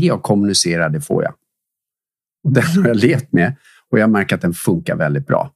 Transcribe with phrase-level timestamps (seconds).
[0.00, 1.34] det jag kommunicerar, det får jag.
[2.44, 3.56] Och den har jag levt med
[3.90, 5.50] och jag märker att den funkar väldigt bra.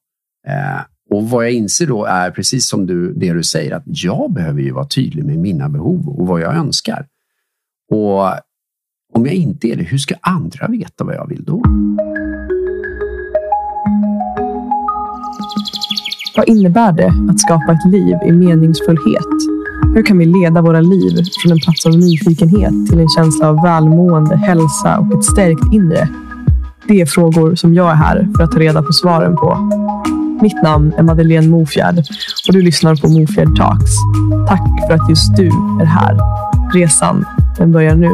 [0.47, 4.33] Eh, och vad jag inser då är precis som du, det du säger, att jag
[4.33, 7.07] behöver ju vara tydlig med mina behov och vad jag önskar.
[7.91, 8.23] Och
[9.13, 11.63] om jag inte är det, hur ska andra veta vad jag vill då?
[16.37, 19.50] Vad innebär det att skapa ett liv i meningsfullhet?
[19.95, 23.63] Hur kan vi leda våra liv från en plats av nyfikenhet till en känsla av
[23.63, 26.09] välmående, hälsa och ett stärkt inre?
[26.89, 29.57] Det är frågor som jag är här för att ta reda på svaren på.
[30.43, 31.99] Mitt namn är Madeleine Mofjärd
[32.49, 33.93] och du lyssnar på Mofjärd Talks.
[34.49, 35.47] Tack för att just du
[35.81, 36.19] är här.
[36.75, 37.25] Resan,
[37.59, 38.11] den börjar nu.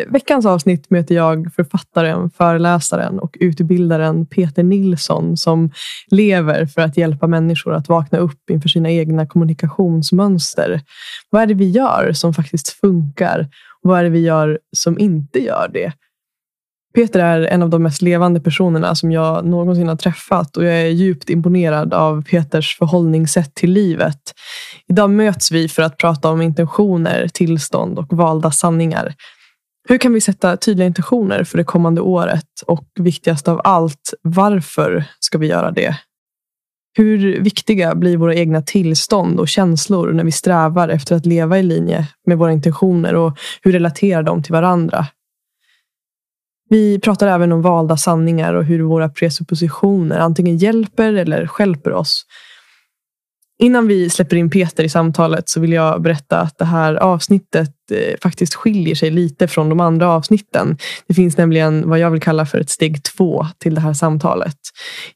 [0.00, 5.70] I veckans avsnitt möter jag författaren, föreläsaren och utbildaren Peter Nilsson som
[6.10, 10.80] lever för att hjälpa människor att vakna upp inför sina egna kommunikationsmönster.
[11.30, 13.48] Vad är det vi gör som faktiskt funkar?
[13.82, 15.92] Och vad är det vi gör som inte gör det?
[16.94, 20.74] Peter är en av de mest levande personerna som jag någonsin har träffat och jag
[20.74, 24.20] är djupt imponerad av Peters förhållningssätt till livet.
[24.88, 29.14] Idag möts vi för att prata om intentioner, tillstånd och valda sanningar.
[29.88, 32.46] Hur kan vi sätta tydliga intentioner för det kommande året?
[32.66, 35.96] Och viktigast av allt, varför ska vi göra det?
[36.96, 41.62] Hur viktiga blir våra egna tillstånd och känslor när vi strävar efter att leva i
[41.62, 45.06] linje med våra intentioner och hur relaterar de till varandra?
[46.68, 52.24] Vi pratar även om valda sanningar och hur våra presuppositioner antingen hjälper eller skälper oss.
[53.62, 57.74] Innan vi släpper in Peter i samtalet så vill jag berätta att det här avsnittet
[57.92, 60.76] eh, faktiskt skiljer sig lite från de andra avsnitten.
[61.06, 64.56] Det finns nämligen vad jag vill kalla för ett steg två till det här samtalet.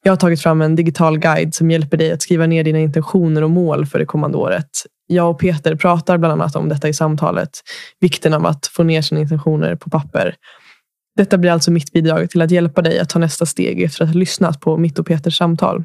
[0.03, 3.45] Jag har tagit fram en digital guide som hjälper dig att skriva ner dina intentioner
[3.45, 4.70] och mål för det kommande året.
[5.06, 7.50] Jag och Peter pratar bland annat om detta i samtalet.
[8.00, 10.34] Vikten av att få ner sina intentioner på papper.
[11.17, 14.11] Detta blir alltså mitt bidrag till att hjälpa dig att ta nästa steg efter att
[14.11, 15.84] ha lyssnat på mitt och Peters samtal.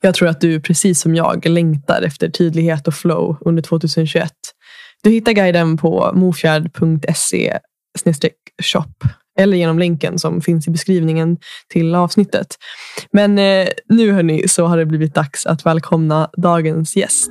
[0.00, 4.32] Jag tror att du precis som jag längtar efter tydlighet och flow under 2021.
[5.02, 7.58] Du hittar guiden på mofjärd.se
[8.62, 8.94] shop
[9.38, 11.38] eller genom länken som finns i beskrivningen
[11.68, 12.56] till avsnittet.
[13.12, 17.30] Men eh, nu hörni så har det blivit dags att välkomna dagens gäst.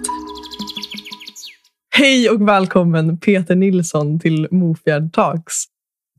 [1.95, 5.55] Hej och välkommen Peter Nilsson till Mofjärd Talks.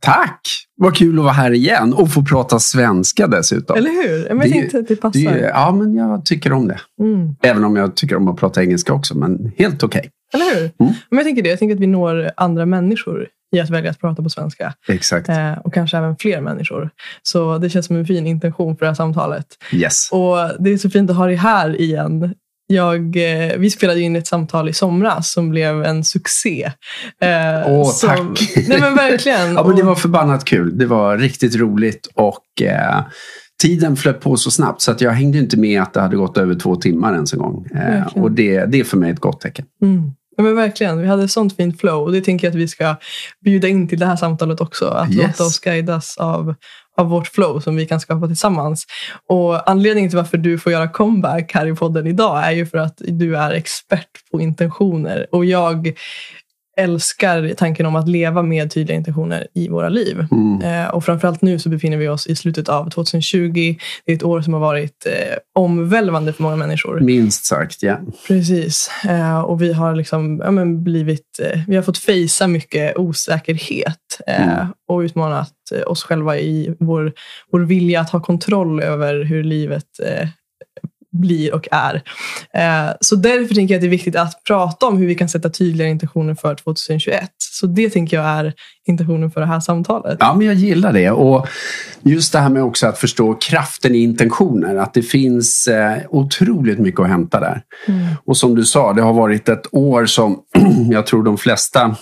[0.00, 0.40] Tack!
[0.76, 3.76] Vad kul att vara här igen och få prata svenska dessutom.
[3.76, 4.34] Eller hur?
[4.34, 5.20] Men jag tänkte att det passar.
[5.20, 6.80] Det, ja, men jag tycker om det.
[7.00, 7.36] Mm.
[7.42, 9.98] Även om jag tycker om att prata engelska också, men helt okej.
[9.98, 10.10] Okay.
[10.32, 10.62] Eller hur?
[10.62, 10.92] Mm.
[11.10, 11.48] Men jag tänker det.
[11.48, 14.74] Jag tänker att vi når andra människor i att välja att prata på svenska.
[14.88, 15.28] Exakt.
[15.28, 16.90] Eh, och kanske även fler människor.
[17.22, 19.46] Så det känns som en fin intention för det här samtalet.
[19.72, 20.08] Yes.
[20.12, 22.34] Och det är så fint att ha dig här igen
[22.70, 26.72] jag, eh, vi spelade in ett samtal i somras som blev en succé.
[27.20, 27.31] Eh,
[27.66, 28.66] Åh, som, tack!
[28.69, 29.53] Nej men verkligen.
[29.54, 30.78] ja, men det var förbannat kul.
[30.78, 33.00] Det var riktigt roligt och eh,
[33.62, 36.38] tiden flöt på så snabbt så att jag hängde inte med att det hade gått
[36.38, 37.66] över två timmar ens en gång.
[37.66, 39.64] Eh, och det, det är för mig ett gott tecken.
[39.82, 40.12] Mm.
[40.36, 42.97] Ja, men verkligen, vi hade sånt fint flow och det tänker jag att vi ska
[43.44, 44.86] bjuda in till det här samtalet också.
[44.86, 45.26] Att yes.
[45.26, 46.54] låta oss guidas av,
[47.00, 48.86] av vårt flow som vi kan skapa tillsammans.
[49.26, 52.78] Och Anledningen till varför du får göra comeback här i podden idag är ju för
[52.78, 55.26] att du är expert på intentioner.
[55.32, 55.92] Och jag
[56.76, 60.26] älskar tanken om att leva med tydliga intentioner i våra liv.
[60.31, 60.62] Mm.
[60.62, 63.76] Eh, och framförallt nu så befinner vi oss i slutet av 2020.
[64.04, 67.00] Det är ett år som har varit eh, omvälvande för många människor.
[67.00, 68.00] Minst sagt, ja.
[68.26, 68.91] Precis.
[69.09, 74.20] Eh, och vi har liksom, ja, men blivit, eh, vi har fått fejsa mycket osäkerhet
[74.26, 74.66] eh, mm.
[74.88, 77.12] och utmanat eh, oss själva i vår,
[77.53, 79.86] vår vilja att ha kontroll över hur livet
[81.12, 81.94] blir och är.
[82.54, 85.28] Eh, så därför tänker jag att det är viktigt att prata om hur vi kan
[85.28, 87.31] sätta tydligare intentioner för 2021.
[87.38, 88.54] Så det tänker jag är
[88.88, 90.16] intentionen för det här samtalet.
[90.21, 91.10] Ja, men jag gillar det.
[91.10, 91.47] Och
[92.03, 94.76] just det här med också att förstå kraften i intentioner.
[94.76, 97.62] Att det finns eh, otroligt mycket att hämta där.
[97.88, 98.06] Mm.
[98.25, 100.38] Och som du sa, det har varit ett år som
[100.91, 101.97] jag tror de flesta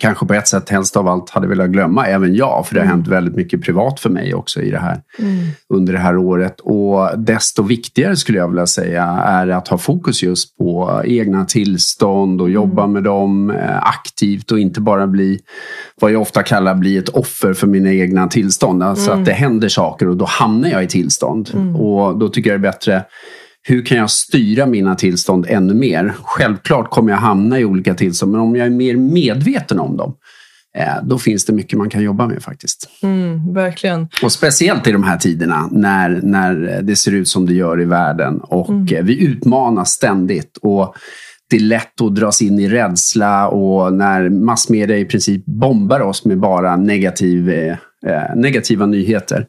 [0.00, 2.84] kanske på ett sätt helst av allt hade velat glömma, även jag, för det har
[2.84, 2.96] mm.
[2.96, 5.46] hänt väldigt mycket privat för mig också i det här, mm.
[5.68, 6.60] under det här året.
[6.60, 12.40] Och desto viktigare skulle jag vilja säga är att ha fokus just på egna tillstånd
[12.40, 12.92] och jobba mm.
[12.92, 15.40] med dem eh, aktivt och inte bara bli,
[16.00, 18.82] vad jag ofta kallar, bli ett offer för mina egna tillstånd.
[18.82, 19.24] Alltså att mm.
[19.24, 21.50] det händer saker och då hamnar jag i tillstånd.
[21.54, 21.76] Mm.
[21.76, 23.04] Och då tycker jag det är bättre
[23.68, 26.14] hur kan jag styra mina tillstånd ännu mer?
[26.22, 30.14] Självklart kommer jag hamna i olika tillstånd, men om jag är mer medveten om dem,
[30.78, 32.90] eh, då finns det mycket man kan jobba med faktiskt.
[33.02, 34.08] Mm, verkligen.
[34.22, 37.84] Och speciellt i de här tiderna när, när det ser ut som det gör i
[37.84, 38.86] världen och mm.
[38.96, 40.58] Eh, vi utmanas ständigt.
[40.62, 40.94] Och
[41.50, 46.24] det är lätt att dras in i rädsla och när massmedia i princip bombar oss
[46.24, 47.76] med bara negativ, eh,
[48.34, 49.46] negativa nyheter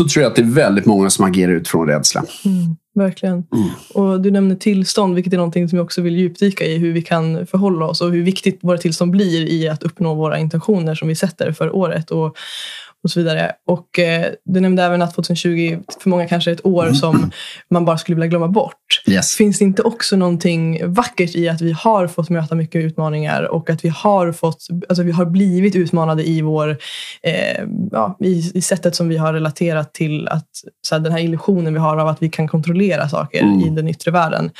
[0.00, 2.24] så tror jag att det är väldigt många som agerar utifrån rädsla.
[2.44, 3.34] Mm, verkligen.
[3.34, 3.68] Mm.
[3.94, 6.78] Och du nämner tillstånd, vilket är någonting som jag också vill djupdyka i.
[6.78, 10.38] Hur vi kan förhålla oss och hur viktigt våra tillstånd blir i att uppnå våra
[10.38, 12.10] intentioner som vi sätter för året.
[12.10, 12.36] Och,
[13.04, 13.52] och så vidare.
[13.66, 17.30] Och eh, Du nämnde även att 2020 för många kanske är ett år som
[17.70, 18.74] man bara skulle vilja glömma bort.
[19.08, 19.34] Yes.
[19.34, 23.70] Finns det inte också någonting vackert i att vi har fått möta mycket utmaningar och
[23.70, 26.70] att vi har, fått, alltså vi har blivit utmanade i, vår,
[27.22, 30.48] eh, ja, i, i, sättet som vi har relaterat till att,
[30.82, 33.60] så här, den här illusionen vi har av att vi kan kontrollera saker mm.
[33.60, 34.50] i den yttre världen.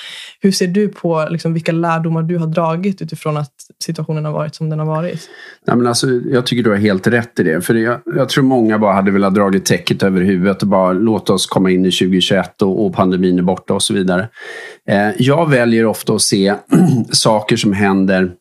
[0.40, 3.54] Hur ser du på liksom, vilka lärdomar du har dragit utifrån att
[3.84, 5.28] situationen har varit som den har varit?
[5.66, 7.60] Nej, men alltså, jag tycker du har helt rätt i det.
[7.60, 11.32] För jag, jag tror många bara hade velat dragit täcket över huvudet och bara låta
[11.32, 14.28] oss komma in i 2021 och, och pandemin är borta och så vidare.
[14.88, 16.54] Eh, jag väljer ofta att se
[17.10, 18.32] saker som händer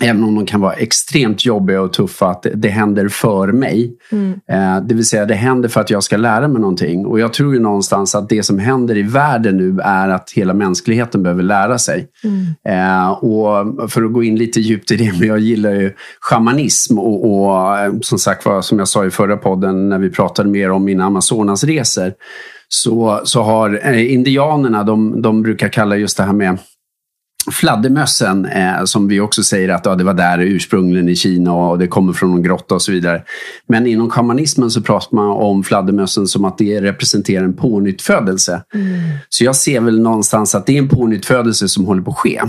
[0.00, 3.96] Även om de kan vara extremt jobbiga och tuffa, att det, händer för mig.
[4.12, 4.40] Mm.
[4.50, 7.06] Eh, det vill säga, det händer för att jag ska lära mig någonting.
[7.06, 10.54] Och jag tror ju någonstans att det som händer i världen nu är att hela
[10.54, 12.06] mänskligheten behöver lära sig.
[12.24, 12.46] Mm.
[12.68, 16.98] Eh, och för att gå in lite djupt i det, men jag gillar ju shamanism
[16.98, 20.48] och, och eh, som sagt var, som jag sa i förra podden när vi pratade
[20.48, 22.12] mer om mina Amazonasresor.
[22.68, 26.58] Så, så har indianerna, de, de brukar kalla just det här med
[27.52, 31.78] Fladdermössen, eh, som vi också säger att ja, det var där ursprungligen i Kina och
[31.78, 33.22] det kommer från någon grotta och så vidare.
[33.68, 38.62] Men inom shamanismen så pratar man om fladdermössen som att det representerar en pånyttfödelse.
[38.74, 39.00] Mm.
[39.28, 42.42] Så jag ser väl någonstans att det är en pånyttfödelse som håller på att ske.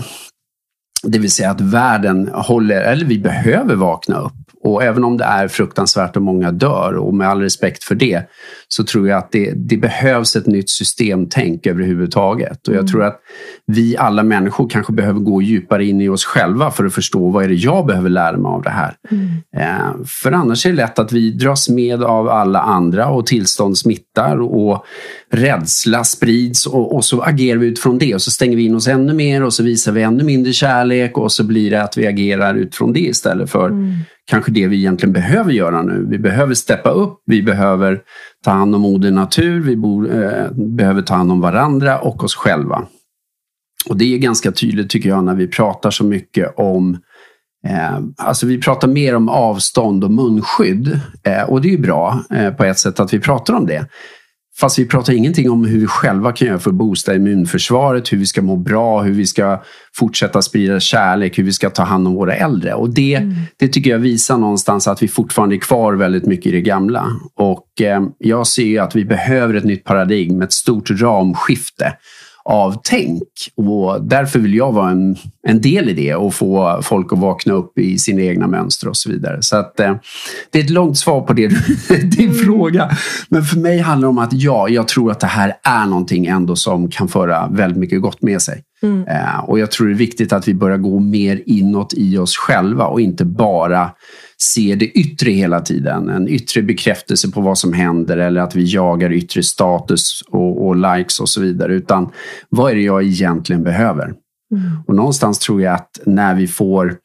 [1.04, 4.49] Det vill säga att världen håller, eller vi behöver vakna upp.
[4.64, 8.30] Och även om det är fruktansvärt och många dör och med all respekt för det
[8.68, 12.68] så tror jag att det, det behövs ett nytt systemtänk överhuvudtaget.
[12.68, 12.88] Och jag mm.
[12.88, 13.20] tror att
[13.66, 17.44] vi alla människor kanske behöver gå djupare in i oss själva för att förstå vad
[17.44, 18.96] är det jag behöver lära mig av det här.
[19.12, 19.28] Mm.
[19.58, 23.78] Eh, för annars är det lätt att vi dras med av alla andra och tillstånd
[23.78, 24.86] smittar och
[25.32, 28.88] rädsla sprids och, och så agerar vi utifrån det och så stänger vi in oss
[28.88, 32.08] ännu mer och så visar vi ännu mindre kärlek och så blir det att vi
[32.08, 33.96] agerar utifrån det istället för mm
[34.30, 36.06] kanske det vi egentligen behöver göra nu.
[36.10, 38.02] Vi behöver steppa upp, vi behöver
[38.44, 42.36] ta hand om moder natur, vi bor, eh, behöver ta hand om varandra och oss
[42.36, 42.84] själva.
[43.90, 46.98] Och det är ganska tydligt tycker jag när vi pratar så mycket om
[47.68, 52.24] Eh, alltså vi pratar mer om avstånd och munskydd eh, och det är ju bra
[52.34, 53.86] eh, på ett sätt att vi pratar om det.
[54.60, 58.18] Fast vi pratar ingenting om hur vi själva kan göra för att boosta immunförsvaret, hur
[58.18, 59.64] vi ska må bra, hur vi ska
[59.96, 62.74] fortsätta sprida kärlek, hur vi ska ta hand om våra äldre.
[62.74, 63.36] Och det, mm.
[63.58, 67.08] det tycker jag visar någonstans att vi fortfarande är kvar väldigt mycket i det gamla.
[67.36, 71.94] Och eh, jag ser att vi behöver ett nytt paradigm, ett stort ramskifte
[72.50, 73.24] av tänk.
[73.56, 75.16] Och därför vill jag vara en,
[75.48, 78.98] en del i det och få folk att vakna upp i sina egna mönster och
[78.98, 79.38] så vidare.
[79.42, 79.96] Så att, eh,
[80.52, 81.48] det är ett långt svar på det,
[82.04, 82.36] din mm.
[82.36, 82.90] fråga.
[83.30, 86.26] Men för mig handlar det om att ja, jag tror att det här är någonting
[86.26, 88.64] ändå som kan föra väldigt mycket gott med sig.
[88.82, 89.08] Mm.
[89.08, 92.38] Eh, och jag tror det är viktigt att vi börjar gå mer inåt i oss
[92.38, 93.92] själva och inte bara
[94.42, 96.10] se det yttre hela tiden.
[96.10, 100.76] En yttre bekräftelse på vad som händer eller att vi jagar yttre status och, och
[100.76, 101.74] likes och så vidare.
[101.74, 102.10] Utan
[102.50, 104.04] vad är det jag egentligen behöver?
[104.04, 104.72] Mm.
[104.88, 106.96] Och någonstans tror jag att när vi får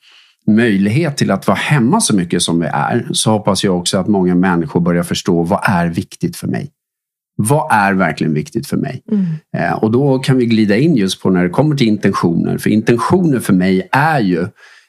[0.47, 4.09] möjlighet till att vara hemma så mycket som vi är så hoppas jag också att
[4.09, 6.71] många människor börjar förstå vad är viktigt för mig?
[7.37, 9.03] Vad är verkligen viktigt för mig?
[9.13, 9.25] Mm.
[9.57, 12.59] Eh, och då kan vi glida in just på när det kommer till intentioner.
[12.59, 14.47] För intentioner för mig är ju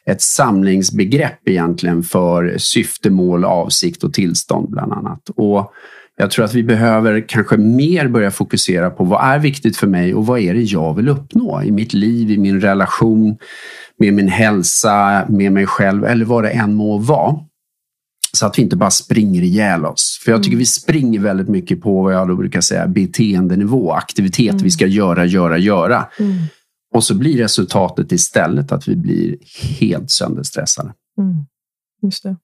[0.10, 5.30] ett samlingsbegrepp egentligen för syfte, mål, avsikt och tillstånd bland annat.
[5.36, 5.74] Och
[6.18, 10.14] jag tror att vi behöver kanske mer börja fokusera på vad är viktigt för mig
[10.14, 13.38] och vad är det jag vill uppnå i mitt liv, i min relation,
[14.00, 17.36] med min hälsa, med mig själv eller vad det än må vara.
[18.34, 20.22] Så att vi inte bara springer ihjäl oss.
[20.24, 20.60] För jag tycker mm.
[20.60, 24.64] vi springer väldigt mycket på vad jag då brukar säga beteendenivå, aktivitet mm.
[24.64, 26.06] vi ska göra, göra, göra.
[26.20, 26.34] Mm.
[26.96, 29.38] Och så blir resultatet istället att vi blir
[29.80, 30.94] helt sönderstressade.
[31.18, 31.46] Mm.
[32.02, 32.36] Just det.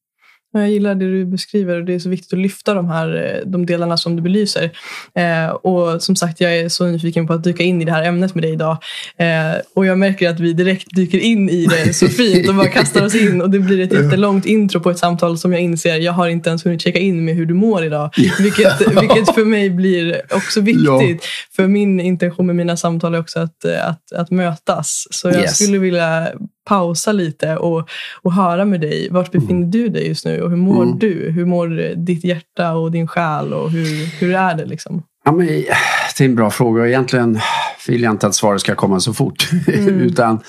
[0.53, 3.49] Jag gillar det du beskriver och det är så viktigt att lyfta de här eh,
[3.49, 4.71] de delarna som du belyser.
[5.15, 8.03] Eh, och som sagt, jag är så nyfiken på att dyka in i det här
[8.03, 8.77] ämnet med dig idag.
[9.17, 12.67] Eh, och jag märker att vi direkt dyker in i det så fint och bara
[12.67, 15.99] kastar oss in och det blir ett jättelångt intro på ett samtal som jag inser,
[15.99, 18.09] jag har inte ens hunnit checka in med hur du mår idag.
[18.39, 20.85] Vilket, vilket för mig blir också viktigt.
[20.85, 21.17] Ja.
[21.55, 25.07] För min intention med mina samtal är också att, att, att mötas.
[25.11, 25.55] Så jag yes.
[25.55, 26.27] skulle vilja
[26.65, 27.89] pausa lite och,
[28.21, 29.07] och höra med dig.
[29.11, 29.71] Vart befinner mm.
[29.71, 30.99] du dig just nu och hur mår mm.
[30.99, 31.31] du?
[31.31, 34.65] Hur mår ditt hjärta och din själ och hur, hur är det?
[34.65, 35.03] liksom?
[35.25, 36.87] Ja, men, det är en bra fråga.
[36.87, 37.39] Egentligen
[37.87, 39.49] vill jag inte att svaret ska komma så fort.
[39.67, 39.99] Mm.
[39.99, 40.39] utan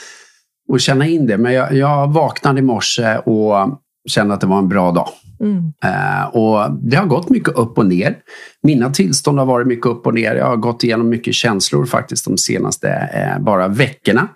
[0.72, 1.38] att känna in det.
[1.38, 3.78] Men jag, jag vaknade i morse och
[4.08, 5.08] kände att det var en bra dag.
[5.40, 5.72] Mm.
[5.84, 8.16] Uh, och Det har gått mycket upp och ner.
[8.62, 10.34] Mina tillstånd har varit mycket upp och ner.
[10.34, 14.28] Jag har gått igenom mycket känslor faktiskt de senaste uh, bara veckorna.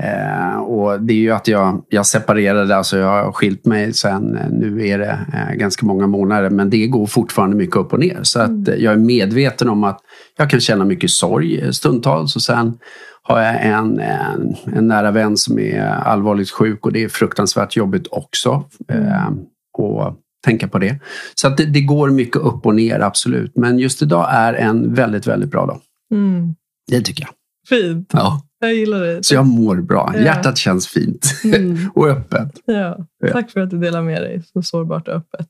[0.00, 4.38] Uh, och Det är ju att jag, jag separerade, alltså jag har skilt mig sen,
[4.50, 5.18] nu är det
[5.54, 8.20] ganska många månader, men det går fortfarande mycket upp och ner.
[8.22, 8.74] Så att mm.
[8.78, 10.00] jag är medveten om att
[10.36, 12.78] jag kan känna mycket sorg stundtals och sen
[13.22, 17.76] har jag en, en, en nära vän som är allvarligt sjuk och det är fruktansvärt
[17.76, 18.64] jobbigt också.
[18.88, 19.38] Mm.
[19.78, 21.00] och tänka på det.
[21.34, 23.56] Så att det, det, går mycket upp och ner, absolut.
[23.56, 25.80] Men just idag är en väldigt, väldigt bra dag.
[26.12, 26.54] Mm.
[26.90, 27.30] Det tycker jag.
[27.68, 28.10] Fint.
[28.12, 28.45] Ja.
[28.60, 29.24] Jag gillar det.
[29.24, 30.12] Så jag mår bra.
[30.14, 30.20] Ja.
[30.20, 31.90] Hjärtat känns fint mm.
[31.94, 32.52] och öppet.
[32.64, 33.06] Ja.
[33.32, 35.48] Tack för att du delar med dig så sårbart och öppet.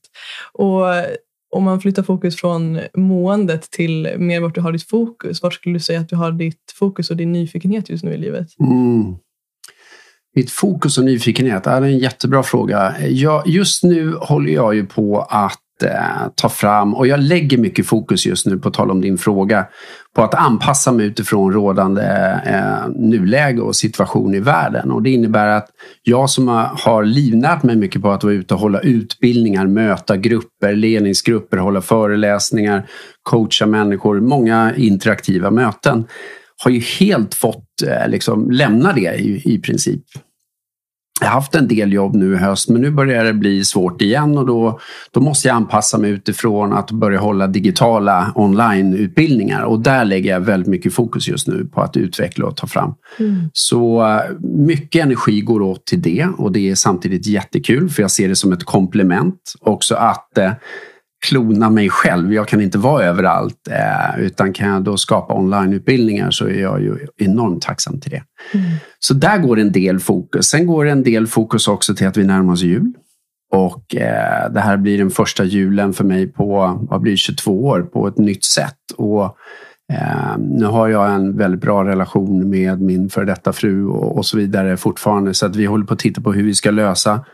[0.53, 0.85] Och
[1.51, 5.43] om man flyttar fokus från måendet till mer vart du har ditt fokus.
[5.43, 8.19] Vart skulle du säga att du har ditt fokus och din nyfikenhet just nu i
[8.19, 8.49] livet?
[8.61, 9.15] Mm.
[10.35, 12.95] Mitt fokus och nyfikenhet är en jättebra fråga.
[13.09, 17.87] Jag, just nu håller jag ju på att eh, ta fram, och jag lägger mycket
[17.87, 19.67] fokus just nu, på tal om din fråga,
[20.17, 22.03] på att anpassa mig utifrån rådande
[22.47, 24.91] eh, nuläge och situation i världen.
[24.91, 25.69] Och det innebär att
[26.03, 30.73] jag som har livnärt mig mycket på att vara ute och hålla utbildningar, möta grupper,
[30.73, 32.89] ledningsgrupper, hålla föreläsningar,
[33.23, 36.05] coacha människor, många interaktiva möten
[36.65, 40.03] har ju helt fått eh, liksom, lämna det i, i princip
[41.21, 44.03] jag har haft en del jobb nu i höst men nu börjar det bli svårt
[44.03, 44.81] igen och då,
[45.11, 50.41] då måste jag anpassa mig utifrån att börja hålla digitala onlineutbildningar och där lägger jag
[50.41, 52.95] väldigt mycket fokus just nu på att utveckla och ta fram.
[53.19, 53.51] Mm.
[53.53, 58.11] Så eh, mycket energi går åt till det och det är samtidigt jättekul för jag
[58.11, 60.53] ser det som ett komplement också att eh,
[61.29, 62.35] klona mig själv.
[62.35, 63.69] Jag kan inte vara överallt.
[63.71, 68.23] Eh, utan kan jag då skapa onlineutbildningar så är jag ju enormt tacksam till det.
[68.55, 68.67] Mm.
[68.99, 70.47] Så där går en del fokus.
[70.47, 72.93] Sen går en del fokus också till att vi närmar oss jul.
[73.53, 77.83] Och eh, det här blir den första julen för mig på vad blir 22 år
[77.83, 78.79] på ett nytt sätt.
[78.97, 79.25] Och
[79.93, 84.27] eh, nu har jag en väldigt bra relation med min före detta fru och, och
[84.27, 85.35] så vidare fortfarande.
[85.35, 87.25] Så att vi håller på att titta på hur vi ska lösa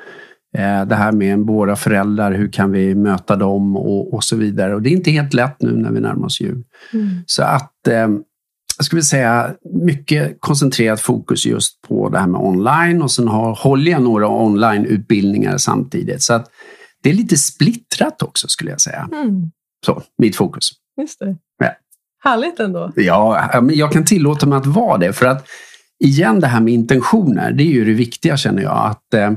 [0.86, 4.74] det här med våra föräldrar, hur kan vi möta dem och, och så vidare.
[4.74, 6.64] Och det är inte helt lätt nu när vi närmar oss jul.
[6.92, 7.08] Mm.
[7.26, 8.08] Så att eh,
[8.76, 13.54] jag skulle säga mycket koncentrerat fokus just på det här med online och sen har,
[13.54, 16.22] håller jag några onlineutbildningar samtidigt.
[16.22, 16.50] Så att
[17.02, 19.08] det är lite splittrat också skulle jag säga.
[19.12, 19.50] Mm.
[19.86, 20.70] Så, mitt fokus.
[21.00, 21.36] Just det.
[21.58, 21.70] Ja.
[22.24, 22.92] Härligt ändå.
[22.96, 25.46] Ja, men jag kan tillåta mig att vara det för att
[26.04, 28.86] igen det här med intentioner, det är ju det viktiga känner jag.
[28.90, 29.32] Att eh,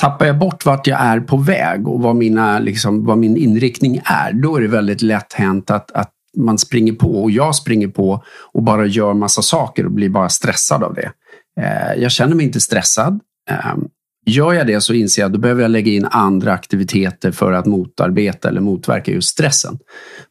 [0.00, 4.00] Tappar jag bort vart jag är på väg och vad, mina, liksom, vad min inriktning
[4.04, 7.88] är, då är det väldigt lätt hänt att, att man springer på och jag springer
[7.88, 11.12] på och bara gör massa saker och blir bara stressad av det.
[11.60, 13.20] Eh, jag känner mig inte stressad.
[13.50, 13.74] Eh,
[14.26, 17.52] gör jag det så inser jag att då behöver jag lägga in andra aktiviteter för
[17.52, 19.78] att motarbeta eller motverka just stressen.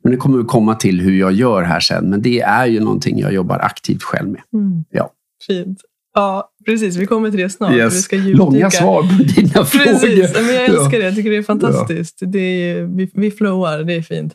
[0.03, 2.09] Men det kommer att komma till hur jag gör här sen.
[2.09, 4.41] Men det är ju någonting jag jobbar aktivt själv med.
[4.53, 4.85] Mm.
[4.89, 5.09] Ja.
[5.47, 5.79] Fint.
[6.13, 6.95] Ja, precis.
[6.95, 7.73] Vi kommer till det snart.
[7.73, 7.93] Yes.
[7.93, 10.01] Vi ska Långa svar på dina precis.
[10.01, 10.45] frågor.
[10.45, 11.05] Men jag älskar det.
[11.05, 12.17] Jag tycker det är fantastiskt.
[12.19, 12.27] Ja.
[12.27, 13.83] Det är, vi, vi flowar.
[13.83, 14.33] Det är fint.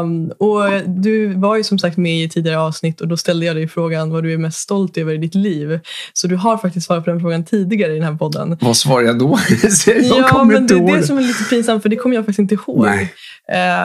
[0.00, 3.56] Um, och du var ju som sagt med i tidigare avsnitt och då ställde jag
[3.56, 5.80] dig frågan vad du är mest stolt över i ditt liv.
[6.12, 8.58] Så du har faktiskt svarat på den frågan tidigare i den här podden.
[8.60, 9.38] Vad svarade jag då?
[9.86, 12.38] jag ja, men det är det som är lite pinsamt för det kommer jag faktiskt
[12.38, 12.84] inte ihåg.
[12.84, 13.12] Nej.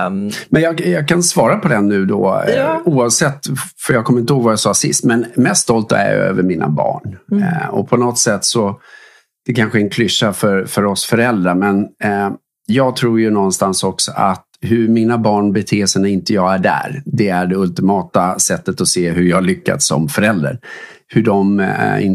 [0.08, 2.53] Um, men jag, jag, kan svara på den nu då ja.
[2.53, 5.03] Eh, oavsett, för jag kommer inte ihåg vad jag sa sist.
[5.03, 7.18] Men mest stolt är jag över mina barn.
[7.32, 7.44] Mm.
[7.72, 8.79] Och på något sätt så,
[9.46, 13.84] det kanske är en klyscha för, för oss föräldrar, men uh, jag tror ju någonstans
[13.84, 17.55] också att hur mina barn beter sig när inte jag är där, det är det
[17.55, 20.60] ultimata sättet att se hur jag lyckats som förälder.
[21.08, 22.05] Hur de eh,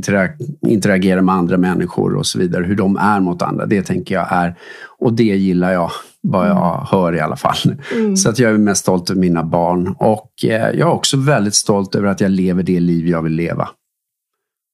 [0.69, 3.67] interagerar med andra människor och så vidare, hur de är mot andra.
[3.67, 4.55] Det tänker jag är,
[4.99, 5.91] och det gillar jag
[6.23, 6.87] vad jag mm.
[6.91, 7.77] hör i alla fall.
[7.95, 8.17] Mm.
[8.17, 9.95] Så att jag är mest stolt över mina barn.
[9.99, 13.33] Och eh, jag är också väldigt stolt över att jag lever det liv jag vill
[13.33, 13.69] leva.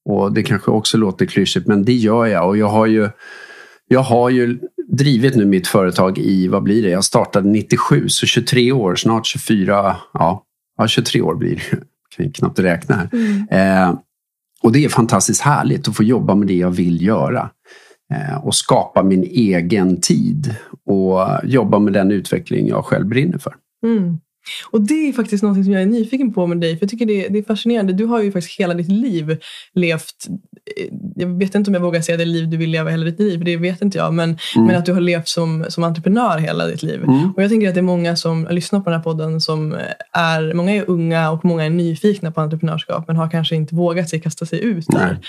[0.05, 2.47] Och det kanske också låter klyschigt, men det gör jag.
[2.47, 3.09] Och jag har ju,
[3.87, 6.89] jag har ju drivit nu mitt företag i, vad blir det?
[6.89, 10.43] Jag startade 97, så 23 år, snart 24, ja,
[10.77, 11.77] ja 23 år blir det.
[12.15, 13.09] kan knappt räkna här.
[13.13, 13.47] Mm.
[13.49, 13.99] Eh,
[14.63, 17.49] och det är fantastiskt härligt att få jobba med det jag vill göra.
[18.13, 23.55] Eh, och skapa min egen tid och jobba med den utveckling jag själv brinner för.
[23.83, 24.17] Mm.
[24.71, 26.77] Och det är faktiskt något som jag är nyfiken på med dig.
[26.77, 27.93] För jag tycker det är, det är fascinerande.
[27.93, 29.37] Du har ju faktiskt hela ditt liv
[29.73, 30.27] levt
[30.77, 33.19] eh, jag vet inte om jag vågar säga det liv du vill leva hela ditt
[33.19, 34.13] liv, det vet inte jag.
[34.13, 34.67] Men, mm.
[34.67, 37.03] men att du har levt som, som entreprenör hela ditt liv.
[37.03, 37.31] Mm.
[37.31, 39.77] Och jag tänker att det är många som lyssnar på den här podden som
[40.11, 44.09] är, många är unga och många är nyfikna på entreprenörskap men har kanske inte vågat
[44.09, 45.19] sig kasta sig ut där.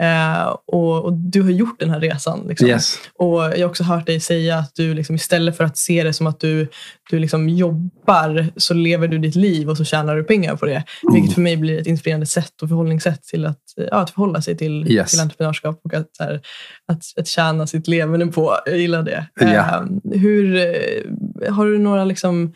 [0.00, 2.44] Eh, och, och, du har gjort den här resan.
[2.48, 2.68] Liksom.
[2.68, 2.98] Yes.
[3.18, 6.12] Och jag har också hört dig säga att du liksom, istället för att se det
[6.12, 6.68] som att du,
[7.10, 10.84] du liksom jobbar så lever du ditt liv och så tjänar du pengar på det.
[11.02, 11.14] Mm.
[11.14, 14.56] Vilket för mig blir ett inspirerande sätt och förhållningssätt till att, ja, att förhålla sig
[14.56, 15.10] till, yes.
[15.10, 16.40] till entreprenörskap och att, här,
[16.88, 18.56] att, att tjäna sitt levande på.
[18.66, 19.26] Jag gillar det.
[19.40, 19.46] Ja.
[19.46, 22.52] Uh, hur, uh, har du några liksom,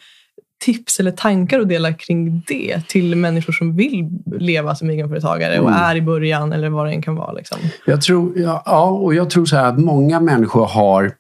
[0.65, 5.67] tips eller tankar att dela kring det till människor som vill leva som egenföretagare mm.
[5.67, 7.33] och är i början eller vad det än kan vara?
[7.33, 7.59] Liksom?
[7.87, 11.13] Jag tror, ja, ja, och jag tror så här att många människor har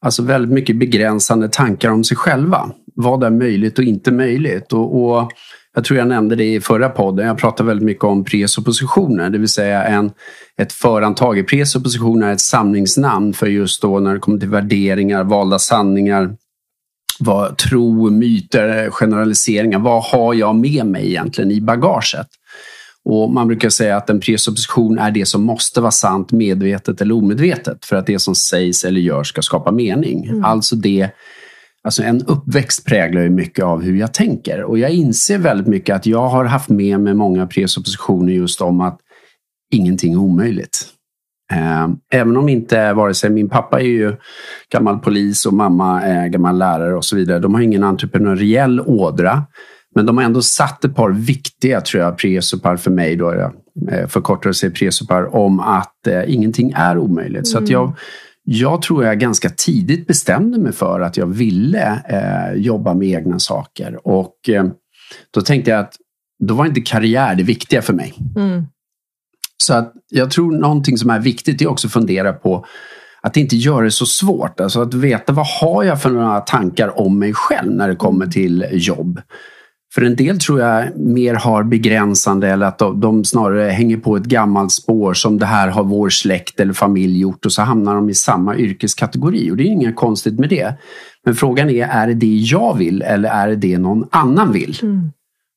[0.00, 2.70] alltså väldigt mycket begränsande tankar om sig själva.
[2.94, 4.72] Vad är möjligt och inte möjligt?
[4.72, 5.32] Och, och
[5.74, 7.26] jag tror jag nämnde det i förra podden.
[7.26, 10.12] Jag pratar väldigt mycket om presuppositioner, det vill säga en,
[10.56, 11.48] ett förantag.
[11.48, 16.36] Presuppositioner är ett samlingsnamn för just då när det kommer till värderingar, valda sanningar,
[17.18, 19.78] vad, tro, myter, generaliseringar.
[19.78, 22.26] Vad har jag med mig egentligen i bagaget?
[23.04, 27.14] Och man brukar säga att en presupposition är det som måste vara sant medvetet eller
[27.14, 30.24] omedvetet för att det som sägs eller görs ska skapa mening.
[30.24, 30.44] Mm.
[30.44, 31.10] Alltså det
[31.82, 35.96] Alltså en uppväxt präglar ju mycket av hur jag tänker och jag inser väldigt mycket
[35.96, 38.98] att jag har haft med mig många presuppositioner just om att
[39.72, 40.86] ingenting är omöjligt.
[41.52, 44.16] Eh, även om inte vare sig min pappa är ju
[44.72, 47.38] gammal polis och mamma är gammal lärare och så vidare.
[47.38, 49.42] De har ingen entreprenöriell ådra.
[49.94, 53.52] Men de har ändå satt ett par viktiga tror jag, presupar för mig, då jag
[53.92, 57.36] eh, förkortar sig presupar, om att eh, ingenting är omöjligt.
[57.36, 57.44] Mm.
[57.44, 57.96] Så att jag,
[58.44, 63.38] jag tror jag ganska tidigt bestämde mig för att jag ville eh, jobba med egna
[63.38, 64.06] saker.
[64.08, 64.64] Och eh,
[65.30, 65.94] då tänkte jag att
[66.44, 68.14] då var inte karriär det viktiga för mig.
[68.36, 68.64] Mm.
[69.62, 72.66] Så att jag tror någonting som är viktigt är också att fundera på
[73.22, 74.60] att inte göra det så svårt.
[74.60, 78.26] Alltså att veta vad har jag för några tankar om mig själv när det kommer
[78.26, 79.20] till jobb.
[79.94, 84.24] För en del tror jag mer har begränsande eller att de, snarare hänger på ett
[84.24, 88.10] gammalt spår som det här har vår släkt eller familj gjort och så hamnar de
[88.10, 90.74] i samma yrkeskategori och det är inget konstigt med det.
[91.24, 94.78] Men frågan är, är det det jag vill eller är det det någon annan vill?
[94.82, 95.12] Mm.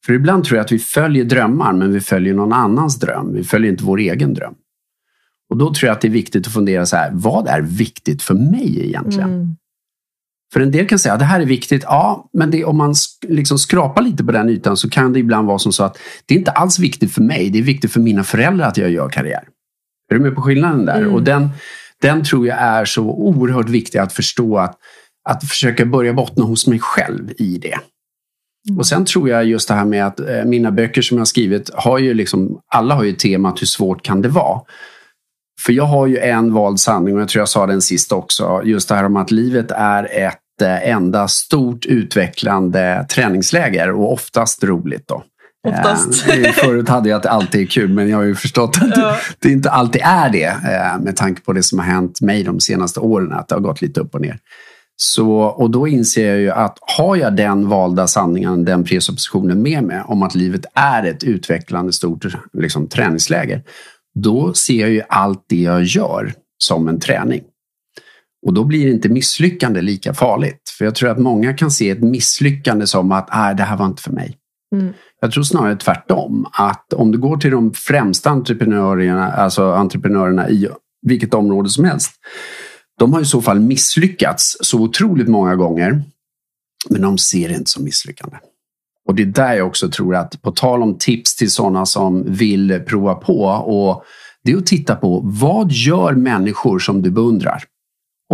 [0.05, 3.33] För ibland tror jag att vi följer drömmar men vi följer någon annans dröm.
[3.33, 4.53] Vi följer inte vår egen dröm.
[5.49, 8.21] Och då tror jag att det är viktigt att fundera så här, vad är viktigt
[8.21, 9.33] för mig egentligen?
[9.33, 9.55] Mm.
[10.53, 11.83] För en del kan säga att det här är viktigt.
[11.83, 12.95] Ja, men det, om man
[13.27, 16.33] liksom skrapar lite på den ytan så kan det ibland vara som så att det
[16.33, 17.49] är inte alls viktigt för mig.
[17.49, 19.43] Det är viktigt för mina föräldrar att jag gör karriär.
[20.11, 21.01] Är du med på skillnaden där?
[21.01, 21.13] Mm.
[21.13, 21.49] Och den,
[22.01, 24.77] den tror jag är så oerhört viktig att förstå att,
[25.29, 27.77] att försöka börja bottna hos mig själv i det.
[28.69, 28.79] Mm.
[28.79, 31.25] Och sen tror jag just det här med att eh, mina böcker som jag har
[31.25, 34.61] skrivit har ju liksom, alla har ju temat hur svårt kan det vara?
[35.61, 38.61] För jag har ju en vald sanning och jag tror jag sa den sist också.
[38.63, 45.07] Just det här om att livet är ett enda stort utvecklande träningsläger och oftast roligt.
[45.07, 45.23] Då.
[45.67, 46.27] Oftast.
[46.27, 48.97] Eh, förut hade jag att det alltid är kul men jag har ju förstått att
[48.97, 49.17] ja.
[49.39, 52.59] det inte alltid är det eh, med tanke på det som har hänt mig de
[52.59, 54.39] senaste åren, att det har gått lite upp och ner.
[54.95, 59.83] Så, och då inser jag ju att har jag den valda sanningen, den presuppositionen med
[59.83, 63.63] mig om att livet är ett utvecklande stort liksom, träningsläger,
[64.15, 67.41] då ser jag ju allt det jag gör som en träning.
[68.45, 70.69] Och då blir inte misslyckande lika farligt.
[70.77, 73.85] För jag tror att många kan se ett misslyckande som att ah, det här var
[73.85, 74.37] inte för mig.
[74.75, 74.93] Mm.
[75.21, 76.45] Jag tror snarare tvärtom.
[76.51, 80.67] Att om du går till de främsta entreprenörerna, alltså entreprenörerna i
[81.05, 82.11] vilket område som helst.
[82.99, 86.03] De har i så fall misslyckats så otroligt många gånger.
[86.89, 88.37] Men de ser det inte som misslyckande.
[89.07, 92.23] Och det är där jag också tror att, på tal om tips till sådana som
[92.27, 94.03] vill prova på, och
[94.43, 97.63] det är att titta på vad gör människor som du beundrar?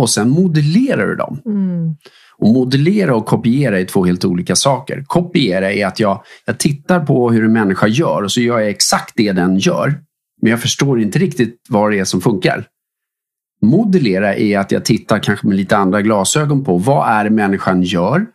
[0.00, 1.40] Och sen modellerar du dem.
[1.46, 1.96] Mm.
[2.38, 5.04] Och modellera och kopiera är två helt olika saker.
[5.06, 8.68] Kopiera är att jag, jag tittar på hur en människa gör och så gör jag
[8.68, 9.94] exakt det den gör.
[10.42, 12.64] Men jag förstår inte riktigt vad det är som funkar.
[13.62, 17.82] Modellera är att jag tittar kanske med lite andra glasögon på vad är det människan
[17.82, 18.26] gör.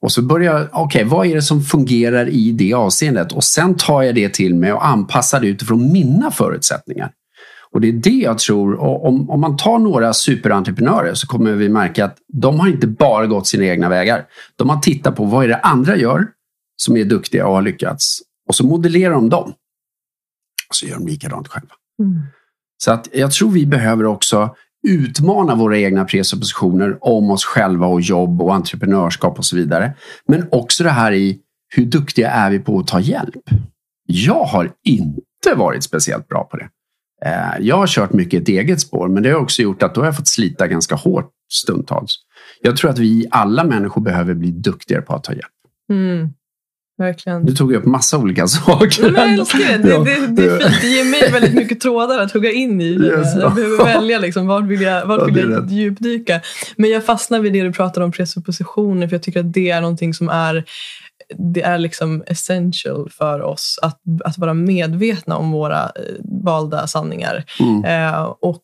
[0.00, 3.32] Och så börjar jag, okej okay, vad är det som fungerar i det avseendet?
[3.32, 7.10] Och sen tar jag det till mig och anpassar det utifrån mina förutsättningar.
[7.74, 11.68] Och det är det jag tror, om, om man tar några superentreprenörer så kommer vi
[11.68, 14.26] märka att de har inte bara gått sina egna vägar.
[14.56, 16.26] De har tittat på vad är det andra gör
[16.76, 18.20] som är duktiga och har lyckats.
[18.48, 19.52] Och så modellerar de dem.
[20.68, 21.74] Och så gör de likadant själva.
[22.02, 22.22] Mm.
[22.84, 24.54] Så att jag tror vi behöver också
[24.88, 29.94] utmana våra egna presuppositioner om oss själva och jobb och entreprenörskap och så vidare.
[30.26, 31.38] Men också det här i
[31.74, 33.50] hur duktiga är vi på att ta hjälp?
[34.06, 36.68] Jag har inte varit speciellt bra på det.
[37.24, 40.00] Eh, jag har kört mycket ett eget spår, men det har också gjort att då
[40.00, 42.16] har jag fått slita ganska hårt stundtals.
[42.62, 45.44] Jag tror att vi alla människor behöver bli duktigare på att ta hjälp.
[45.92, 46.28] Mm.
[46.98, 47.44] Verkligen.
[47.46, 49.02] Du tog upp massa olika saker.
[49.02, 49.76] Men jag älskar det.
[49.78, 50.80] Det, det, det är fint.
[50.80, 52.84] Det ger mig väldigt mycket trådar att hugga in i.
[52.84, 53.36] Yes.
[53.36, 56.40] Jag behöver välja liksom, vart vill jag, vart vill jag djupdyka.
[56.76, 59.80] Men jag fastnar vid det du pratar om presuppositioner för jag tycker att det är
[59.80, 60.64] någonting som är
[61.38, 66.14] det är liksom essential för oss att, att vara medvetna om våra eh,
[66.44, 67.44] valda sanningar.
[67.60, 67.84] Mm.
[67.84, 68.62] Eh, och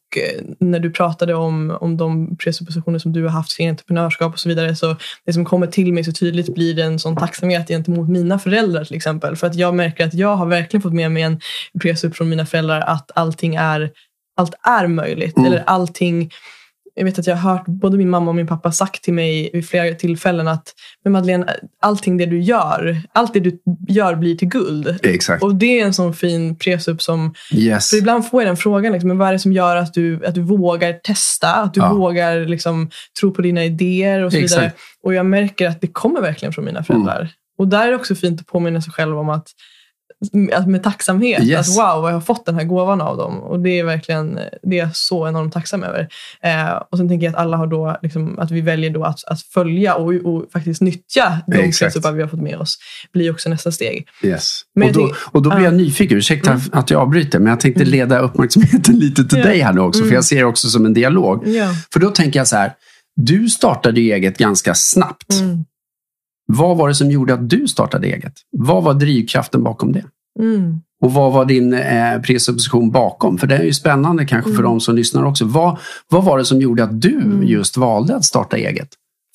[0.60, 4.48] när du pratade om, om de presuppositioner som du har haft kring entreprenörskap och så
[4.48, 8.08] vidare så det som kommer till mig så tydligt blir det en sån tacksamhet gentemot
[8.08, 9.36] mina föräldrar till exempel.
[9.36, 11.40] För att jag märker att jag har verkligen fått med mig en
[11.82, 13.90] presupp från mina föräldrar att allting är
[14.36, 15.36] allt är möjligt.
[15.36, 15.52] Mm.
[15.52, 16.30] Eller allting
[16.98, 19.50] jag vet att jag har hört både min mamma och min pappa sagt till mig
[19.52, 21.46] vid flera tillfällen att men Madeleine,
[21.80, 24.98] allting det du gör, allt det du gör blir till guld.
[25.02, 25.42] Exakt.
[25.42, 27.34] Och det är en sån fin presupp som...
[27.52, 27.90] Yes.
[27.90, 30.26] För ibland får jag den frågan, liksom, men vad är det som gör att du,
[30.26, 31.54] att du vågar testa?
[31.54, 31.94] Att du ja.
[31.94, 34.60] vågar liksom, tro på dina idéer och så Exakt.
[34.60, 34.72] vidare.
[35.02, 37.20] Och jag märker att det kommer verkligen från mina föräldrar.
[37.20, 37.30] Mm.
[37.58, 39.48] Och där är det också fint att påminna sig själv om att
[40.66, 41.42] med tacksamhet.
[41.42, 41.68] Yes.
[41.70, 43.38] Att wow, jag har fått den här gåvan av dem.
[43.38, 46.08] Och det är verkligen det är jag så enormt tacksam över.
[46.42, 49.24] Eh, och sen tänker jag att alla har då, liksom, att vi väljer då att,
[49.24, 52.78] att följa och, och faktiskt nyttja de kunskapar vi har fått med oss.
[53.12, 54.08] blir också nästa steg.
[54.22, 54.62] Yes.
[54.84, 56.62] och, då, och då blir jag nyfiken, ursäkta mm.
[56.72, 57.90] att jag avbryter, men jag tänkte mm.
[57.90, 59.44] leda uppmärksamheten lite till ja.
[59.44, 60.00] dig här nu också.
[60.00, 60.08] Mm.
[60.08, 61.48] För jag ser det också som en dialog.
[61.48, 61.68] Ja.
[61.92, 62.72] För då tänker jag så här,
[63.16, 65.32] du startade eget ganska snabbt.
[65.32, 65.64] Mm.
[66.46, 68.34] Vad var det som gjorde att du startade eget?
[68.50, 70.04] Vad var drivkraften bakom det?
[70.40, 70.80] Mm.
[71.02, 73.38] Och vad var din eh, presupposition bakom?
[73.38, 74.56] För det är ju spännande kanske mm.
[74.56, 75.44] för de som lyssnar också.
[75.44, 75.78] Vad,
[76.08, 77.42] vad var det som gjorde att du mm.
[77.42, 78.88] just valde att starta eget?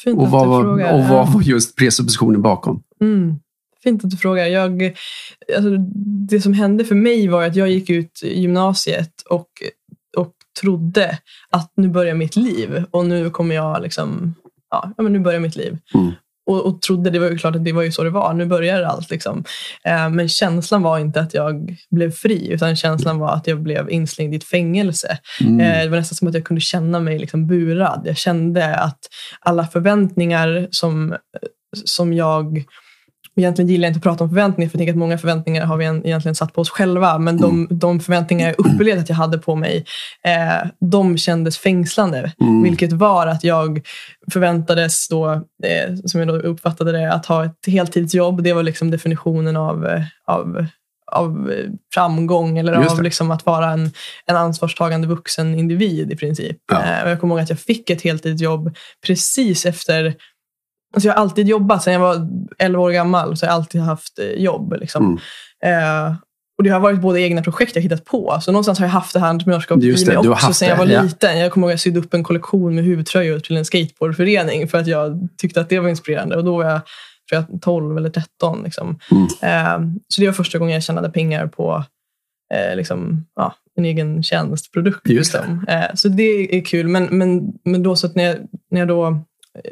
[0.03, 2.83] Fint och vad, var, och vad var just presuppositionen bakom?
[3.01, 3.35] Mm.
[3.83, 4.45] Fint att du frågar.
[4.45, 4.83] Jag,
[5.55, 5.77] alltså,
[6.29, 9.47] det som hände för mig var att jag gick ut gymnasiet och,
[10.17, 11.17] och trodde
[11.49, 14.35] att nu börjar mitt liv och nu kommer jag liksom,
[14.69, 15.77] ja, men nu börjar mitt liv.
[16.45, 18.45] Och, och trodde, det var ju klart att det var ju så det var, nu
[18.45, 19.09] börjar allt.
[19.09, 19.43] Liksom.
[19.83, 23.89] Eh, men känslan var inte att jag blev fri, utan känslan var att jag blev
[23.89, 25.17] inslängd i ett fängelse.
[25.41, 25.59] Mm.
[25.59, 28.01] Eh, det var nästan som att jag kunde känna mig liksom burad.
[28.05, 28.99] Jag kände att
[29.39, 31.15] alla förväntningar som,
[31.85, 32.63] som jag
[33.35, 35.77] Egentligen gillar jag inte att prata om förväntningar för jag tänker att många förväntningar har
[35.77, 37.17] vi egentligen satt på oss själva.
[37.17, 37.67] Men de, mm.
[37.79, 39.85] de förväntningar jag upplevde att jag hade på mig,
[40.25, 42.31] eh, de kändes fängslande.
[42.41, 42.63] Mm.
[42.63, 43.81] Vilket var att jag
[44.31, 45.31] förväntades då,
[45.63, 48.43] eh, som jag då uppfattade det, att ha ett heltidsjobb.
[48.43, 50.65] Det var liksom definitionen av, eh, av
[51.11, 51.53] av
[51.93, 53.91] framgång eller av liksom att vara en,
[54.25, 56.57] en ansvarstagande vuxen individ i princip.
[56.71, 56.83] Ja.
[56.83, 60.15] Eh, jag kommer ihåg att jag fick ett heltidsjobb precis efter
[60.93, 61.83] Alltså jag har alltid jobbat.
[61.83, 62.27] Sen jag var
[62.57, 64.75] 11 år gammal så har jag alltid haft eh, jobb.
[64.79, 65.19] Liksom.
[65.63, 66.07] Mm.
[66.07, 66.15] Eh,
[66.57, 68.39] och Det har varit både egna projekt jag hittat på.
[68.41, 71.01] Så någonstans har jag haft det här entreprenörskapet i mig också sen jag var ja.
[71.01, 71.39] liten.
[71.39, 74.77] Jag kommer ihåg att jag sydde upp en kollektion med huvudtröjor till en skateboardförening för
[74.77, 76.35] att jag tyckte att det var inspirerande.
[76.37, 76.81] Och då var jag,
[77.29, 78.63] tror jag 12 eller 13.
[78.63, 78.99] Liksom.
[79.11, 79.23] Mm.
[79.23, 81.83] Eh, så det var första gången jag tjänade pengar på
[82.53, 85.07] eh, liksom, ja, en egen tjänstprodukt.
[85.07, 85.65] Liksom.
[85.67, 86.87] Eh, så det är kul.
[86.87, 88.37] Men, men, men då så att när jag,
[88.71, 89.23] när jag då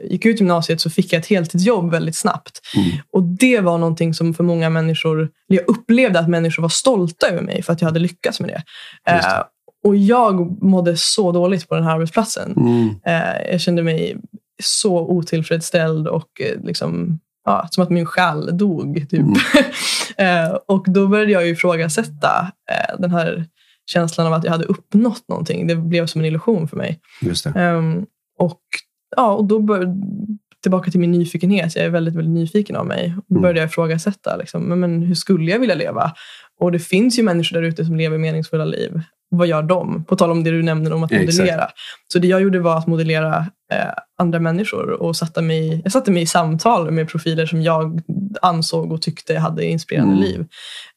[0.09, 2.59] gick ut gymnasiet så fick jag ett heltidsjobb väldigt snabbt.
[2.75, 2.89] Mm.
[3.13, 7.41] Och det var någonting som för många människor, jag upplevde att människor var stolta över
[7.41, 8.63] mig för att jag hade lyckats med det.
[9.05, 9.11] det.
[9.11, 9.43] Eh,
[9.83, 12.53] och jag mådde så dåligt på den här arbetsplatsen.
[12.57, 12.89] Mm.
[13.05, 14.17] Eh, jag kände mig
[14.63, 19.09] så otillfredsställd och eh, liksom, ja, som att min själ dog.
[19.09, 19.19] Typ.
[19.19, 19.35] Mm.
[20.17, 23.45] Eh, och då började jag ifrågasätta eh, den här
[23.91, 25.67] känslan av att jag hade uppnått någonting.
[25.67, 26.99] Det blev som en illusion för mig.
[27.55, 28.05] Um,
[28.39, 28.61] och
[29.15, 29.95] ja, och då bör,
[30.62, 31.76] tillbaka till min nyfikenhet.
[31.76, 33.15] Jag är väldigt, väldigt nyfiken av mig.
[33.28, 33.41] Då mm.
[33.41, 34.36] började jag ifrågasätta.
[34.36, 36.12] Liksom, men, men hur skulle jag vilja leva?
[36.60, 39.02] Och det finns ju människor där ute som lever meningsfulla liv.
[39.31, 40.03] Vad gör de?
[40.03, 41.55] På tal om det du nämnde om att modellera.
[41.55, 41.73] Exakt.
[42.13, 43.37] Så det jag gjorde var att modellera
[43.71, 48.01] eh, andra människor och satte mig, jag satte mig i samtal med profiler som jag
[48.41, 50.23] ansåg och tyckte hade inspirerande mm.
[50.23, 50.45] liv.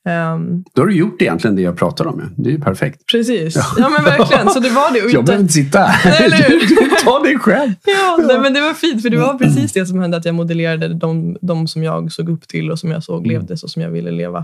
[0.08, 2.34] Um, Då har du gjort egentligen det jag pratar om.
[2.36, 3.06] Det är ju perfekt.
[3.12, 3.56] Precis.
[3.56, 4.50] Ja, ja men verkligen.
[4.50, 4.98] Så det var det.
[5.12, 7.04] jag behöver inte sitta här.
[7.04, 7.72] Ta dig själv.
[7.84, 9.02] Ja, nej, men det var fint.
[9.02, 10.16] För det var precis det som hände.
[10.16, 13.30] Att jag modellerade de, de som jag såg upp till och som jag såg mm.
[13.30, 14.38] levde så som jag ville leva.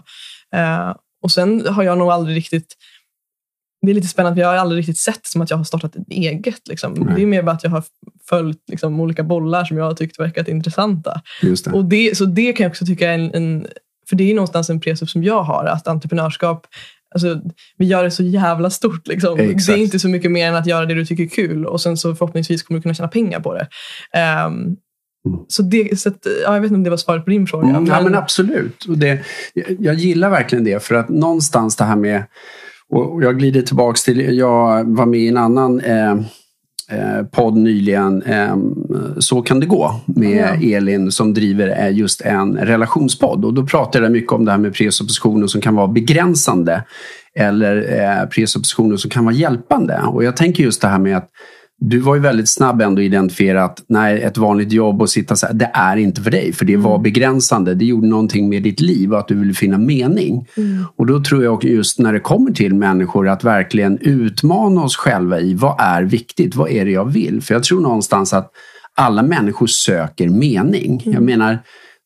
[0.57, 2.75] Uh, och sen har jag nog aldrig riktigt
[3.83, 5.97] det är lite spännande, för jag har aldrig riktigt sett som att jag har startat
[5.97, 6.69] ett eget.
[6.69, 7.13] Liksom.
[7.17, 7.85] Det är mer bara att jag har
[8.29, 11.23] följt liksom, olika bollar som jag har tyckt verkat intressanta.
[11.43, 11.67] Det.
[11.67, 13.67] Och det, så det kan jag också tycka är en, en
[14.09, 16.67] för det är någonstans en presupp som jag har, att entreprenörskap
[17.15, 17.41] Alltså,
[17.77, 19.07] vi gör det så jävla stort.
[19.07, 19.37] Liksom.
[19.37, 21.81] Det är inte så mycket mer än att göra det du tycker är kul och
[21.81, 23.69] sen så förhoppningsvis kommer du kunna tjäna pengar på det.
[24.47, 24.77] Um,
[25.49, 27.69] Så, det, så att, ja, jag vet inte om det var svaret på din fråga.
[27.69, 27.93] Mm, men...
[27.93, 28.85] Ja, men absolut.
[28.85, 29.21] Och det,
[29.79, 30.83] jag gillar verkligen det.
[30.83, 32.25] För att någonstans det här med...
[32.91, 34.39] Och jag glider tillbaks till...
[34.39, 36.13] Jag var med i en annan eh,
[36.91, 38.57] eh, podd nyligen, eh,
[39.19, 40.63] Så kan det gå, med.
[40.63, 43.45] Elin som driver eh, just en relationspodd.
[43.45, 46.85] Och då pratar jag mycket om det här med presuppositioner som kan vara begränsande
[47.35, 50.03] eller eh, presuppositioner som kan vara hjälpande.
[50.03, 51.31] Och jag tänker just det här med att
[51.81, 55.37] du var ju väldigt snabb ändå att identifiera att nej, ett vanligt jobb och sitta
[55.37, 56.53] så här, det är inte för dig.
[56.53, 57.03] För det var mm.
[57.03, 57.75] begränsande.
[57.75, 60.47] Det gjorde någonting med ditt liv och att du ville finna mening.
[60.57, 60.85] Mm.
[60.97, 65.41] Och då tror jag just när det kommer till människor att verkligen utmana oss själva
[65.41, 66.55] i vad är viktigt?
[66.55, 67.43] Vad är det jag vill?
[67.43, 68.51] För jag tror någonstans att
[68.97, 71.03] alla människor söker mening.
[71.05, 71.15] Mm.
[71.15, 71.59] Jag menar,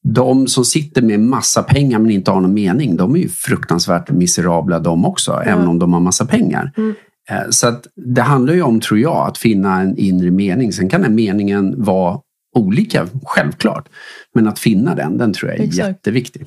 [0.05, 4.11] de som sitter med massa pengar men inte har någon mening, de är ju fruktansvärt
[4.11, 5.43] miserabla de också, ja.
[5.43, 6.73] även om de har massa pengar.
[6.77, 6.95] Mm.
[7.31, 10.73] Eh, så att det handlar ju om, tror jag, att finna en inre mening.
[10.73, 12.21] Sen kan den meningen vara
[12.57, 13.89] olika, självklart.
[14.35, 15.89] Men att finna den, den tror jag är exakt.
[15.89, 16.47] jätteviktig.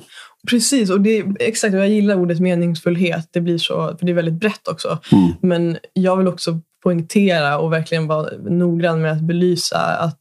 [0.50, 3.28] Precis, och det, exakt, jag gillar ordet meningsfullhet.
[3.32, 4.98] Det blir så, för det är väldigt brett också.
[5.12, 5.32] Mm.
[5.42, 10.20] Men jag vill också poängtera och verkligen vara noggrann med att belysa att,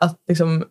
[0.00, 0.64] att liksom,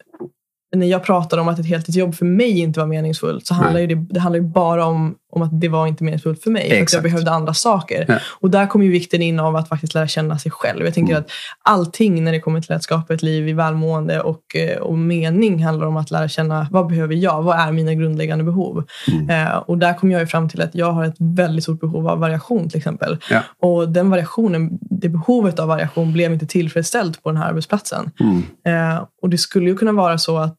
[0.75, 3.87] när jag pratar om att ett heltidsjobb för mig inte var meningsfullt så handlar ju
[3.87, 6.71] det, det handlar ju bara om, om att det var inte meningsfullt för mig.
[6.71, 6.77] Exakt.
[6.91, 8.05] För att jag behövde andra saker.
[8.07, 8.19] Ja.
[8.39, 10.85] Och där kommer ju vikten in av att faktiskt lära känna sig själv.
[10.85, 11.23] Jag tänker mm.
[11.23, 11.31] att
[11.63, 15.63] allting när det kommer till att skapa ett liv i välmående och, eh, och mening
[15.63, 17.43] handlar om att lära känna vad behöver jag?
[17.43, 18.85] Vad är mina grundläggande behov?
[19.07, 19.29] Mm.
[19.29, 22.07] Eh, och där kom jag ju fram till att jag har ett väldigt stort behov
[22.07, 23.17] av variation till exempel.
[23.29, 23.43] Ja.
[23.61, 28.11] Och den variationen, det behovet av variation blev inte tillfredsställt på den här arbetsplatsen.
[28.19, 28.43] Mm.
[28.65, 30.57] Eh, och det skulle ju kunna vara så att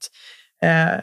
[0.63, 1.01] eh,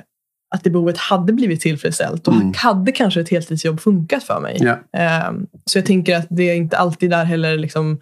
[0.56, 2.28] att det behovet hade blivit tillfredsställt.
[2.28, 2.54] Och mm.
[2.56, 4.58] hade kanske ett heltidsjobb funkat för mig.
[4.98, 5.32] Eh,
[5.66, 8.00] så jag tänker att det är inte alltid där heller liksom,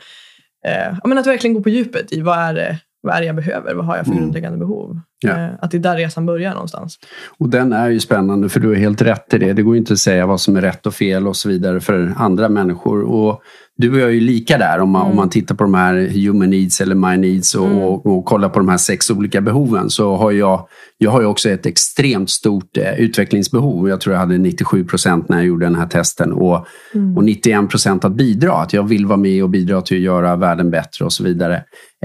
[0.68, 3.36] eh, men att verkligen gå på djupet i vad är det, vad är det jag
[3.36, 3.74] behöver?
[3.74, 4.24] Vad har jag för mm.
[4.24, 5.00] grundläggande behov?
[5.24, 7.00] Eh, att det är där resan börjar någonstans.
[7.38, 9.54] Och den är ju spännande för du har helt rätt i det.
[9.54, 12.14] Det går inte att säga vad som är rätt och fel och så vidare för
[12.18, 13.02] andra människor.
[13.02, 13.42] Och
[13.78, 15.12] du och jag är ju lika där om man, mm.
[15.12, 17.78] om man tittar på de här human needs eller my needs och, mm.
[17.78, 21.28] och, och, kollar på de här sex olika behoven så har jag, jag har ju
[21.28, 23.90] också ett extremt stort eh, utvecklingsbehov.
[23.90, 27.18] Jag tror jag hade 97 procent när jag gjorde den här testen och, mm.
[27.18, 28.54] och 91 procent att bidra.
[28.54, 31.56] Att jag vill vara med och bidra till att göra världen bättre och så vidare.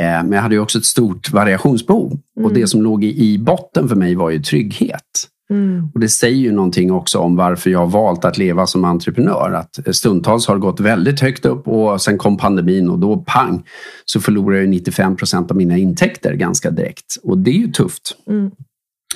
[0.00, 2.66] Eh, men jag hade ju också ett stort variationsbehov och det mm.
[2.66, 5.30] som låg i, i botten för mig var ju trygghet.
[5.50, 5.88] Mm.
[5.94, 9.52] Och Det säger ju någonting också om varför jag har valt att leva som entreprenör.
[9.52, 13.62] Att stundtals har det gått väldigt högt upp och sen kom pandemin och då pang
[14.04, 17.16] så förlorade jag 95 procent av mina intäkter ganska direkt.
[17.22, 18.16] Och det är ju tufft.
[18.28, 18.50] Mm.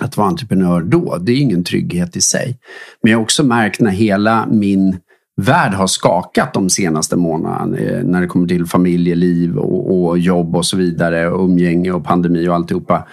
[0.01, 2.59] Att vara entreprenör då, det är ingen trygghet i sig.
[3.03, 4.97] Men jag har också märkt när hela min
[5.37, 10.57] värld har skakat de senaste månaderna eh, när det kommer till familjeliv och, och jobb
[10.57, 13.07] och så vidare och umgänge och pandemi och alltihopa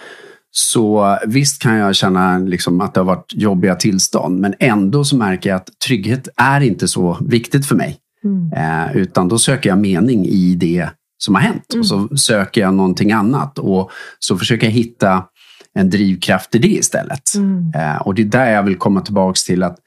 [0.51, 5.15] så visst kan jag känna liksom att det har varit jobbiga tillstånd men ändå så
[5.17, 7.97] märker jag att trygghet är inte så viktigt för mig.
[8.23, 8.51] Mm.
[8.53, 11.79] Eh, utan då söker jag mening i det som har hänt mm.
[11.79, 15.23] och så söker jag någonting annat och så försöker jag hitta
[15.73, 17.35] en drivkraft i det istället.
[17.35, 17.71] Mm.
[17.75, 19.77] Eh, och det är där jag vill komma tillbaks till att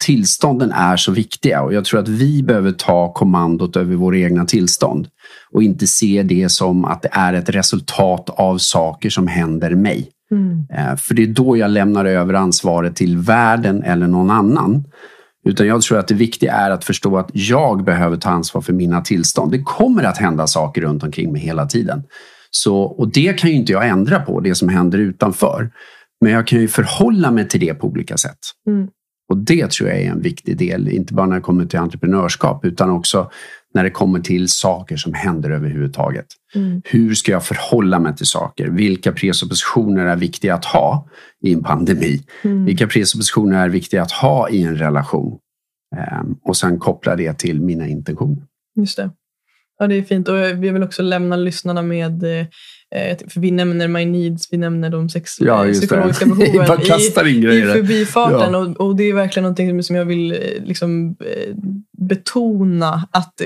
[0.00, 4.44] tillstånden är så viktiga och jag tror att vi behöver ta kommandot över våra egna
[4.44, 5.08] tillstånd
[5.52, 10.08] och inte se det som att det är ett resultat av saker som händer mig.
[10.30, 10.66] Mm.
[10.72, 14.84] Eh, för det är då jag lämnar över ansvaret till världen eller någon annan.
[15.44, 18.72] Utan jag tror att det viktiga är att förstå att jag behöver ta ansvar för
[18.72, 19.52] mina tillstånd.
[19.52, 22.02] Det kommer att hända saker runt omkring mig hela tiden.
[22.50, 25.70] Så, och det kan ju inte jag ändra på, det som händer utanför.
[26.20, 28.38] Men jag kan ju förhålla mig till det på olika sätt.
[28.66, 28.88] Mm.
[29.30, 32.64] Och det tror jag är en viktig del, inte bara när det kommer till entreprenörskap
[32.64, 33.30] utan också
[33.74, 36.26] när det kommer till saker som händer överhuvudtaget.
[36.54, 36.82] Mm.
[36.84, 38.68] Hur ska jag förhålla mig till saker?
[38.68, 41.08] Vilka presuppositioner är viktiga att ha
[41.42, 42.22] i en pandemi?
[42.42, 42.64] Mm.
[42.64, 45.38] Vilka presuppositioner är viktiga att ha i en relation?
[46.22, 48.42] Um, och sen koppla det till mina intentioner.
[48.76, 49.10] Just det.
[49.78, 50.28] Ja, det är fint.
[50.28, 52.46] Och vi vill också lämna lyssnarna med eh,
[53.28, 56.34] för vi nämner My Needs, vi nämner de sex ja, psykologiska det.
[56.34, 56.80] behoven
[57.26, 58.52] i, i förbifarten.
[58.52, 58.58] Ja.
[58.58, 61.54] Och, och, det är verkligen någonting som jag vill eh, liksom, eh,
[62.00, 63.08] betona.
[63.10, 63.40] Att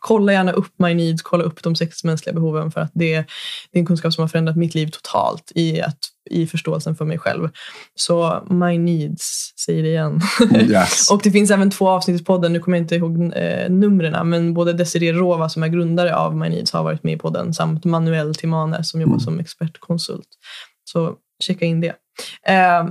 [0.00, 3.24] kolla gärna upp My Needs, kolla upp de sex mänskliga behoven för att det, är
[3.72, 5.98] en kunskap som har förändrat mitt liv totalt i, att,
[6.30, 7.48] i förståelsen för mig själv.
[7.94, 10.20] Så My Needs, säger det igen.
[10.54, 11.10] Yes.
[11.12, 14.28] och det finns även två avsnitt i podden, nu kommer jag inte ihåg eh, numren,
[14.28, 17.54] men både Desiree Rova som är grundare av My Needs har varit med i podden
[17.54, 19.20] samt Manuel Timane som jobbar mm.
[19.20, 20.28] som expertkonsult.
[20.84, 21.94] Så checka in det.
[22.46, 22.88] Eh,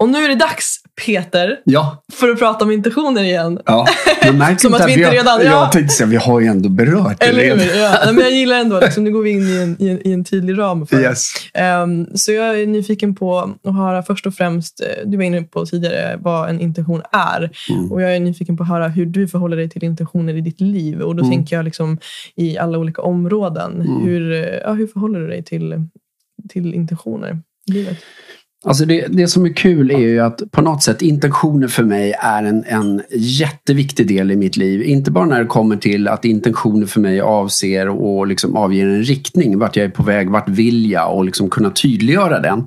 [0.00, 3.60] och nu är det dags, Peter, Ja, för att prata om intentioner igen.
[3.66, 3.86] ja.
[4.22, 5.44] Men märk Som att vi inte redan- ja.
[5.50, 7.66] Jag tänkte säga, vi har ju ändå berört det Eller redan.
[7.82, 8.12] Ja.
[8.12, 10.24] Men jag gillar ändå, liksom, nu går vi in i en, i en, i en
[10.24, 10.86] tydlig ram.
[10.86, 11.00] För.
[11.00, 11.32] Yes.
[11.54, 15.42] Ehm, så jag är nyfiken på att höra först och främst, eh, du var inne
[15.42, 17.50] på tidigare vad en intention är.
[17.70, 17.92] Mm.
[17.92, 20.60] Och jag är nyfiken på att höra hur du förhåller dig till intentioner i ditt
[20.60, 21.00] liv.
[21.02, 21.30] Och då Mm.
[21.36, 21.98] tänker jag liksom
[22.36, 23.72] i alla olika områden.
[23.80, 24.00] Mm.
[24.02, 25.84] Hur, eh, ja, hur förhåller du dig till,
[26.48, 27.96] till intentioner i livet?
[28.64, 32.12] Alltså det, det som är kul är ju att på något sätt intentioner för mig
[32.18, 34.82] är en, en jätteviktig del i mitt liv.
[34.82, 39.02] Inte bara när det kommer till att intentioner för mig avser och liksom avger en
[39.02, 42.66] riktning, vart jag är på väg, vart vill jag och liksom kunna tydliggöra den.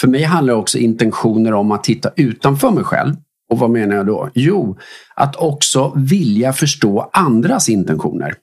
[0.00, 3.14] För mig handlar också intentioner om att titta utanför mig själv.
[3.50, 4.30] Och vad menar jag då?
[4.34, 4.78] Jo,
[5.14, 8.34] att också vilja förstå andras intentioner.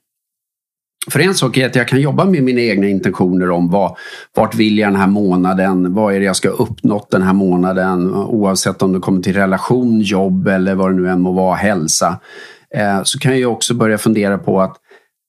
[1.08, 3.96] För en sak är att jag kan jobba med mina egna intentioner om vad,
[4.36, 8.14] vart vill jag den här månaden, vad är det jag ska uppnått den här månaden
[8.14, 12.20] oavsett om det kommer till relation, jobb eller vad det nu än må vara, hälsa.
[12.74, 14.76] Eh, så kan jag också börja fundera på att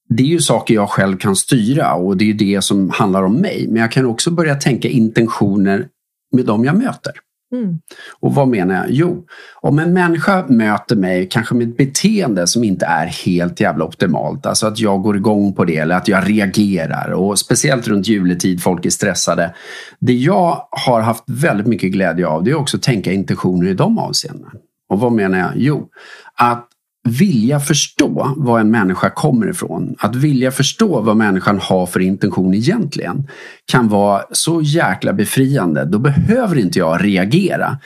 [0.10, 3.34] det är ju saker jag själv kan styra och det är det som handlar om
[3.34, 3.68] mig.
[3.70, 5.88] Men jag kan också börja tänka intentioner
[6.36, 7.14] med dem jag möter.
[7.52, 7.80] Mm.
[8.20, 8.86] Och vad menar jag?
[8.90, 9.26] Jo,
[9.62, 14.46] om en människa möter mig kanske med ett beteende som inte är helt jävla optimalt.
[14.46, 17.12] Alltså att jag går igång på det eller att jag reagerar.
[17.12, 19.56] Och speciellt runt juletid, folk är stressade.
[20.00, 23.74] Det jag har haft väldigt mycket glädje av det är också att tänka intentioner i
[23.74, 24.52] de avseendena.
[24.90, 25.52] Och vad menar jag?
[25.56, 25.90] Jo,
[26.36, 26.71] att
[27.10, 32.54] vilja förstå var en människa kommer ifrån, att vilja förstå vad människan har för intention
[32.54, 33.28] egentligen
[33.72, 35.86] kan vara så jäkla befriande.
[35.86, 37.78] Då behöver inte jag reagera.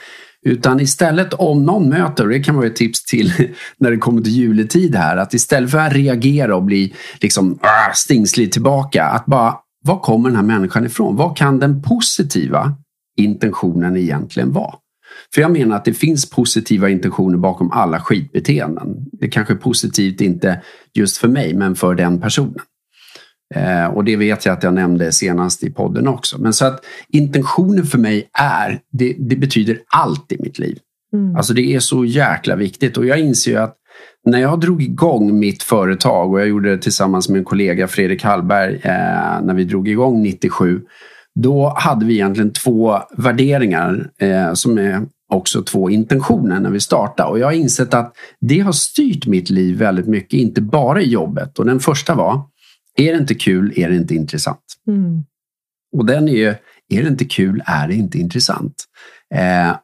[0.46, 3.32] Utan istället om någon möter, och det kan vara ett tips till
[3.78, 7.92] när det kommer till juletid här, att istället för att reagera och bli liksom ah,
[7.94, 11.16] stingslig tillbaka, att bara, var kommer den här människan ifrån?
[11.16, 12.74] Vad kan den positiva
[13.16, 14.74] intentionen egentligen vara?
[15.34, 18.96] För jag menar att det finns positiva intentioner bakom alla skitbeteenden.
[19.12, 20.60] Det kanske är positivt inte
[20.94, 22.60] just för mig, men för den personen.
[23.54, 26.38] Eh, och det vet jag att jag nämnde senast i podden också.
[26.40, 30.78] Men så att intentionen för mig är, det, det betyder allt i mitt liv.
[31.12, 31.36] Mm.
[31.36, 33.76] Alltså det är så jäkla viktigt och jag inser ju att
[34.26, 38.24] när jag drog igång mitt företag och jag gjorde det tillsammans med en kollega Fredrik
[38.24, 40.80] Hallberg eh, när vi drog igång 97.
[41.34, 47.30] Då hade vi egentligen två värderingar eh, som är också två intentioner när vi startade.
[47.30, 51.08] Och jag har insett att det har styrt mitt liv väldigt mycket, inte bara i
[51.08, 51.58] jobbet.
[51.58, 52.42] Och den första var,
[52.96, 54.64] är det inte kul, är det inte intressant.
[54.88, 55.24] Mm.
[55.96, 56.54] Och den är ju,
[56.88, 58.84] är det inte kul, är det inte intressant.
[59.34, 59.76] Eh,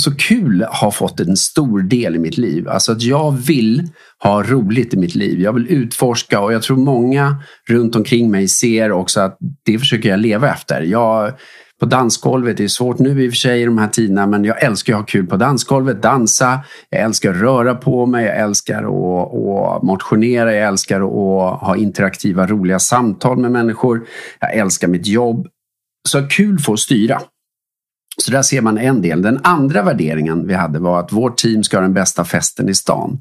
[0.00, 2.68] så kul har fått en stor del i mitt liv.
[2.68, 3.88] Alltså att jag vill
[4.22, 5.40] ha roligt i mitt liv.
[5.40, 10.08] Jag vill utforska och jag tror många runt omkring mig ser också att det försöker
[10.08, 10.82] jag leva efter.
[10.82, 11.32] Jag,
[11.80, 14.44] på dansgolvet, det är svårt nu i och för sig i de här tiderna, men
[14.44, 18.36] jag älskar att ha kul på dansgolvet, dansa, jag älskar att röra på mig, jag
[18.36, 24.06] älskar att, att motionera, jag älskar att ha interaktiva, roliga samtal med människor.
[24.40, 25.46] Jag älskar mitt jobb.
[26.08, 27.20] Så kul får styra.
[28.18, 29.22] Så där ser man en del.
[29.22, 32.74] Den andra värderingen vi hade var att vårt team ska ha den bästa festen i
[32.74, 33.20] stan.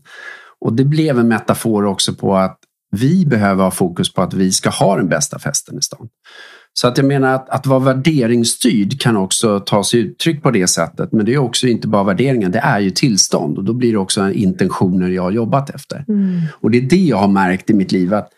[0.60, 2.60] Och det blev en metafor också på att
[2.92, 6.10] vi behöver ha fokus på att vi ska ha den bästa festen i stan.
[6.74, 10.68] Så att jag menar att, att vara värderingsstyrd kan också ta sig uttryck på det
[10.68, 11.12] sättet.
[11.12, 13.58] Men det är också inte bara värderingen, det är ju tillstånd.
[13.58, 16.06] Och då blir det också intentioner jag har jobbat efter.
[16.08, 16.42] Mm.
[16.52, 18.30] Och det är det jag har märkt i mitt liv att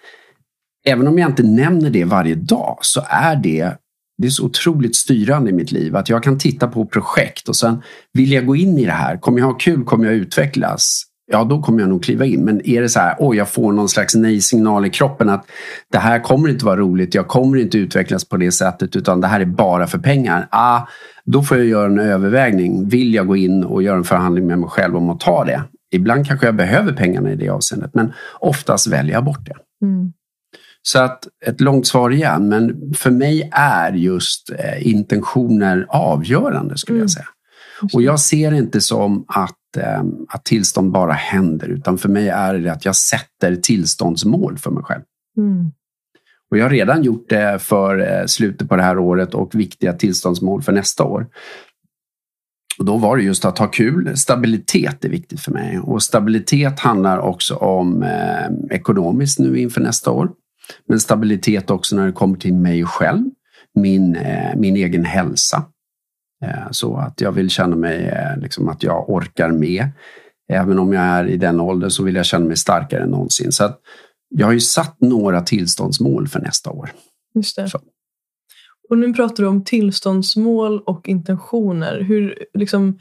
[0.85, 3.77] även om jag inte nämner det varje dag så är det
[4.21, 7.55] det är så otroligt styrande i mitt liv att jag kan titta på projekt och
[7.55, 7.81] sen
[8.13, 11.03] vill jag gå in i det här, kommer jag ha kul, kommer jag utvecklas?
[11.31, 12.43] Ja, då kommer jag nog kliva in.
[12.45, 15.45] Men är det så här, oj, jag får någon slags nej-signal i kroppen att
[15.91, 19.27] det här kommer inte vara roligt, jag kommer inte utvecklas på det sättet utan det
[19.27, 20.47] här är bara för pengar.
[20.51, 20.81] Ah,
[21.25, 22.89] då får jag göra en övervägning.
[22.89, 25.63] Vill jag gå in och göra en förhandling med mig själv om att ta det?
[25.93, 29.85] Ibland kanske jag behöver pengarna i det avseendet, men oftast väljer jag bort det.
[29.85, 30.13] Mm.
[30.83, 36.95] Så att ett långt svar igen, men för mig är just eh, intentioner avgörande skulle
[36.95, 37.03] Mm.
[37.03, 37.25] jag säga.
[37.93, 42.29] Och jag ser det inte som att, eh, att tillstånd bara händer, utan för mig
[42.29, 45.01] är det att jag sätter tillståndsmål för mig själv.
[45.37, 45.71] Mm.
[46.51, 49.93] Och jag har redan gjort det för eh, slutet på det här året och viktiga
[49.93, 51.27] tillståndsmål för nästa år.
[52.79, 54.17] Och då var det just att ha kul.
[54.17, 55.79] Stabilitet är viktigt för mig.
[55.79, 60.31] Och stabilitet handlar också om eh, ekonomiskt nu inför nästa år.
[60.87, 63.23] Men stabilitet också när det kommer till mig själv.
[63.75, 65.63] Min, eh, min egen hälsa.
[66.41, 69.89] Eh, så att jag vill känna mig, eh, liksom att jag orkar med.
[70.51, 73.51] Även om jag är i den åldern så vill jag känna mig starkare än någonsin.
[73.51, 73.69] Så
[74.29, 76.91] jag har ju satt några tillståndsmål för nästa år.
[77.35, 77.69] Just det.
[77.69, 77.79] Så.
[78.89, 82.01] Och nu pratar du om tillståndsmål och intentioner.
[82.01, 82.99] Hur, liksom,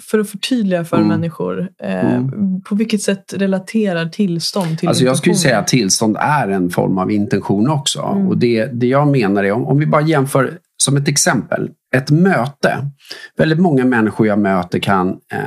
[0.00, 1.08] för att förtydliga för mm.
[1.08, 2.62] människor, eh, mm.
[2.62, 6.98] på vilket sätt relaterar tillstånd till alltså Jag skulle säga att tillstånd är en form
[6.98, 8.02] av intention också.
[8.02, 8.28] Mm.
[8.28, 12.10] Och det, det jag menar är, om, om vi bara jämför som ett exempel, ett
[12.10, 12.90] möte.
[13.36, 15.38] Väldigt många människor jag möter kan eh,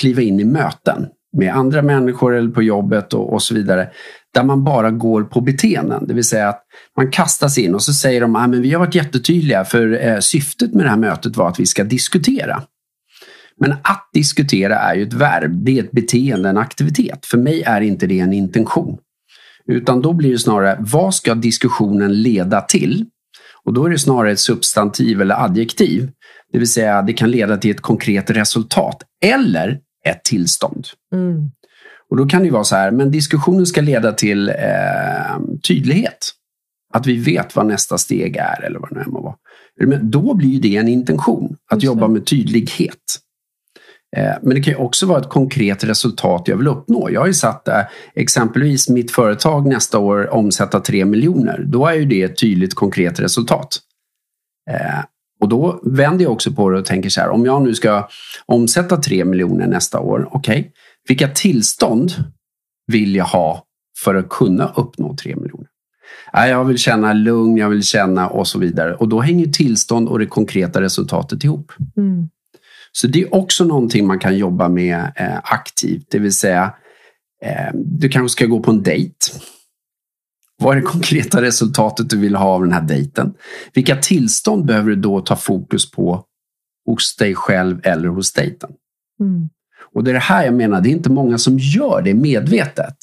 [0.00, 3.88] kliva in i möten med andra människor eller på jobbet och, och, så vidare.
[4.34, 6.06] Där man bara går på beteenden.
[6.06, 6.62] Det vill säga att
[6.96, 10.18] man kastas in och så säger de att ah, vi har varit jättetydliga för eh,
[10.18, 12.62] syftet med det här mötet var att vi ska diskutera.
[13.60, 17.26] Men att diskutera är ju ett verb, det är ett beteende, en aktivitet.
[17.26, 18.98] För mig är inte det en intention.
[19.66, 23.06] Utan då blir det snarare, vad ska diskussionen leda till?
[23.64, 26.10] Och då är det snarare ett substantiv eller adjektiv.
[26.52, 30.86] Det vill säga, det kan leda till ett konkret resultat eller ett tillstånd.
[31.12, 31.50] Mm.
[32.10, 36.30] Och då kan det vara så här, men diskussionen ska leda till eh, tydlighet.
[36.94, 39.34] Att vi vet vad nästa steg är eller vad det nu må vara.
[39.80, 43.20] Men då blir det en intention, att jobba med tydlighet.
[44.16, 47.10] Eh, men det kan också vara ett konkret resultat jag vill uppnå.
[47.10, 47.68] Jag har ju satt
[48.14, 51.64] exempelvis mitt företag nästa år omsätta 3 miljoner.
[51.66, 53.78] Då är ju det ett tydligt konkret resultat.
[54.70, 55.04] Eh,
[55.40, 58.08] och då vänder jag också på det och tänker så här, om jag nu ska
[58.46, 60.70] omsätta 3 miljoner nästa år, okej, okay,
[61.08, 62.12] vilka tillstånd
[62.86, 63.64] vill jag ha
[64.04, 65.66] för att kunna uppnå 3 miljoner?
[66.32, 68.94] Jag vill känna lugn, jag vill känna och så vidare.
[68.94, 71.72] Och då hänger tillstånd och det konkreta resultatet ihop.
[71.96, 72.28] Mm.
[72.96, 76.74] Så det är också någonting man kan jobba med eh, aktivt, det vill säga
[77.42, 79.16] eh, du kanske ska gå på en dejt.
[80.62, 83.34] Vad är det konkreta resultatet du vill ha av den här dejten?
[83.72, 86.24] Vilka tillstånd behöver du då ta fokus på
[86.86, 88.70] hos dig själv eller hos dejten?
[89.20, 89.48] Mm.
[89.94, 92.96] Och det är det här jag menar, det är inte många som gör det medvetet.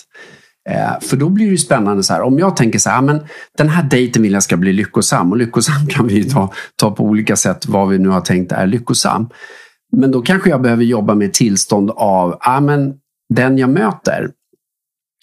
[0.70, 3.20] Eh, för då blir det spännande så här, om jag tänker så här, men
[3.58, 7.04] den här dejten vill jag ska bli lyckosam och lyckosam kan vi ta, ta på
[7.04, 9.30] olika sätt vad vi nu har tänkt är lyckosam.
[9.92, 12.94] Men då kanske jag behöver jobba med tillstånd av, ja men
[13.30, 14.32] den jag möter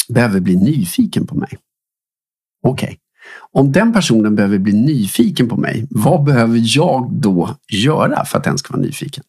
[0.09, 1.59] behöver bli nyfiken på mig.
[2.63, 2.97] Okej, okay.
[3.53, 8.45] om den personen behöver bli nyfiken på mig, vad behöver jag då göra för att
[8.45, 9.25] den ska vara nyfiken?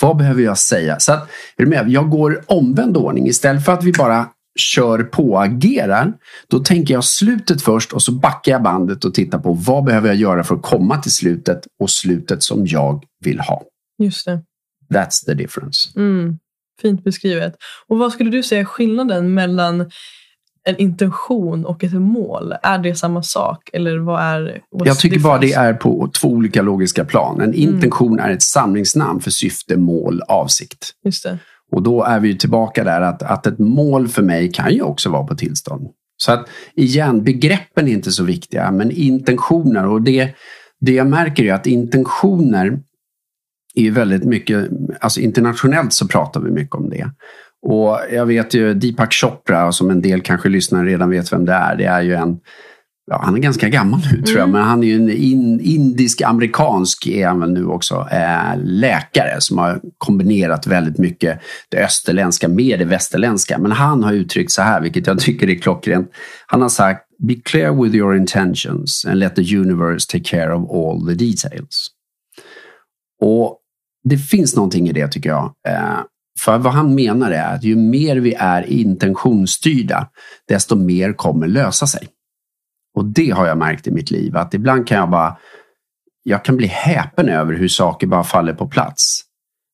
[0.00, 0.98] Vad behöver jag säga?
[0.98, 1.22] Så att,
[1.56, 1.90] är du med?
[1.90, 3.26] Jag går omvänd ordning.
[3.26, 6.12] Istället för att vi bara kör på och agerar,
[6.48, 10.08] då tänker jag slutet först och så backar jag bandet och tittar på vad behöver
[10.08, 13.62] jag göra för att komma till slutet och slutet som jag vill ha.
[13.98, 14.40] Just det.
[14.92, 15.88] That's the difference.
[15.96, 16.38] Mm,
[16.82, 17.54] fint beskrivet.
[17.88, 19.90] Och vad skulle du säga är skillnaden mellan
[20.64, 22.54] en intention och ett mål?
[22.62, 23.70] Är det samma sak?
[23.72, 27.40] Eller vad är Jag tycker bara det är på två olika logiska plan.
[27.40, 27.60] En mm.
[27.60, 30.94] intention är ett samlingsnamn för syfte, mål, avsikt.
[31.04, 31.38] Just det.
[31.72, 35.10] Och då är vi tillbaka där att, att ett mål för mig kan ju också
[35.10, 35.88] vara på tillstånd.
[36.16, 40.34] Så att igen, begreppen är inte så viktiga, men intentioner och det,
[40.80, 42.80] det jag märker är att intentioner
[43.74, 44.68] är ju väldigt mycket,
[45.00, 47.10] alltså internationellt så pratar vi mycket om det.
[47.66, 51.52] Och jag vet ju Deepak Chopra, som en del kanske lyssnare redan vet vem det
[51.52, 52.38] är, det är ju en
[53.06, 54.50] Ja, han är ganska gammal nu tror jag, mm.
[54.50, 59.58] men han är ju en in, indisk-amerikansk, är han väl nu också, äh, läkare som
[59.58, 63.58] har kombinerat väldigt mycket det österländska med det västerländska.
[63.58, 66.10] Men han har uttryckt så här, vilket jag tycker är klockrent.
[66.46, 70.70] Han har sagt Be clear with your intentions and let the universe take care of
[70.70, 71.88] all the details.
[73.20, 73.58] Och
[74.04, 75.52] det finns någonting i det tycker jag.
[75.68, 76.00] Eh,
[76.40, 80.08] för vad han menar är att ju mer vi är intentionsstyrda,
[80.48, 82.08] desto mer kommer lösa sig.
[82.94, 85.36] Och det har jag märkt i mitt liv, att ibland kan jag bara,
[86.22, 89.20] jag kan bli häpen över hur saker bara faller på plats.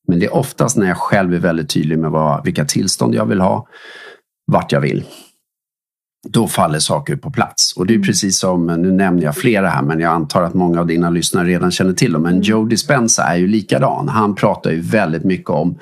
[0.09, 3.27] Men det är oftast när jag själv är väldigt tydlig med vad, vilka tillstånd jag
[3.27, 3.69] vill ha,
[4.47, 5.05] vart jag vill
[6.29, 7.73] då faller saker på plats.
[7.77, 8.07] Och det är mm.
[8.07, 11.49] precis som, nu nämner jag flera här, men jag antar att många av dina lyssnare
[11.49, 12.23] redan känner till dem.
[12.23, 12.43] Men mm.
[12.43, 14.09] Joe Dispenza är ju likadan.
[14.09, 15.79] Han pratar ju väldigt mycket om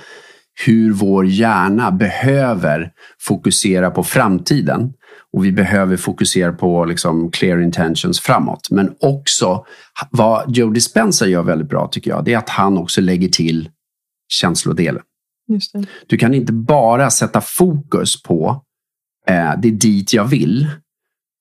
[0.66, 4.92] hur vår hjärna behöver fokusera på framtiden.
[5.32, 8.68] Och vi behöver fokusera på liksom clear intentions framåt.
[8.70, 9.64] Men också
[10.10, 13.68] vad Joe Dispenza gör väldigt bra tycker jag, det är att han också lägger till
[14.28, 15.02] känslodelen.
[16.06, 18.62] Du kan inte bara sätta fokus på
[19.30, 20.68] Eh, det är dit jag vill.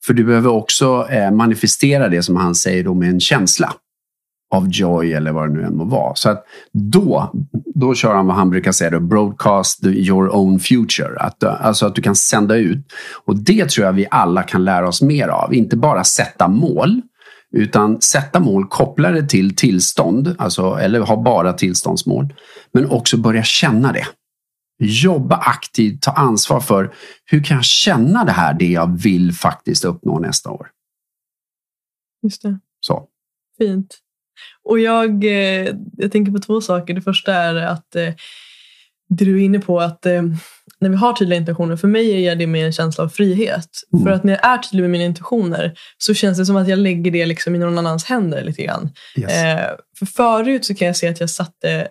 [0.06, 3.74] För du behöver också eh, manifestera det som han säger då med en känsla
[4.52, 6.16] av joy eller vad det nu än må vara.
[6.16, 7.32] Så att då,
[7.76, 11.20] då kör han vad han brukar säga, då, broadcast your own future.
[11.20, 12.94] Att, alltså att du kan sända ut.
[13.26, 15.54] Och det tror jag vi alla kan lära oss mer av.
[15.54, 17.02] Inte bara sätta mål,
[17.54, 22.34] utan sätta mål kopplade till tillstånd, alltså, eller ha bara tillståndsmål.
[22.74, 24.06] Men också börja känna det.
[24.80, 26.94] Jobba aktivt, ta ansvar för
[27.26, 30.68] hur kan jag känna det här, det jag vill faktiskt uppnå nästa år.
[32.24, 32.60] Just det.
[32.80, 33.08] Så.
[33.58, 33.98] Fint.
[34.64, 36.94] Och jag, eh, jag tänker på två saker.
[36.94, 38.14] Det första är att eh,
[39.10, 40.24] det du är inne på att eh,
[40.80, 43.70] när vi har tydliga intentioner, för mig ger det mig en känsla av frihet.
[43.94, 44.06] Mm.
[44.06, 46.80] För att när jag är tydlig med mina intentioner så känns det som att jag
[46.80, 48.90] lägger det liksom i någon annans händer lite grann.
[49.18, 49.32] Yes.
[50.00, 51.88] För förut så kan jag se att jag satte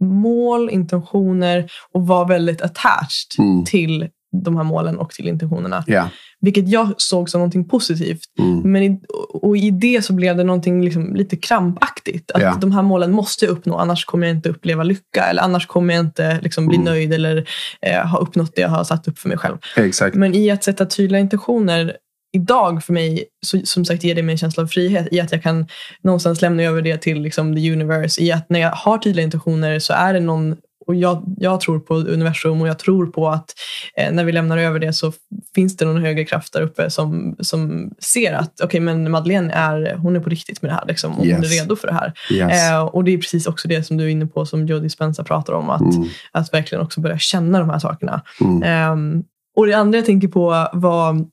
[0.00, 3.64] mål, intentioner och var väldigt attached mm.
[3.64, 4.08] till
[4.44, 5.84] de här målen och till intentionerna.
[5.86, 6.08] Yeah.
[6.40, 8.20] Vilket jag såg som någonting positivt.
[8.38, 8.72] Mm.
[8.72, 12.30] Men i, och i det så blev det någonting liksom lite krampaktigt.
[12.30, 12.58] Att yeah.
[12.58, 15.24] de här målen måste jag uppnå, annars kommer jag inte uppleva lycka.
[15.30, 16.84] Eller annars kommer jag inte liksom bli mm.
[16.84, 17.48] nöjd eller
[17.82, 19.56] eh, ha uppnått det jag har satt upp för mig själv.
[19.76, 20.16] Exakt.
[20.16, 21.96] Men i att sätta tydliga intentioner
[22.32, 25.32] idag för mig, så, som sagt ger det mig en känsla av frihet i att
[25.32, 25.66] jag kan
[26.02, 28.22] någonstans lämna över det till liksom, the universe.
[28.22, 30.56] I att när jag har tydliga intentioner så är det någon
[30.86, 33.54] och jag, jag tror på universum och jag tror på att
[33.96, 35.12] eh, när vi lämnar över det så
[35.54, 39.52] finns det någon högre kraft där uppe som, som ser att okej okay, men Madeleine
[39.52, 41.36] är, hon är på riktigt med det här liksom, och yes.
[41.36, 42.12] hon är redo för det här.
[42.32, 42.70] Yes.
[42.70, 45.24] Eh, och det är precis också det som du är inne på som Joe Dispenza
[45.24, 45.70] pratar om.
[45.70, 46.08] Att, mm.
[46.32, 48.22] att verkligen också börja känna de här sakerna.
[48.40, 48.62] Mm.
[48.62, 49.22] Eh,
[49.56, 51.26] och det andra jag tänker på var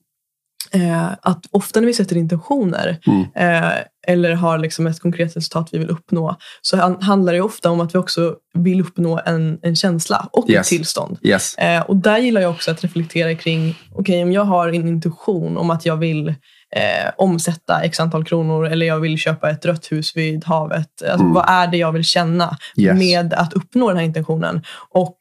[0.74, 3.22] Eh, att ofta när vi sätter intentioner mm.
[3.34, 3.72] eh,
[4.06, 7.94] eller har liksom ett konkret resultat vi vill uppnå så handlar det ofta om att
[7.94, 10.60] vi också vill uppnå en, en känsla och yes.
[10.60, 11.18] ett tillstånd.
[11.22, 11.54] Yes.
[11.54, 14.88] Eh, och där gillar jag också att reflektera kring, okej okay, om jag har en
[14.88, 16.28] intention om att jag vill
[16.76, 21.02] eh, omsätta x antal kronor eller jag vill köpa ett rött hus vid havet.
[21.02, 21.32] Alltså, mm.
[21.32, 22.98] Vad är det jag vill känna yes.
[22.98, 24.62] med att uppnå den här intentionen?
[24.90, 25.16] Och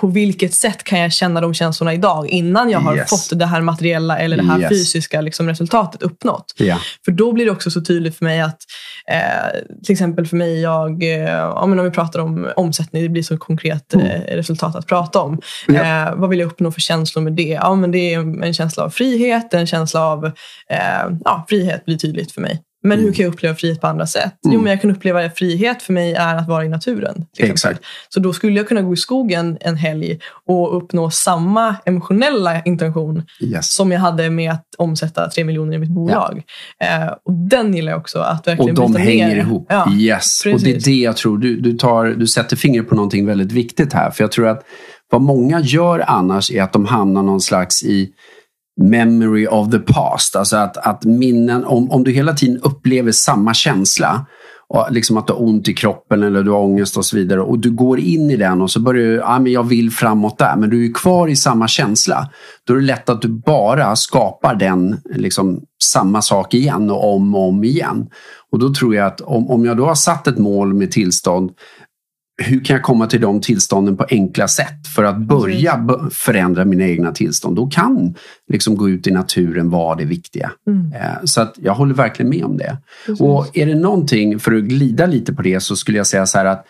[0.00, 3.10] på vilket sätt kan jag känna de känslorna idag innan jag har yes.
[3.10, 4.68] fått det här materiella eller det här yes.
[4.68, 6.54] fysiska liksom, resultatet uppnått.
[6.58, 6.80] Yeah.
[7.04, 8.58] För då blir det också så tydligt för mig att
[9.10, 13.08] eh, till exempel för mig, jag, eh, ja, men om vi pratar om omsättning, det
[13.08, 14.06] blir så konkret mm.
[14.06, 15.40] eh, resultat att prata om.
[15.68, 16.16] Yeah.
[16.16, 17.58] vad vill jag uppnå för känslor med det?
[17.62, 20.24] Ja, men det är en känsla av frihet, en känsla av
[20.70, 22.62] eh, ja, frihet blir tydligt för mig.
[22.84, 23.14] Men hur mm.
[23.14, 24.44] kan jag uppleva frihet på andra sätt?
[24.44, 24.54] Mm.
[24.54, 27.26] Jo, men jag kan uppleva frihet för mig är att vara i naturen.
[27.38, 27.80] Exakt.
[28.08, 33.22] Så då skulle jag kunna gå i skogen en helg och uppnå samma emotionella intention
[33.40, 33.72] yes.
[33.72, 36.42] som jag hade med att omsätta tre miljoner i mitt bolag.
[36.78, 36.86] Ja.
[36.86, 38.18] Eh, och den gillar jag också.
[38.18, 39.36] Att verkligen och de hänger ner.
[39.36, 39.66] ihop.
[39.68, 40.46] Ja, yes.
[40.46, 41.38] Och det är det jag tror.
[41.38, 44.10] Du, du, tar, du sätter fingret på någonting väldigt viktigt här.
[44.10, 44.62] För jag tror att
[45.10, 48.10] vad många gör annars är att de hamnar någon slags i
[48.80, 50.36] memory of the past.
[50.36, 54.26] Alltså att, att minnen, om, om du hela tiden upplever samma känsla
[54.68, 57.40] och liksom att du har ont i kroppen eller du har ångest och så vidare
[57.40, 60.38] och du går in i den och så börjar du, ja men jag vill framåt
[60.38, 62.30] där, men du är kvar i samma känsla.
[62.66, 67.34] Då är det lätt att du bara skapar den, liksom samma sak igen och om
[67.34, 68.06] och om igen.
[68.52, 71.50] Och då tror jag att om, om jag då har satt ett mål med tillstånd
[72.42, 76.84] hur kan jag komma till de tillstånden på enkla sätt för att börja förändra mina
[76.84, 77.56] egna tillstånd?
[77.56, 78.14] Då kan
[78.52, 80.52] liksom gå ut i naturen vara det viktiga.
[80.66, 80.92] Mm.
[80.92, 82.78] Eh, så att jag håller verkligen med om det.
[83.06, 83.20] Precis.
[83.20, 86.38] Och är det någonting, för att glida lite på det, så skulle jag säga så
[86.38, 86.66] här att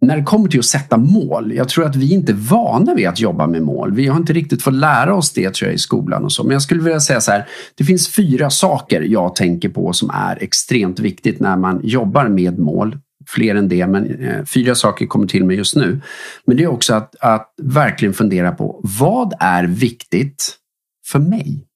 [0.00, 3.08] när det kommer till att sätta mål, jag tror att vi inte är vana vid
[3.08, 3.92] att jobba med mål.
[3.92, 6.44] Vi har inte riktigt fått lära oss det tror jag i skolan och så.
[6.44, 10.10] Men jag skulle vilja säga så här, det finns fyra saker jag tänker på som
[10.10, 12.98] är extremt viktigt när man jobbar med mål
[13.34, 16.00] fler än det, men eh, fyra saker kommer till mig just nu.
[16.44, 20.56] Men det är också att, att verkligen fundera på vad är viktigt
[21.06, 21.66] för mig?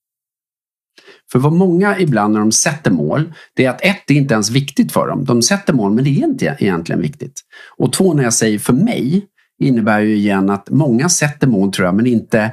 [1.32, 4.34] För vad många ibland när de sätter mål, det är att ett, det är inte
[4.34, 5.24] ens viktigt för dem.
[5.24, 7.40] De sätter mål, men det är inte egentligen viktigt.
[7.76, 9.26] Och två, när jag säger för mig,
[9.62, 12.52] innebär ju igen att många sätter mål tror jag, men inte,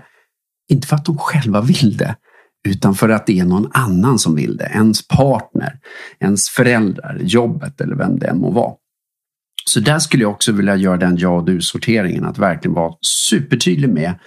[0.72, 2.16] inte för att de själva vill det.
[2.68, 4.72] Utan för att det är någon annan som vill det.
[4.74, 5.80] Ens partner,
[6.20, 8.74] ens föräldrar, jobbet eller vem det än må vara.
[9.66, 12.26] Så där skulle jag också vilja göra den jag och du-sorteringen.
[12.26, 12.94] Att verkligen vara
[13.30, 14.20] supertydlig med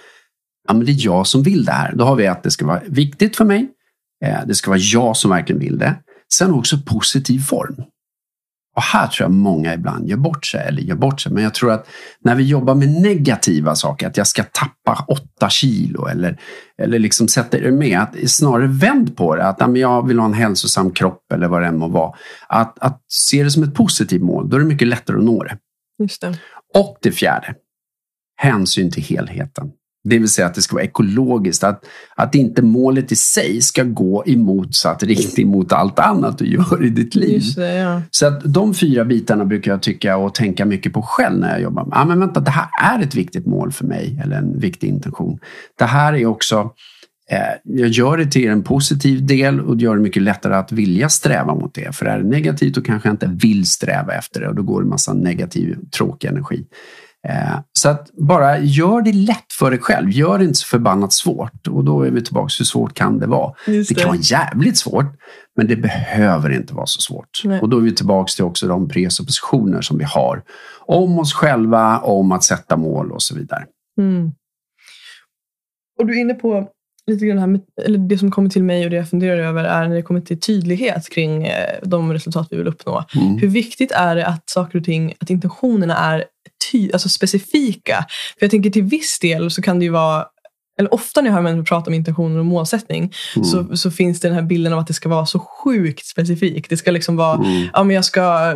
[0.67, 1.95] ja, men det är jag som vill det här.
[1.95, 3.67] Då har vi att det ska vara viktigt för mig.
[4.25, 5.95] Eh, det ska vara jag som verkligen vill det.
[6.33, 7.75] Sen också positiv form.
[8.75, 11.53] Och här tror jag många ibland gör bort sig, eller gör bort sig, men jag
[11.53, 11.87] tror att
[12.19, 16.39] när vi jobbar med negativa saker, att jag ska tappa åtta kilo eller,
[16.77, 20.25] eller liksom sätter det med, att snarare vänd på det, att ja, jag vill ha
[20.25, 22.15] en hälsosam kropp eller vad det än må vara.
[22.47, 25.43] Att, att se det som ett positivt mål, då är det mycket lättare att nå
[25.43, 25.57] det.
[25.99, 26.39] Just det.
[26.73, 27.55] Och det fjärde,
[28.35, 29.71] hänsyn till helheten.
[30.07, 31.63] Det vill säga att det ska vara ekologiskt.
[31.63, 31.85] Att,
[32.15, 36.85] att inte målet i sig ska gå i motsatt riktning mot allt annat du gör
[36.85, 37.41] i ditt liv.
[37.55, 38.01] Det, ja.
[38.11, 41.61] Så att de fyra bitarna brukar jag tycka och tänka mycket på själv när jag
[41.61, 41.85] jobbar.
[41.85, 41.97] Med.
[41.97, 44.19] Ah, men vänta, det här är ett viktigt mål för mig.
[44.23, 45.39] Eller en viktig intention.
[45.77, 46.71] Det här är också
[47.31, 51.09] eh, jag gör det till en positiv del och gör det mycket lättare att vilja
[51.09, 51.95] sträva mot det.
[51.95, 54.81] För är det negativt då kanske jag inte vill sträva efter det och då går
[54.81, 56.65] det en massa negativ, tråkig energi.
[57.29, 60.09] Eh, så att bara gör det lätt för dig själv.
[60.09, 61.67] Gör det inte så förbannat svårt.
[61.67, 63.53] Och då är vi tillbaka, hur svårt kan det vara?
[63.65, 63.89] Det.
[63.89, 63.95] det.
[63.95, 65.05] kan vara jävligt svårt,
[65.55, 67.41] men det behöver inte vara så svårt.
[67.43, 67.61] Nej.
[67.61, 70.43] Och då är vi tillbaka till också de presuppositioner som vi har
[70.79, 73.65] om oss själva, om att sätta mål och så vidare.
[73.97, 74.31] Mm.
[75.99, 76.69] Och du är inne på
[77.07, 79.63] lite grann här med, eller det som kommer till mig och det jag funderar över
[79.63, 83.05] är när det kommer till tydlighet kring eh, de resultat vi vill uppnå.
[83.15, 83.37] Mm.
[83.37, 86.25] Hur viktigt är det att saker och ting, att intentionerna är
[86.71, 88.05] ty, alltså specifika?
[88.39, 90.25] För jag tänker till viss del så kan det ju vara
[90.79, 93.45] eller ofta när jag hör människor prata om intentioner och målsättning mm.
[93.45, 96.69] så, så finns det den här bilden av att det ska vara så sjukt specifikt.
[96.69, 97.67] Det ska liksom vara, mm.
[97.73, 98.53] ja men jag ska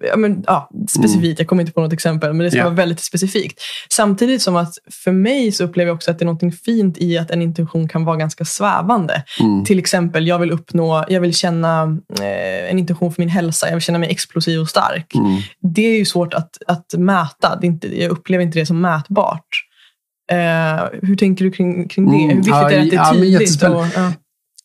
[0.00, 1.36] ja, men, ja, specifikt, mm.
[1.38, 2.64] jag kommer inte på något exempel, men det ska ja.
[2.64, 3.60] vara väldigt specifikt.
[3.90, 4.74] Samtidigt som att
[5.04, 7.88] för mig så upplever jag också att det är något fint i att en intention
[7.88, 9.22] kan vara ganska svävande.
[9.40, 9.64] Mm.
[9.64, 13.74] Till exempel, jag vill uppnå, jag vill känna eh, en intention för min hälsa, jag
[13.74, 15.14] vill känna mig explosiv och stark.
[15.14, 15.40] Mm.
[15.74, 18.80] Det är ju svårt att, att mäta, det är inte, jag upplever inte det som
[18.80, 19.62] mätbart.
[20.32, 22.16] Eh, hur tänker du kring, kring det?
[22.16, 22.28] Mm.
[22.28, 23.62] Hur viktigt ja, är det att det är tydligt?
[23.62, 24.12] Ja, och,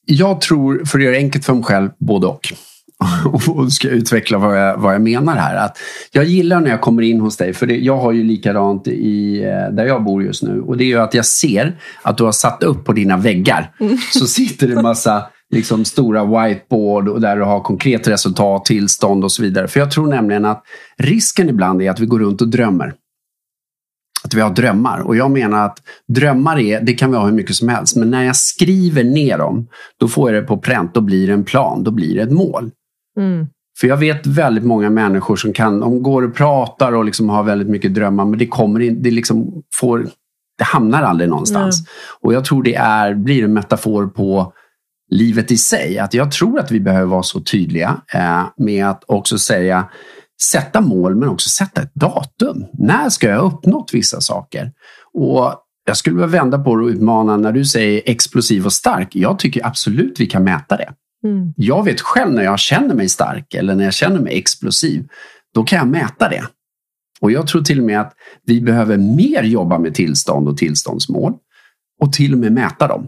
[0.05, 2.53] jag tror, för att göra det enkelt för mig själv, både och.
[3.47, 5.55] och ska utveckla vad jag, vad jag menar här.
[5.55, 5.77] Att
[6.11, 9.43] jag gillar när jag kommer in hos dig, för det, jag har ju likadant i,
[9.43, 10.61] eh, där jag bor just nu.
[10.61, 13.71] Och det är ju att jag ser att du har satt upp på dina väggar
[13.79, 13.97] mm.
[14.13, 19.23] så sitter det en massa liksom, stora whiteboard och där du har konkret resultat, tillstånd
[19.23, 19.67] och så vidare.
[19.67, 20.63] För jag tror nämligen att
[20.97, 22.93] risken ibland är att vi går runt och drömmer.
[24.23, 24.99] Att vi har drömmar.
[24.99, 25.77] Och jag menar att
[26.07, 27.95] drömmar är, det kan vi ha hur mycket som helst.
[27.95, 29.67] Men när jag skriver ner dem,
[29.99, 30.93] då får jag det på pränt.
[30.93, 32.71] Då blir det en plan, då blir det ett mål.
[33.17, 33.47] Mm.
[33.79, 37.43] För jag vet väldigt många människor som kan, de går och pratar och liksom har
[37.43, 40.07] väldigt mycket drömmar men det kommer in, det liksom får,
[40.57, 41.79] det hamnar aldrig någonstans.
[41.79, 41.87] Mm.
[42.21, 44.53] Och jag tror det är, blir en metafor på
[45.09, 45.99] livet i sig.
[45.99, 49.89] Att jag tror att vi behöver vara så tydliga eh, med att också säga
[50.51, 52.65] sätta mål men också sätta ett datum.
[52.73, 54.71] När ska jag ha uppnått vissa saker?
[55.13, 55.55] Och
[55.85, 59.15] jag skulle vilja vända på det och utmana när du säger explosiv och stark.
[59.15, 60.93] Jag tycker absolut vi kan mäta det.
[61.23, 61.53] Mm.
[61.57, 65.07] Jag vet själv när jag känner mig stark eller när jag känner mig explosiv.
[65.53, 66.43] Då kan jag mäta det.
[67.21, 68.13] Och jag tror till och med att
[68.45, 71.33] vi behöver mer jobba med tillstånd och tillståndsmål
[72.01, 73.07] och till och med mäta dem.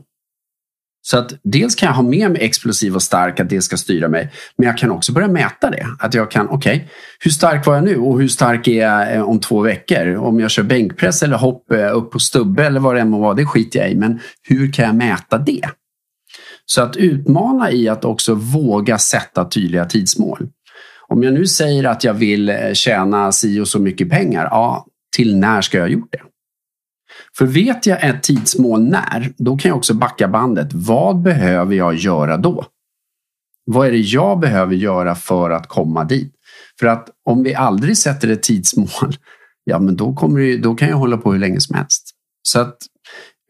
[1.06, 4.08] Så att dels kan jag ha med mig explosiv och stark, att det ska styra
[4.08, 4.32] mig.
[4.56, 5.88] Men jag kan också börja mäta det.
[6.00, 6.88] Att jag kan, okej, okay,
[7.20, 10.16] hur stark var jag nu och hur stark är jag eh, om två veckor?
[10.16, 13.20] Om jag kör bänkpress eller hopp eh, upp på stubbe eller vad det än må
[13.20, 13.96] vara, det skiter jag i.
[13.96, 15.70] Men hur kan jag mäta det?
[16.66, 20.50] Så att utmana i att också våga sätta tydliga tidsmål.
[21.08, 24.88] Om jag nu säger att jag vill eh, tjäna si och så mycket pengar, ja,
[25.16, 26.22] till när ska jag ha gjort det?
[27.38, 30.74] För vet jag ett tidsmål när, då kan jag också backa bandet.
[30.74, 32.66] Vad behöver jag göra då?
[33.66, 36.34] Vad är det jag behöver göra för att komma dit?
[36.80, 39.16] För att om vi aldrig sätter ett tidsmål,
[39.64, 42.10] ja men då, kommer det, då kan jag hålla på hur länge som helst.
[42.48, 42.78] Så att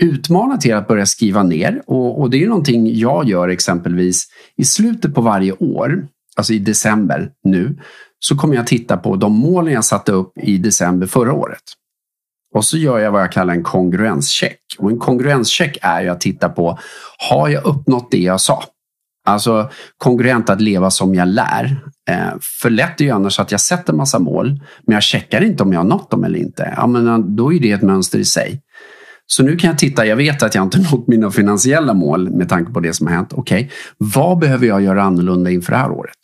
[0.01, 1.81] utmana till att börja skriva ner.
[1.87, 4.27] Och, och, det är någonting jag gör exempelvis
[4.57, 7.79] i slutet på varje år, alltså i december nu,
[8.19, 11.63] så kommer jag titta på de målen jag satte upp i december förra året.
[12.55, 14.59] Och så gör jag vad jag kallar en kongruenscheck.
[14.77, 16.79] Och en kongruenscheck är ju att titta på,
[17.29, 18.63] har jag uppnått det jag sa?
[19.25, 21.83] Alltså kongruent att leva som jag lär.
[22.09, 25.63] Eh, för lätt är ju annars att jag sätter massa mål, men jag checkar inte
[25.63, 26.73] om jag har nått dem eller inte.
[26.77, 28.61] Ja, men då är det ett mönster i sig.
[29.27, 32.49] Så nu kan jag titta, jag vet att jag inte nått mina finansiella mål med
[32.49, 33.33] tanke på det som har hänt.
[33.33, 36.17] Okej, okay, vad behöver jag göra annorlunda inför det här året?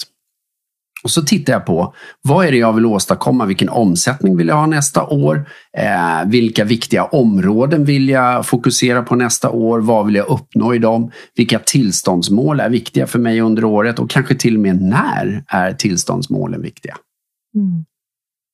[1.03, 3.45] Och så tittar jag på vad är det jag vill åstadkomma?
[3.45, 5.49] Vilken omsättning vill jag ha nästa år?
[5.77, 9.79] Eh, vilka viktiga områden vill jag fokusera på nästa år?
[9.79, 11.11] Vad vill jag uppnå i dem?
[11.35, 13.99] Vilka tillståndsmål är viktiga för mig under året?
[13.99, 16.95] Och kanske till och med när är tillståndsmålen viktiga?
[17.55, 17.85] Mm.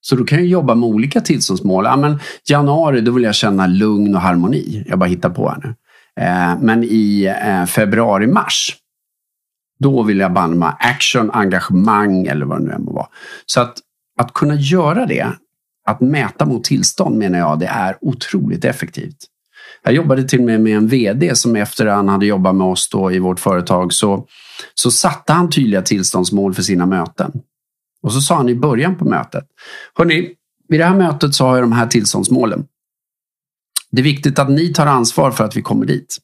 [0.07, 1.85] Så då kan jag jobba med olika tillståndsmål.
[1.85, 4.83] Ja, men januari, då vill jag känna lugn och harmoni.
[4.87, 5.75] Jag bara hittar på här nu.
[6.23, 8.75] Eh, men i eh, februari, mars,
[9.79, 13.07] då vill jag banna action, engagemang eller vad det nu än må vara.
[13.45, 13.77] Så att,
[14.19, 15.27] att kunna göra det,
[15.87, 19.17] att mäta mot tillstånd menar jag, det är otroligt effektivt.
[19.83, 22.67] Jag jobbade till och med med en VD som efter att han hade jobbat med
[22.67, 24.25] oss då i vårt företag så,
[24.73, 27.31] så satte han tydliga tillståndsmål för sina möten.
[28.05, 29.45] Och så sa han i början på mötet.
[29.93, 30.33] Hörni,
[30.67, 32.65] vid det här mötet så har jag de här tillståndsmålen.
[33.91, 36.17] Det är viktigt att ni tar ansvar för att vi kommer dit.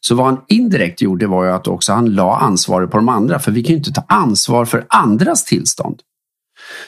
[0.00, 3.38] Så vad han indirekt gjorde var ju att också han la ansvaret på de andra.
[3.38, 6.00] För vi kan ju inte ta ansvar för andras tillstånd.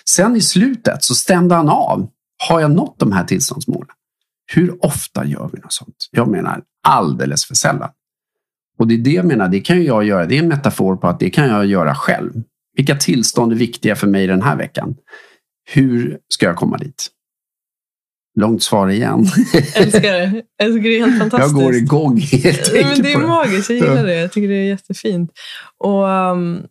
[0.09, 2.09] Sen i slutet så stämde han av.
[2.49, 3.95] Har jag nått de här tillståndsmålen?
[4.53, 6.09] Hur ofta gör vi något sånt?
[6.11, 7.91] Jag menar alldeles för sällan.
[8.79, 10.27] Och det är det jag menar, det kan jag göra.
[10.27, 12.43] Det är en metafor på att det kan jag göra själv.
[12.77, 14.97] Vilka tillstånd är viktiga för mig den här veckan?
[15.71, 17.09] Hur ska jag komma dit?
[18.39, 19.21] Långt svar igen.
[19.75, 20.43] älskar det.
[20.59, 21.57] Tycker det är helt fantastiskt.
[21.57, 23.71] Jag går igång helt Men Det är magiskt.
[23.71, 24.15] Jag gillar det.
[24.15, 25.31] Jag tycker det är jättefint.
[25.79, 26.67] Och um,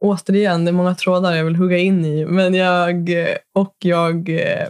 [0.00, 2.24] återigen, det är många trådar jag vill hugga in i.
[2.24, 3.10] Men jag
[3.54, 4.68] och jag eh,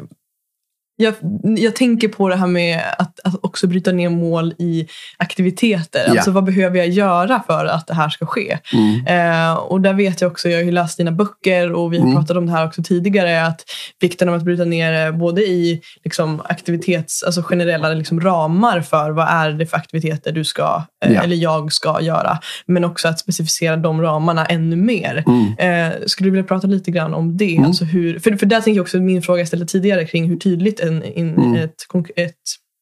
[0.96, 4.86] jag, jag tänker på det här med att, att också bryta ner mål i
[5.16, 5.98] aktiviteter.
[5.98, 6.10] Yeah.
[6.10, 8.58] Alltså vad behöver jag göra för att det här ska ske?
[8.72, 9.06] Mm.
[9.06, 12.04] Eh, och där vet jag också, jag har ju läst dina böcker och vi har
[12.04, 12.16] mm.
[12.16, 13.64] pratat om det här också tidigare, att
[14.00, 19.28] vikten av att bryta ner både i liksom, aktivitets, alltså generella liksom, ramar för vad
[19.28, 21.24] är det för aktiviteter du ska, eh, yeah.
[21.24, 22.38] eller jag ska göra.
[22.66, 25.24] Men också att specificera de ramarna ännu mer.
[25.26, 25.92] Mm.
[25.92, 27.56] Eh, skulle du vilja prata lite grann om det?
[27.56, 27.64] Mm.
[27.64, 30.36] Alltså hur, för, för där tänker jag också min fråga jag ställde tidigare kring hur
[30.36, 31.54] tydligt en, in, mm.
[31.54, 31.74] ett,
[32.16, 32.34] ett,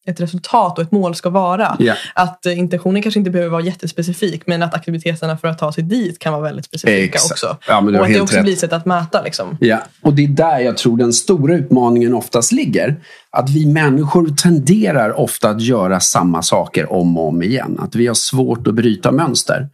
[0.07, 1.77] ett resultat och ett mål ska vara.
[1.81, 1.99] Yeah.
[2.15, 5.85] Att eh, intentionen kanske inte behöver vara jättespecifik men att aktiviteterna för att ta sig
[5.85, 7.33] dit kan vara väldigt specifika Exakt.
[7.33, 7.57] också.
[7.69, 8.45] Ja, och att det också rätt.
[8.45, 9.23] blir ett sätt att mäta.
[9.23, 9.57] Liksom.
[9.61, 13.01] Ja, och det är där jag tror den stora utmaningen oftast ligger.
[13.31, 17.79] Att vi människor tenderar ofta att göra samma saker om och om igen.
[17.81, 19.69] Att vi har svårt att bryta mönster.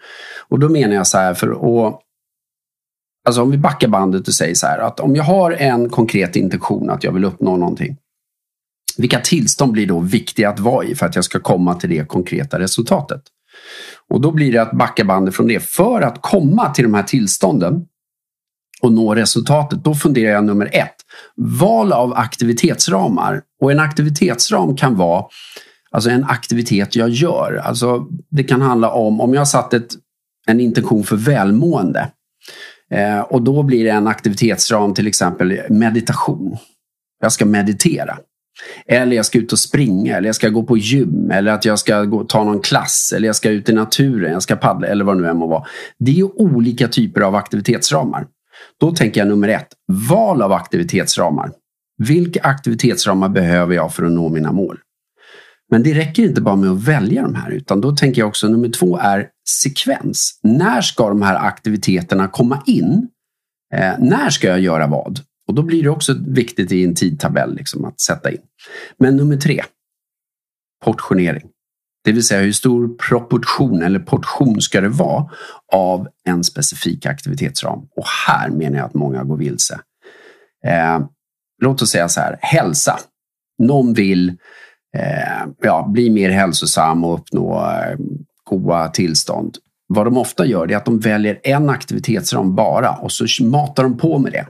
[0.49, 2.01] Och då menar jag så här, för att
[3.27, 6.37] Alltså om vi backar bandet och säger så här att om jag har en konkret
[6.37, 7.97] intention att jag vill uppnå någonting.
[9.01, 12.09] Vilka tillstånd blir då viktiga att vara i för att jag ska komma till det
[12.09, 13.23] konkreta resultatet?
[14.09, 15.61] Och då blir det att backa bandet från det.
[15.61, 17.87] För att komma till de här tillstånden
[18.83, 20.97] och nå resultatet, då funderar jag nummer ett.
[21.37, 23.43] Val av aktivitetsramar.
[23.61, 25.25] Och en aktivitetsram kan vara
[25.91, 27.63] alltså en aktivitet jag gör.
[27.65, 29.89] Alltså, det kan handla om, om jag har satt ett,
[30.47, 32.11] en intention för välmående
[32.91, 36.57] Eh, och då blir det en aktivitetsram, till exempel meditation.
[37.21, 38.19] Jag ska meditera.
[38.87, 41.79] Eller jag ska ut och springa, eller jag ska gå på gym, eller att jag
[41.79, 45.05] ska gå, ta någon klass, eller jag ska ut i naturen, jag ska paddla, eller
[45.05, 45.65] vad det nu än må vara.
[45.99, 48.27] Det är olika typer av aktivitetsramar.
[48.81, 49.69] Då tänker jag nummer ett,
[50.09, 51.51] val av aktivitetsramar.
[51.99, 54.79] Vilka aktivitetsramar behöver jag för att nå mina mål?
[55.71, 58.49] Men det räcker inte bara med att välja de här utan då tänker jag också
[58.49, 59.29] nummer två är
[59.63, 60.41] sekvens.
[60.43, 63.09] När ska de här aktiviteterna komma in?
[63.75, 65.21] Eh, när ska jag göra vad?
[65.51, 68.41] Och då blir det också viktigt i en tidtabell liksom, att sätta in.
[68.99, 69.63] Men nummer tre,
[70.85, 71.49] portionering.
[72.05, 75.31] Det vill säga hur stor proportion eller portion ska det vara
[75.73, 77.79] av en specifik aktivitetsram?
[77.97, 79.81] Och här menar jag att många går vilse.
[80.67, 81.01] Eh,
[81.63, 82.99] låt oss säga så här, hälsa.
[83.59, 84.29] Någon vill
[84.97, 87.99] eh, ja, bli mer hälsosam och uppnå eh,
[88.45, 89.57] goda tillstånd.
[89.89, 93.99] Vad de ofta gör är att de väljer en aktivitetsram bara och så matar de
[93.99, 94.47] på med det.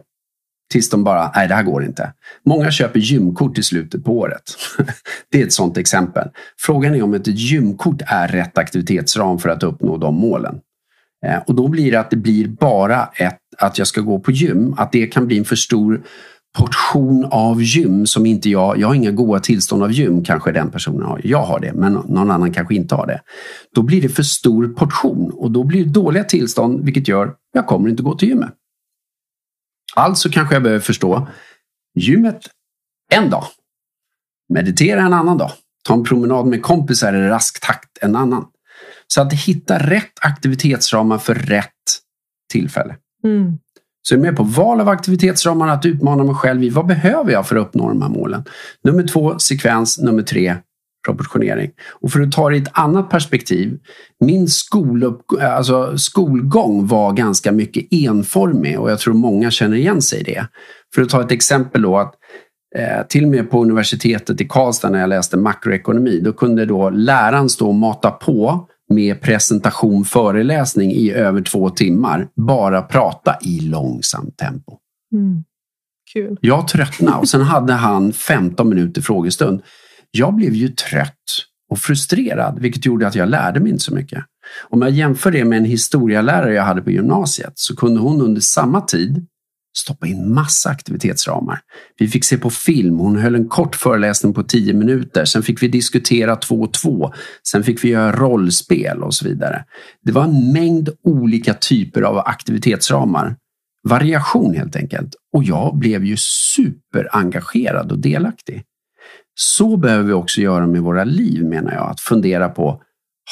[0.71, 2.13] Tills de bara, nej det här går inte.
[2.47, 4.43] Många köper gymkort i slutet på året.
[5.31, 6.29] det är ett sådant exempel.
[6.59, 10.61] Frågan är om ett gymkort är rätt aktivitetsram för att uppnå de målen.
[11.27, 14.31] Eh, och då blir det att det blir bara ett, att jag ska gå på
[14.31, 14.75] gym.
[14.79, 16.03] Att det kan bli en för stor
[16.59, 20.71] portion av gym som inte jag, jag har inga goda tillstånd av gym kanske den
[20.71, 21.21] personen har.
[21.25, 23.21] Jag har det, men någon annan kanske inte har det.
[23.75, 27.67] Då blir det för stor portion och då blir det dåliga tillstånd vilket gör jag
[27.67, 28.51] kommer inte gå till gymmet.
[29.95, 31.29] Alltså kanske jag behöver förstå
[31.95, 32.49] gymmet
[33.13, 33.45] en dag.
[34.49, 35.53] Meditera en annan dag.
[35.85, 38.47] Ta en promenad med kompisar i rask takt en annan.
[39.07, 41.67] Så att hitta rätt aktivitetsramar för rätt
[42.53, 42.97] tillfälle.
[43.25, 43.59] Mm.
[44.03, 47.33] Så jag är med på val av aktivitetsramar, att utmana mig själv i vad behöver
[47.33, 48.45] jag för att uppnå de här målen.
[48.85, 49.99] Nummer två, sekvens.
[49.99, 50.57] Nummer tre,
[51.05, 51.71] proportionering.
[52.01, 53.79] Och för att ta det i ett annat perspektiv.
[54.21, 60.21] Min skolupp, alltså skolgång var ganska mycket enformig och jag tror många känner igen sig
[60.21, 60.47] i det.
[60.95, 61.99] För att ta ett exempel då.
[61.99, 62.15] att
[62.77, 66.91] eh, Till och med på universitetet i Karlstad när jag läste makroekonomi, då kunde då
[66.91, 72.29] läraren stå och mata på med presentation, föreläsning i över två timmar.
[72.37, 74.79] Bara prata i långsamt tempo.
[75.13, 75.45] Mm.
[76.13, 76.39] Kul.
[76.41, 79.63] Jag tröttnade och sen hade han 15 minuter frågestund.
[80.11, 81.15] Jag blev ju trött
[81.71, 84.25] och frustrerad, vilket gjorde att jag lärde mig inte så mycket.
[84.69, 88.41] Om jag jämför det med en historielärare jag hade på gymnasiet så kunde hon under
[88.41, 89.27] samma tid
[89.79, 91.61] stoppa in massa aktivitetsramar.
[91.99, 95.25] Vi fick se på film, hon höll en kort föreläsning på tio minuter.
[95.25, 97.13] Sen fick vi diskutera två och två.
[97.51, 99.65] Sen fick vi göra rollspel och så vidare.
[100.03, 103.37] Det var en mängd olika typer av aktivitetsramar.
[103.89, 105.15] Variation helt enkelt.
[105.37, 106.17] Och jag blev ju
[106.57, 108.63] superengagerad och delaktig.
[109.43, 111.91] Så behöver vi också göra med våra liv menar jag.
[111.91, 112.83] Att fundera på,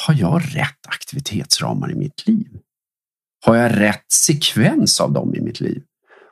[0.07, 2.47] har jag rätt aktivitetsramar i mitt liv?
[3.45, 5.83] Har jag rätt sekvens av dem i mitt liv?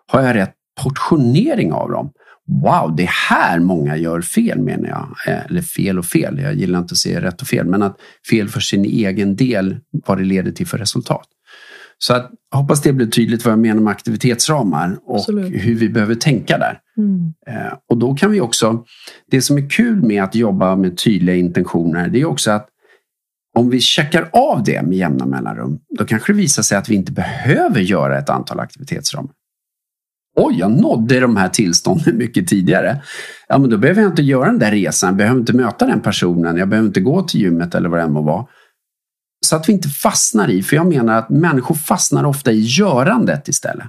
[0.08, 0.54] Har jag rätt
[0.84, 2.12] portionering av dem?
[2.64, 5.34] Wow, det är här många gör fel menar jag.
[5.34, 7.98] Eh, eller fel och fel, jag gillar inte att säga rätt och fel, men att
[8.30, 11.28] fel för sin egen del, vad det leder till för resultat.
[11.98, 15.54] Så att, hoppas det blir tydligt vad jag menar med aktivitetsramar och Absolut.
[15.54, 16.80] hur vi behöver tänka där.
[16.98, 17.34] Mm.
[17.48, 18.84] Eh, och då kan vi också,
[19.32, 22.70] det som är kul med att jobba med tydliga intentioner, det är också att
[23.58, 26.96] om vi checkar av det med jämna mellanrum, då kanske det visar sig att vi
[26.96, 29.32] inte behöver göra ett antal aktivitetsramar.
[30.36, 33.02] Oj, jag nådde de här tillstånden mycket tidigare.
[33.48, 36.02] Ja, men då behöver jag inte göra den där resan, jag behöver inte möta den
[36.02, 38.46] personen, jag behöver inte gå till gymmet eller vad det än må vara.
[39.48, 43.48] Så att vi inte fastnar i, för jag menar att människor fastnar ofta i görandet
[43.48, 43.88] istället.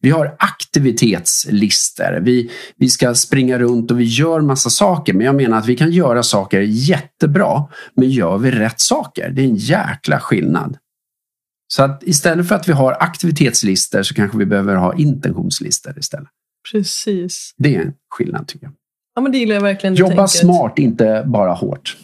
[0.00, 2.20] Vi har aktivitetslister.
[2.22, 5.12] Vi, vi ska springa runt och vi gör massa saker.
[5.12, 7.64] Men jag menar att vi kan göra saker jättebra.
[7.94, 9.30] Men gör vi rätt saker?
[9.30, 10.76] Det är en jäkla skillnad.
[11.68, 16.28] Så att istället för att vi har aktivitetslister så kanske vi behöver ha intentionslister istället.
[16.72, 17.54] Precis.
[17.56, 18.74] Det är en skillnad tycker jag.
[19.14, 19.94] Ja, men det gillar jag verkligen.
[19.94, 21.96] Jobba smart, inte bara hårt.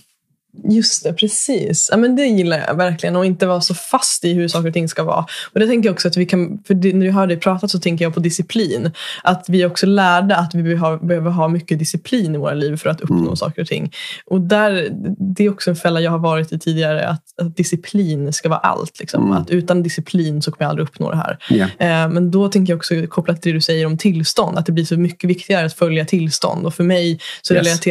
[0.64, 1.88] Just det, precis.
[1.90, 3.16] Ja, men det gillar jag verkligen.
[3.16, 5.26] Och inte vara så fast i hur saker och ting ska vara.
[5.52, 7.78] Och det tänker jag också att vi kan, för när jag hör dig prata så
[7.78, 8.90] tänker jag på disciplin.
[9.22, 12.76] Att vi också lärde att vi behöver ha, behöver ha mycket disciplin i våra liv
[12.76, 13.36] för att uppnå mm.
[13.36, 13.92] saker och ting.
[14.26, 14.88] Och där,
[15.18, 17.08] det är också en fälla jag har varit i tidigare.
[17.08, 19.00] Att, att disciplin ska vara allt.
[19.00, 19.24] Liksom.
[19.24, 19.36] Mm.
[19.36, 21.38] Att utan disciplin så kommer jag aldrig uppnå det här.
[21.50, 22.04] Yeah.
[22.04, 24.58] Eh, men då tänker jag också kopplat till det du säger om tillstånd.
[24.58, 26.66] Att det blir så mycket viktigare att följa tillstånd.
[26.66, 27.86] Och för mig så yes.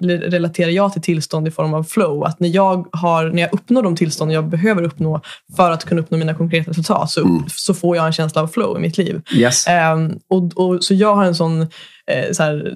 [0.00, 2.24] relaterar jag till tillstånd i form av flow flow.
[2.24, 5.20] Att när jag, har, när jag uppnår de tillstånd jag behöver uppnå
[5.56, 7.44] för att kunna uppnå mina konkreta resultat så, mm.
[7.48, 9.20] så får jag en känsla av flow i mitt liv.
[9.34, 9.66] Yes.
[9.94, 11.62] Um, och, och, så jag har en sån
[12.10, 12.74] eh, så här,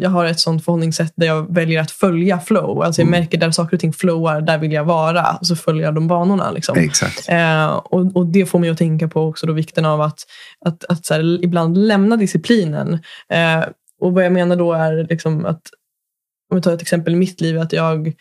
[0.00, 2.82] jag har ett sånt förhållningssätt där jag väljer att följa flow.
[2.82, 3.20] Alltså jag mm.
[3.20, 5.36] märker där saker och ting flowar, där vill jag vara.
[5.40, 6.50] Och så följer jag de banorna.
[6.50, 6.78] Liksom.
[6.78, 7.28] Exakt.
[7.28, 10.18] Eh, och, och, det får mig att tänka på också då vikten av att,
[10.66, 12.92] att, att så här, ibland lämna disciplinen.
[13.32, 13.64] Eh,
[14.00, 15.62] och vad jag menar då är liksom att,
[16.50, 18.12] om vi tar ett exempel i mitt liv, att jag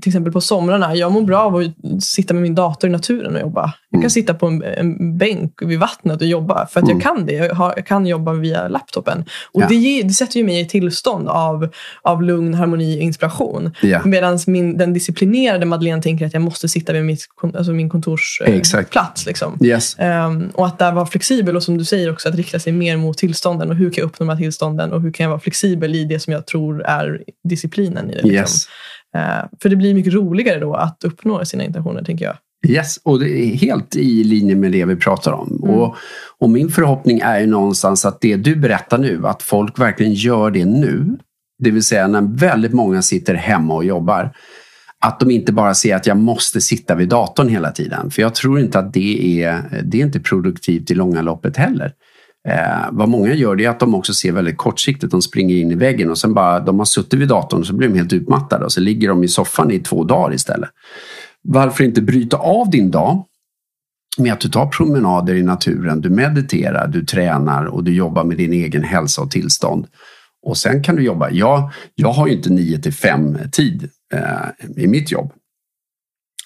[0.00, 3.34] till exempel på somrarna, jag mår bra av att sitta med min dator i naturen
[3.34, 3.74] och jobba.
[3.90, 4.10] Jag kan mm.
[4.10, 6.96] sitta på en, en bänk vid vattnet och jobba för att mm.
[6.96, 7.32] jag kan det.
[7.32, 9.24] Jag, har, jag, kan jobba via laptopen.
[9.52, 9.66] Och ja.
[9.68, 11.68] det, ger, det, sätter ju mig i tillstånd av,
[12.02, 13.74] av lugn, harmoni och inspiration.
[13.82, 14.00] Ja.
[14.04, 14.38] Medan
[14.76, 19.26] den disciplinerade Madeleine tänker att jag måste sitta vid mitt, alltså min kontorsplats.
[19.26, 19.58] Liksom.
[19.64, 19.96] Yes.
[19.98, 22.96] Um, och att där vara flexibel och som du säger också att rikta sig mer
[22.96, 23.70] mot tillstånden.
[23.70, 26.04] Och hur kan jag uppnå de här tillstånden och hur kan jag vara flexibel i
[26.04, 28.22] det som jag tror är disciplinen i det.
[28.22, 28.32] Liksom.
[28.32, 28.66] Yes.
[29.16, 32.36] Eh, för det blir mycket roligare då att uppnå sina intentioner, tänker jag.
[32.68, 35.60] Yes, och det är helt i linje med det vi pratar om.
[35.62, 35.74] Mm.
[35.74, 35.96] Och,
[36.38, 40.50] och min förhoppning är ju någonstans att det du berättar nu, att folk verkligen gör
[40.50, 41.18] det nu.
[41.58, 44.32] Det vill säga när väldigt många sitter hemma och jobbar.
[45.04, 48.10] Att de inte bara ser att jag måste sitta vid datorn hela tiden.
[48.10, 51.92] För jag tror inte att det är, det är inte produktivt i långa loppet heller.
[52.48, 55.10] Eh, vad många gör det är att de också ser väldigt kortsiktigt.
[55.10, 57.74] De springer in i väggen och sen bara, de har suttit vid datorn och så
[57.74, 60.70] blir de helt utmattade och så ligger de i soffan i två dagar istället.
[61.42, 63.24] Varför inte bryta av din dag
[64.18, 68.36] med att du tar promenader i naturen, du mediterar, du tränar och du jobbar med
[68.36, 69.86] din egen hälsa och tillstånd.
[70.46, 71.30] Och sen kan du jobba.
[71.30, 75.32] Jag, jag har ju inte 9 till 5 tid eh, i mitt jobb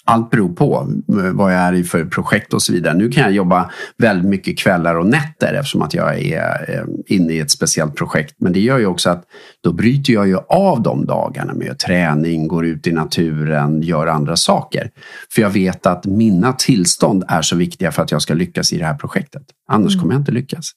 [0.05, 2.93] allt beror på eh, vad jag är i för projekt och så vidare.
[2.93, 7.33] Nu kan jag jobba väldigt mycket kvällar och nätter eftersom att jag är eh, inne
[7.33, 8.35] i ett speciellt projekt.
[8.37, 9.23] Men det gör ju också att
[9.63, 14.35] då bryter jag ju av de dagarna med träning, går ut i naturen, gör andra
[14.35, 14.89] saker.
[15.29, 18.77] För jag vet att mina tillstånd är så viktiga för att jag ska lyckas i
[18.77, 19.43] det här projektet.
[19.67, 20.01] Annars mm.
[20.01, 20.71] kommer jag inte lyckas.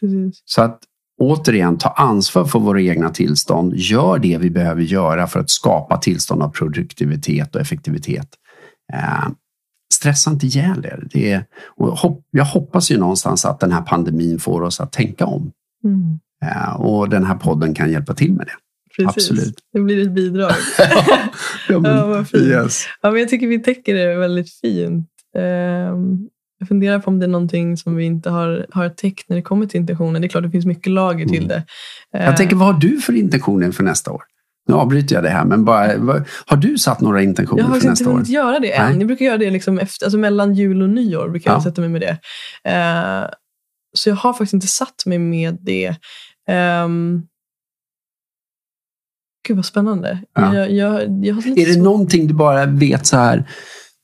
[0.00, 0.42] Precis.
[0.44, 0.78] Så att
[1.20, 3.72] återigen ta ansvar för våra egna tillstånd.
[3.76, 8.28] Gör det vi behöver göra för att skapa tillstånd av produktivitet och effektivitet.
[8.92, 9.28] Eh,
[9.94, 11.06] stressa inte ihjäl er.
[11.10, 11.44] Det är,
[11.76, 15.52] och hopp, jag hoppas ju någonstans att den här pandemin får oss att tänka om.
[15.84, 16.20] Mm.
[16.44, 18.52] Eh, och den här podden kan hjälpa till med det.
[18.96, 19.30] Precis.
[19.30, 19.54] Absolut.
[19.72, 20.52] Det blir ett bidrag.
[21.68, 22.42] ja, men, ja, vad fint.
[22.42, 22.84] Yes.
[23.02, 25.08] Ja, men jag tycker vi täcker det väldigt fint.
[25.36, 25.42] Eh,
[26.58, 29.42] jag funderar på om det är någonting som vi inte har, har täckt när det
[29.42, 30.20] kommer till intentioner.
[30.20, 31.48] Det är klart det finns mycket lager till mm.
[31.48, 31.64] det.
[32.10, 34.22] Jag tänker, vad har du för intentioner för nästa år?
[34.68, 37.88] Nu avbryter jag det här, men bara, har du satt några intentioner för nästa år?
[37.88, 38.90] Jag har inte hunnit göra det än.
[38.90, 38.98] Nej.
[38.98, 41.28] Jag brukar göra det liksom efter, alltså mellan jul och nyår.
[41.28, 41.54] brukar ja.
[41.54, 42.18] jag sätta mig med det.
[42.68, 43.30] Uh,
[43.94, 45.88] så jag har faktiskt inte satt mig med det.
[46.84, 47.26] Um,
[49.48, 50.18] Gud vad spännande.
[50.34, 50.54] Ja.
[50.54, 51.82] Jag, jag, jag är det så...
[51.82, 53.48] någonting du bara vet så här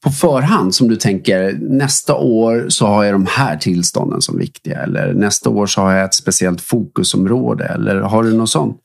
[0.05, 4.83] på förhand som du tänker nästa år så har jag de här tillstånden som viktiga
[4.83, 8.81] eller nästa år så har jag ett speciellt fokusområde eller har du något sånt?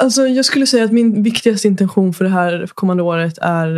[0.00, 3.76] Alltså, jag skulle säga att min viktigaste intention för det här kommande året är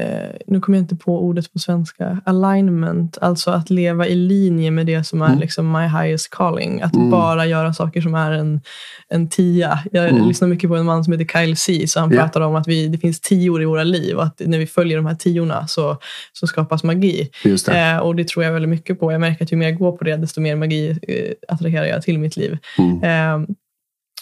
[0.00, 3.18] eh, nu kommer jag inte på ordet på svenska, alignment.
[3.20, 5.38] Alltså att leva i linje med det som är mm.
[5.38, 6.82] liksom my highest calling.
[6.82, 7.10] Att mm.
[7.10, 8.60] bara göra saker som är en,
[9.08, 9.78] en tia.
[9.92, 10.28] Jag mm.
[10.28, 11.84] lyssnar mycket på en man som heter Kyle C.
[11.86, 12.24] Så han yeah.
[12.24, 14.96] pratar om att vi, det finns tior i våra liv och att när vi följer
[14.96, 15.98] de här tiorna så,
[16.32, 17.30] så skapas magi.
[17.44, 17.68] Det.
[17.68, 19.12] Eh, och det tror jag väldigt mycket på.
[19.12, 22.02] Jag märker att ju mer jag går på det desto mer magi eh, attraherar jag
[22.02, 22.58] till mitt liv.
[23.02, 23.38] Eh,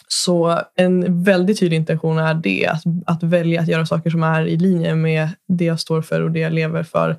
[0.08, 4.46] så en väldigt tydlig intention är det, att, att välja att göra saker som är
[4.46, 7.16] i linje med det jag står för och det jag lever för.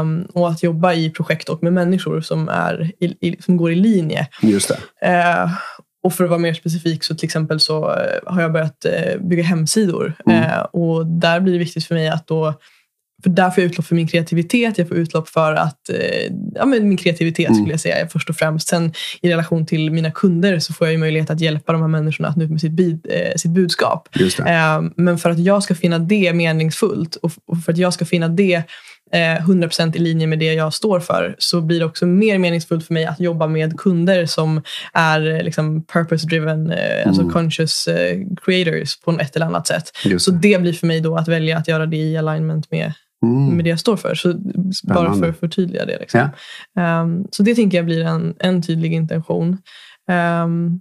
[0.00, 3.72] Um, och att jobba i projekt och med människor som, är i, i, som går
[3.72, 4.28] i linje.
[4.42, 5.08] Just det.
[5.08, 5.52] Uh,
[6.02, 7.96] och för att vara mer specifik så till exempel så uh,
[8.26, 10.14] har jag börjat uh, bygga hemsidor.
[10.26, 10.66] Mm.
[10.72, 12.54] och där blir det viktigt för mig att då
[13.24, 14.78] för där får jag utlopp för min kreativitet.
[14.78, 17.54] Jag får utlopp för att, eh, ja, men min kreativitet mm.
[17.54, 18.68] skulle jag säga först och främst.
[18.68, 22.28] Sen i relation till mina kunder så får jag möjlighet att hjälpa de här människorna
[22.28, 24.08] att nå ut med sitt, bid, eh, sitt budskap.
[24.46, 28.04] Eh, men för att jag ska finna det meningsfullt och, och för att jag ska
[28.04, 28.64] finna det
[29.12, 32.86] 100% eh, i linje med det jag står för så blir det också mer meningsfullt
[32.86, 34.62] för mig att jobba med kunder som
[34.92, 37.08] är eh, liksom purpose-driven, eh, alltså mm.
[37.08, 37.88] alltså conscious
[38.44, 39.92] creators på ett eller annat sätt.
[40.18, 42.92] Så det blir för mig då att välja att göra det i alignment med
[43.24, 43.56] mm.
[43.56, 44.14] med det jag står för.
[44.14, 44.34] Så
[44.82, 45.98] bara för att förtydliga det.
[46.00, 46.28] Liksom.
[46.74, 47.02] Ja.
[47.02, 49.58] Um, så det tänker jag blir en, en tydlig intention.
[50.44, 50.80] Um,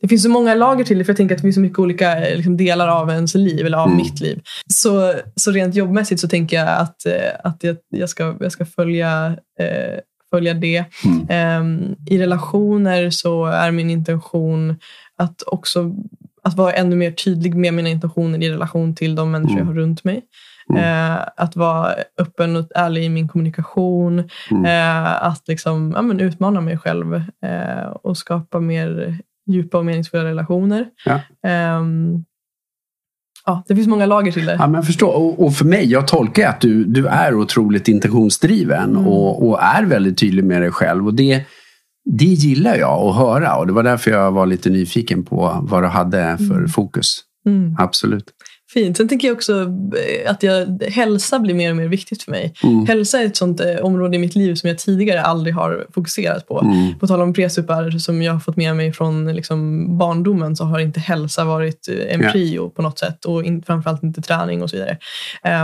[0.00, 1.78] det finns så många lager till det, för jag tänker att det finns så mycket
[1.78, 3.96] olika liksom, delar av ens liv, eller av mm.
[3.96, 4.40] mitt liv.
[4.66, 8.66] Så, så rent jobbmässigt så tänker jag att, eh, att jag, jag, ska, jag ska
[8.66, 9.26] följa,
[9.60, 10.84] eh, följa det.
[11.04, 11.60] Mm.
[11.62, 14.76] Um, I relationer så är min intention
[15.16, 15.94] att också
[16.42, 19.58] att vara ännu mer tydlig med mina intentioner i relation till de människor mm.
[19.58, 20.22] jag har runt mig.
[20.70, 21.12] Mm.
[21.14, 24.28] Eh, att vara öppen och ärlig i min kommunikation.
[24.50, 24.64] Mm.
[24.64, 29.18] Eh, att liksom, ja, men utmana mig själv eh, och skapa mer
[29.50, 30.86] djupa och meningsfulla relationer.
[31.04, 31.20] Ja.
[31.48, 32.24] Ehm,
[33.46, 34.56] ja, det finns många lager till det.
[34.58, 35.14] Ja, men jag förstår.
[35.14, 39.06] Och, och för mig, jag tolkar att du, du är otroligt intentionsdriven mm.
[39.06, 41.06] och, och, är väldigt tydlig med dig själv.
[41.06, 41.44] Och det,
[42.04, 45.82] det gillar jag att höra och det var därför jag var lite nyfiken på vad
[45.82, 46.68] du hade för mm.
[46.68, 47.06] fokus.
[47.46, 47.76] Mm.
[47.78, 48.24] Absolut.
[48.72, 48.96] Fint.
[48.96, 52.54] Sen tänker jag också eh, att jag, hälsa blir mer och mer viktigt för mig.
[52.62, 52.86] Mm.
[52.86, 56.48] Hälsa är ett sånt eh, område i mitt liv som jag tidigare aldrig har fokuserat
[56.48, 56.60] på.
[56.60, 56.98] Mm.
[56.98, 60.78] På tal om presupar som jag har fått med mig från liksom, barndomen så har
[60.78, 64.70] inte hälsa varit eh, en prio på något sätt och in, framförallt inte träning och
[64.70, 64.98] så vidare.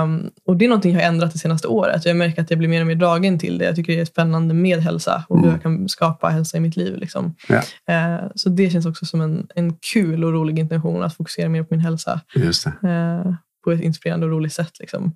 [0.03, 2.05] Um, och det är någonting jag har ändrat det senaste året.
[2.05, 3.65] Jag märker att jag blir mer och mer dragen till det.
[3.65, 5.45] Jag tycker det är spännande med hälsa och mm.
[5.45, 6.97] hur jag kan skapa hälsa i mitt liv.
[6.97, 7.35] Liksom.
[7.49, 7.57] Ja.
[7.91, 11.63] Uh, så det känns också som en, en kul och rolig intention att fokusera mer
[11.63, 12.21] på min hälsa.
[12.35, 12.89] Just det.
[12.89, 13.33] Uh, Eh,
[13.65, 14.73] på ett inspirerande och roligt sätt.
[14.81, 15.13] Liksom.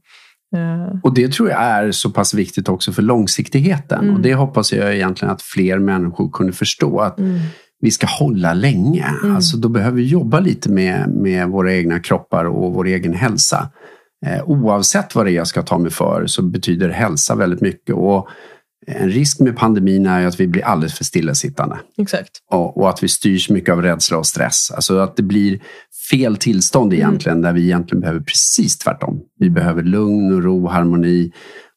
[0.57, 0.99] Eh.
[1.03, 4.01] Och det tror jag är så pass viktigt också för långsiktigheten.
[4.01, 4.15] Mm.
[4.15, 7.01] Och det hoppas jag egentligen att fler människor kunde förstå.
[7.01, 7.39] Att mm.
[7.81, 9.07] vi ska hålla länge.
[9.23, 9.37] Mm.
[9.37, 13.71] Alltså då behöver vi jobba lite med, med våra egna kroppar och vår egen hälsa.
[14.27, 17.95] Eh, oavsett vad det är jag ska ta mig för så betyder hälsa väldigt mycket.
[17.95, 18.29] Och
[18.87, 21.79] en risk med pandemin är att vi blir alldeles för stillasittande.
[21.99, 22.31] Exakt.
[22.51, 24.71] Och, och, att vi styrs mycket av rädsla och stress.
[24.71, 25.61] Alltså att det blir
[26.11, 27.03] fel tillstånd mm.
[27.03, 27.43] egentligen, mm.
[27.43, 29.21] där vi egentligen behöver precis tvärtom.
[29.39, 31.33] Vi behöver lugn och ro, harmoni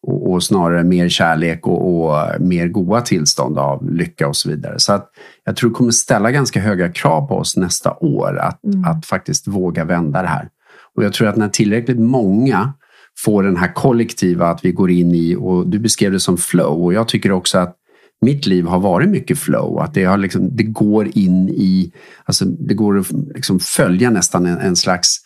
[0.07, 4.79] och, och snarare mer kärlek och, och, mer goda tillstånd av lycka och så vidare.
[4.79, 5.09] Så att
[5.45, 8.85] jag tror det kommer ställa ganska höga krav på oss nästa år att, mm.
[8.85, 10.49] att faktiskt våga vända det här.
[10.95, 12.73] Och jag tror att när tillräckligt många
[13.19, 16.83] får den här kollektiva att vi går in i, och du beskrev det som flow
[16.83, 17.75] och jag tycker också att
[18.21, 19.79] mitt liv har varit mycket flow.
[19.79, 21.91] Att det, har liksom, det går in i,
[22.25, 25.19] alltså det går att liksom följa nästan en, en slags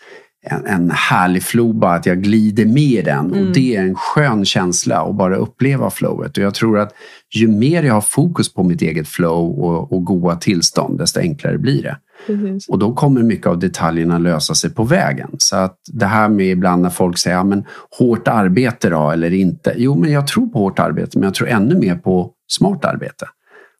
[0.49, 3.25] en, en härlig flow, bara att jag glider med den.
[3.25, 3.47] Mm.
[3.47, 6.37] Och det är en skön känsla att bara uppleva flowet.
[6.37, 6.93] Och jag tror att
[7.35, 11.57] ju mer jag har fokus på mitt eget flow och, och goda tillstånd, desto enklare
[11.57, 11.97] blir det.
[12.27, 12.69] Precis.
[12.69, 15.29] Och då kommer mycket av detaljerna lösa sig på vägen.
[15.37, 17.65] Så att det här med ibland när folk säger, ja, men
[17.99, 19.73] hårt arbete då eller inte?
[19.77, 23.25] Jo, men jag tror på hårt arbete, men jag tror ännu mer på smart arbete.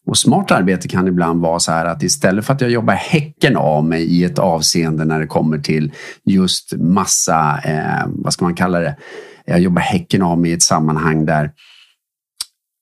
[0.08, 3.58] Och smart arbete kan ibland vara så här att istället för att jag jobbar häcken
[3.58, 5.92] av mig i ett avseende när det kommer till
[6.26, 8.96] just massa, eh, vad ska man kalla det?
[9.46, 11.52] Jag jobbar häcken av mig i ett sammanhang där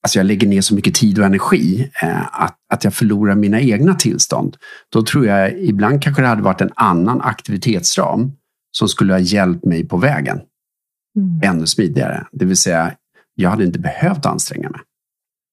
[0.05, 3.61] alltså jag lägger ner så mycket tid och energi eh, att, att jag förlorar mina
[3.61, 4.57] egna tillstånd.
[4.91, 8.31] Då tror jag ibland kanske det hade varit en annan aktivitetsram
[8.77, 10.39] som skulle ha hjälpt mig på vägen.
[11.17, 11.55] Mm.
[11.55, 12.27] Ännu smidigare.
[12.31, 12.93] Det vill säga,
[13.35, 14.81] jag hade inte behövt anstränga mig.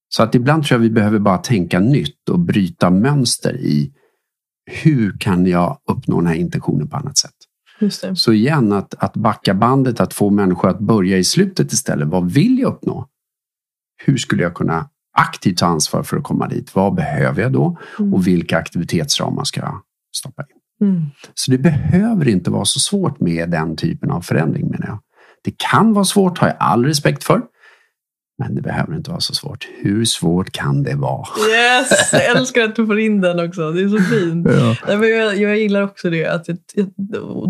[0.08, 3.92] Så att ibland tror jag vi behöver bara tänka nytt och bryta mönster i
[4.70, 7.34] hur kan jag uppnå den här intentionen på annat sätt.
[8.16, 12.08] Så igen, att, att backa bandet, att få människor att börja i slutet istället.
[12.08, 13.08] Vad vill jag uppnå?
[14.04, 14.88] Hur skulle jag kunna
[15.18, 16.74] aktivt ta ansvar för att komma dit?
[16.74, 17.78] Vad behöver jag då?
[17.98, 18.14] Mm.
[18.14, 19.80] Och vilka aktivitetsramar ska jag
[20.16, 20.88] stoppa in?
[20.88, 21.02] Mm.
[21.34, 24.98] Så det behöver inte vara så svårt med den typen av förändring menar jag.
[25.44, 27.42] Det kan vara svårt, har jag all respekt för.
[28.42, 29.68] Men det behöver inte vara så svårt.
[29.82, 31.26] Hur svårt kan det vara?
[31.50, 32.12] Yes!
[32.12, 33.70] Jag älskar att du får in den också.
[33.70, 34.48] Det är så fint.
[34.86, 35.04] Ja.
[35.04, 36.26] Jag, jag gillar också det.
[36.26, 36.46] Att,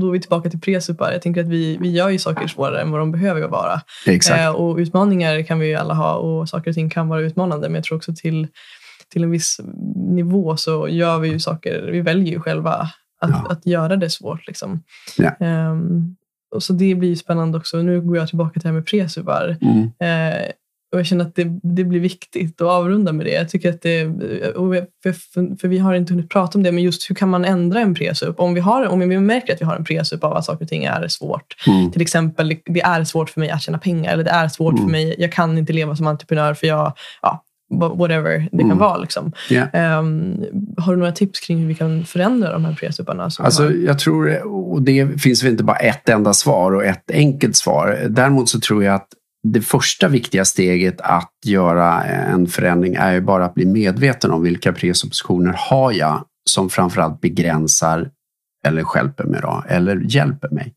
[0.01, 1.13] då är vi tillbaka till presupar.
[1.13, 3.81] Jag tänker att vi, vi gör ju saker svårare än vad de behöver vara.
[4.07, 4.41] Exakt.
[4.41, 7.69] Eh, och utmaningar kan vi ju alla ha och saker och ting kan vara utmanande.
[7.69, 8.49] Men jag tror också till,
[9.13, 9.61] till en viss
[9.95, 11.89] nivå så gör vi ju saker.
[11.93, 12.73] Vi väljer ju själva
[13.21, 13.47] att, ja.
[13.51, 14.47] att göra det svårt.
[14.47, 14.83] Liksom.
[15.19, 15.33] Ja.
[15.71, 16.17] Um,
[16.55, 17.77] och så det blir spännande också.
[17.77, 19.57] Nu går jag tillbaka till det här med presupar.
[19.61, 19.83] Mm.
[19.83, 20.43] Eh,
[20.93, 23.33] och jag känner att det, det blir viktigt att avrunda med det.
[23.33, 24.05] Jag tycker att det,
[25.03, 27.81] för, för, vi har inte hunnit prata om det, men just hur kan man ändra
[27.81, 28.41] en presup?
[28.41, 30.69] Om vi, har, om vi märker att vi har en presup av att saker och
[30.69, 31.55] ting är svårt.
[31.67, 31.91] Mm.
[31.91, 34.13] Till exempel, det är svårt för mig att tjäna pengar.
[34.13, 34.85] Eller det är svårt mm.
[34.85, 38.79] för mig, jag kan inte leva som entreprenör för jag, ja, whatever det kan mm.
[38.79, 38.97] vara.
[38.97, 39.33] Liksom.
[39.51, 39.99] Yeah.
[39.99, 40.45] Um,
[40.77, 43.31] har du några tips kring hur vi kan förändra de här presuparna?
[43.39, 47.57] Alltså, jag tror, och det finns väl inte bara ett enda svar och ett enkelt
[47.57, 48.07] svar.
[48.09, 49.09] Däremot så tror jag att
[49.43, 54.43] det första viktiga steget att göra en förändring är ju bara att bli medveten om
[54.43, 58.11] vilka presuppositioner har jag som framförallt begränsar
[58.67, 60.75] eller hjälper mig då, eller hjälper mig.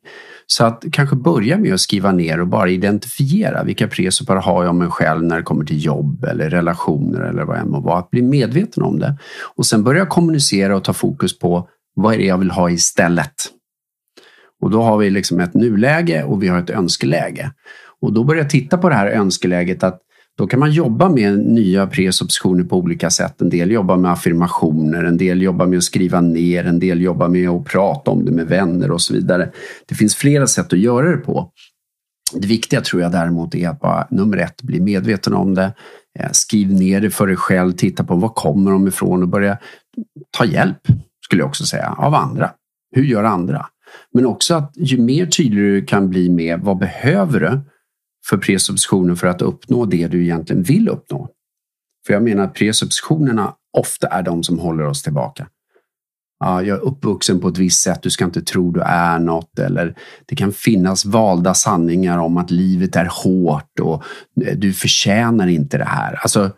[0.47, 4.69] Så att kanske börja med att skriva ner och bara identifiera vilka presuppar har jag
[4.69, 7.79] om mig själv när det kommer till jobb eller relationer eller vad det än må
[7.79, 7.99] vara.
[7.99, 9.17] Att bli medveten om det
[9.55, 13.33] och sen börja kommunicera och ta fokus på vad är det jag vill ha istället.
[14.61, 17.51] Och då har vi liksom ett nuläge och vi har ett önskeläge.
[18.05, 20.01] Och då börjar jag titta på det här önskeläget att
[20.37, 23.41] då kan man jobba med nya presuppositioner på olika sätt.
[23.41, 27.27] En del jobbar med affirmationer, en del jobbar med att skriva ner, en del jobbar
[27.27, 29.51] med att prata om det med vänner och så vidare.
[29.85, 31.51] Det finns flera sätt att göra det på.
[32.33, 35.73] Det viktiga tror jag däremot är att bara nummer ett, bli medveten om det.
[36.19, 39.57] Eh, skriv ner det för dig själv, titta på var kommer de ifrån och börja
[40.37, 40.79] ta hjälp,
[41.25, 42.51] skulle jag också säga, av andra.
[42.95, 43.65] Hur gör andra?
[44.13, 47.61] Men också att ju mer tydlig du kan bli med vad behöver du
[48.29, 51.29] för presuppositionen för att uppnå det du egentligen vill uppnå.
[52.07, 55.47] För jag menar att presuppositionerna ofta är de som håller oss tillbaka.
[56.39, 59.59] Ja, jag är uppvuxen på ett visst sätt, du ska inte tro du är något.
[59.59, 59.95] Eller
[60.25, 64.03] det kan finnas valda sanningar om att livet är hårt och
[64.55, 66.13] du förtjänar inte det här.
[66.13, 66.51] Alltså,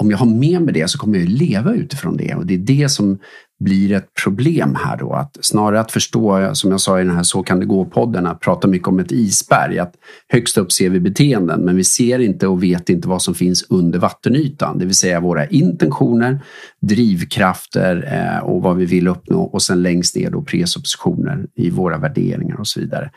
[0.00, 2.58] om jag har med mig det så kommer jag leva utifrån det och det är
[2.58, 3.18] det som
[3.60, 5.12] blir ett problem här då.
[5.12, 8.40] Att snarare att förstå, som jag sa i den här Så kan det gå-podden, att
[8.40, 9.78] prata mycket om ett isberg.
[9.78, 9.94] Att
[10.28, 13.66] högst upp ser vi beteenden men vi ser inte och vet inte vad som finns
[13.68, 14.78] under vattenytan.
[14.78, 16.44] Det vill säga våra intentioner,
[16.80, 21.98] drivkrafter eh, och vad vi vill uppnå och sen längst ner då presuppositioner i våra
[21.98, 23.10] värderingar och så vidare.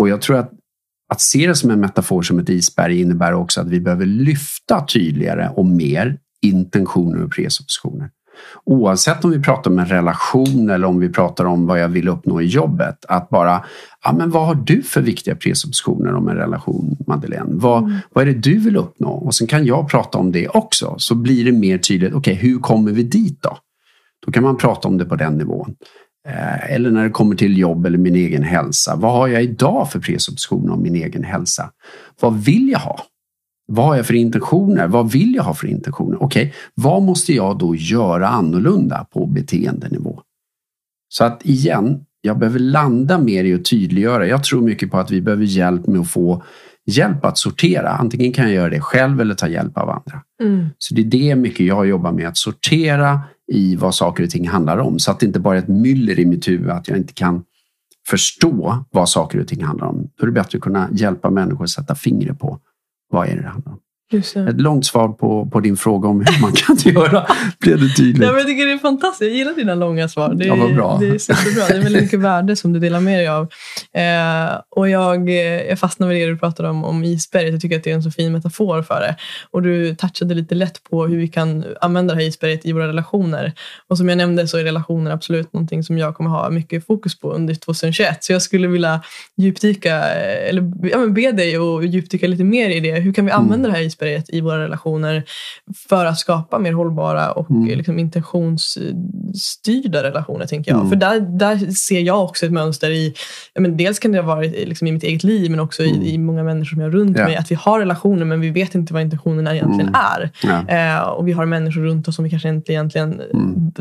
[0.00, 0.52] Och jag tror att
[1.08, 4.86] att se det som en metafor som ett isberg innebär också att vi behöver lyfta
[4.86, 8.10] tydligare och mer intentioner och presuppositioner.
[8.64, 12.08] Oavsett om vi pratar om en relation eller om vi pratar om vad jag vill
[12.08, 13.04] uppnå i jobbet.
[13.08, 13.64] Att bara,
[14.04, 17.50] ja men vad har du för viktiga presuppositioner om en relation Madeleine?
[17.50, 17.98] Vad, mm.
[18.12, 19.10] vad är det du vill uppnå?
[19.10, 20.94] Och sen kan jag prata om det också.
[20.98, 23.58] Så blir det mer tydligt, okej okay, hur kommer vi dit då?
[24.26, 25.74] Då kan man prata om det på den nivån.
[26.28, 28.96] Eh, eller när det kommer till jobb eller min egen hälsa.
[28.96, 31.70] Vad har jag idag för presuppositioner om min egen hälsa?
[32.20, 33.00] Vad vill jag ha?
[33.66, 34.86] Vad har jag för intentioner?
[34.86, 36.22] Vad vill jag ha för intentioner?
[36.22, 40.20] Okej, okay, vad måste jag då göra annorlunda på beteendenivå?
[41.08, 44.26] Så att igen, jag behöver landa mer i att tydliggöra.
[44.26, 46.42] Jag tror mycket på att vi behöver hjälp med att få
[46.86, 47.90] hjälp att sortera.
[47.90, 50.22] Antingen kan jag göra det själv eller ta hjälp av andra.
[50.42, 50.66] Mm.
[50.78, 53.20] Så det är det mycket jag jobbar med, att sortera
[53.52, 54.98] i vad saker och ting handlar om.
[54.98, 57.44] Så att det inte bara är ett myller i mitt huvud, att jag inte kan
[58.08, 60.10] förstå vad saker och ting handlar om.
[60.16, 62.58] Då är det bättre att kunna hjälpa människor att sätta fingret på
[63.08, 63.80] vad är det det handlar om.
[64.12, 67.26] Ett långt svar på, på din fråga om hur man kan göra.
[67.60, 68.22] Blev det tydligt?
[68.22, 69.30] Ja, men jag tycker det är fantastiskt.
[69.30, 70.34] Jag gillar dina långa svar.
[70.34, 70.96] Det är, ja, bra.
[71.00, 71.64] Det är superbra.
[71.68, 73.42] Det är väldigt mycket värde som du delar med dig av.
[73.92, 77.52] Eh, och jag, eh, jag fastnar med det du pratade om, om isberget.
[77.52, 79.16] Jag tycker att det är en så fin metafor för det.
[79.50, 82.88] Och du touchade lite lätt på hur vi kan använda det här isberget i våra
[82.88, 83.52] relationer.
[83.88, 87.20] Och som jag nämnde så är relationer absolut någonting som jag kommer ha mycket fokus
[87.20, 88.24] på under 2021.
[88.24, 89.02] Så jag skulle vilja
[89.36, 92.94] djupdyka, eller ja, be dig att djupdyka lite mer i det.
[92.94, 93.70] Hur kan vi använda mm.
[93.70, 93.95] det här isberget
[94.28, 95.24] i våra relationer
[95.88, 97.78] för att skapa mer hållbara och mm.
[97.78, 100.46] liksom intentionsstyrda relationer.
[100.46, 100.78] tänker jag.
[100.78, 100.90] Mm.
[100.90, 103.14] För där, där ser jag också ett mönster i,
[103.58, 106.02] men dels kan det ha varit liksom i mitt eget liv men också mm.
[106.02, 107.24] i, i, många människor som jag har runt ja.
[107.24, 107.36] mig.
[107.36, 109.94] Att vi har relationer men vi vet inte vad intentionerna egentligen mm.
[109.94, 110.30] är.
[110.42, 110.68] Ja.
[110.68, 113.72] Eh, och vi har människor runt oss som vi kanske inte egentligen mm.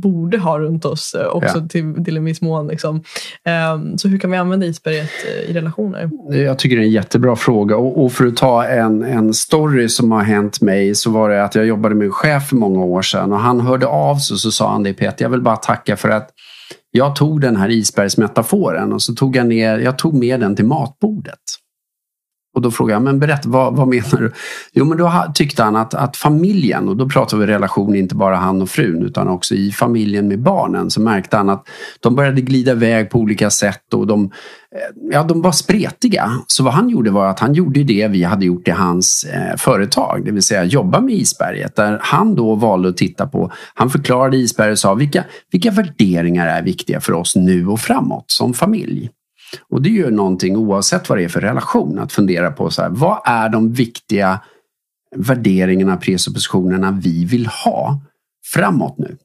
[0.00, 1.68] borde ha runt oss eh, också ja.
[1.68, 2.68] till, till en viss mån.
[2.68, 2.96] Liksom.
[3.44, 6.10] Eh, så hur kan vi använda isberget eh, i relationer?
[6.30, 9.88] Jag tycker det är en jättebra fråga och, och för att ta en, en story
[9.88, 12.84] som har hänt mig så var det att jag jobbade med en chef för många
[12.84, 15.42] år sedan och han hörde av sig och så sa han det Peter, jag vill
[15.42, 16.30] bara tacka för att
[16.90, 20.64] jag tog den här isbergsmetaforen och så tog jag, ner, jag tog med den till
[20.64, 21.38] matbordet.
[22.60, 24.32] Och då frågade jag, men berätta, vad, vad menar du?
[24.72, 28.36] Jo, men då tyckte han att, att familjen, och då pratar vi relation, inte bara
[28.36, 31.68] han och frun, utan också i familjen med barnen, så märkte han att
[32.00, 36.30] de började glida iväg på olika sätt och de, eh, ja, de var spretiga.
[36.46, 39.56] Så vad han gjorde var att han gjorde det vi hade gjort i hans eh,
[39.56, 43.90] företag, det vill säga jobba med isberget, där han då valde att titta på, han
[43.90, 48.54] förklarade isberget och sa vilka, vilka värderingar är viktiga för oss nu och framåt som
[48.54, 49.10] familj.
[49.68, 52.82] Och det är ju någonting oavsett vad det är för relation att fundera på så
[52.82, 54.40] här, vad är de viktiga
[55.16, 58.00] värderingarna, presuppositionerna vi vill ha
[58.52, 59.16] framåt nu?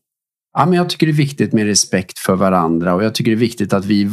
[0.57, 3.35] Ja, men jag tycker det är viktigt med respekt för varandra och jag tycker det
[3.35, 4.09] är viktigt att vi,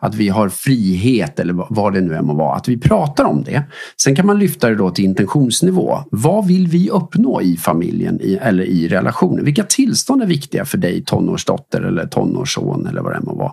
[0.00, 2.56] att vi har frihet eller vad det nu än må vara.
[2.56, 3.62] Att vi pratar om det.
[4.02, 5.98] Sen kan man lyfta det då till intentionsnivå.
[6.10, 9.44] Vad vill vi uppnå i familjen i, eller i relationen?
[9.44, 13.52] Vilka tillstånd är viktiga för dig tonårsdotter eller tonårsson eller vad det än må vara?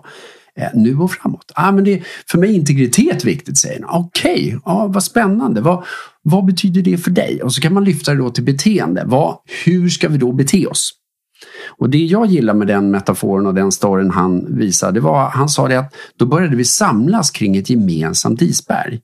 [0.56, 1.52] Eh, nu och framåt.
[1.54, 4.00] Ah, men det, för mig är integritet viktigt, säger han.
[4.04, 5.60] Okej, okay, ah, vad spännande.
[5.60, 5.84] Vad,
[6.22, 7.42] vad betyder det för dig?
[7.42, 9.02] Och så kan man lyfta det då till beteende.
[9.06, 10.92] Vad, hur ska vi då bete oss?
[11.78, 15.68] Och det jag gillar med den metaforen och den storyn han visade, var han sa
[15.68, 19.00] det att då började vi samlas kring ett gemensamt isberg.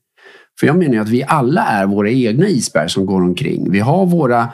[0.59, 3.71] För jag menar att vi alla är våra egna isberg som går omkring.
[3.71, 4.49] Vi har våra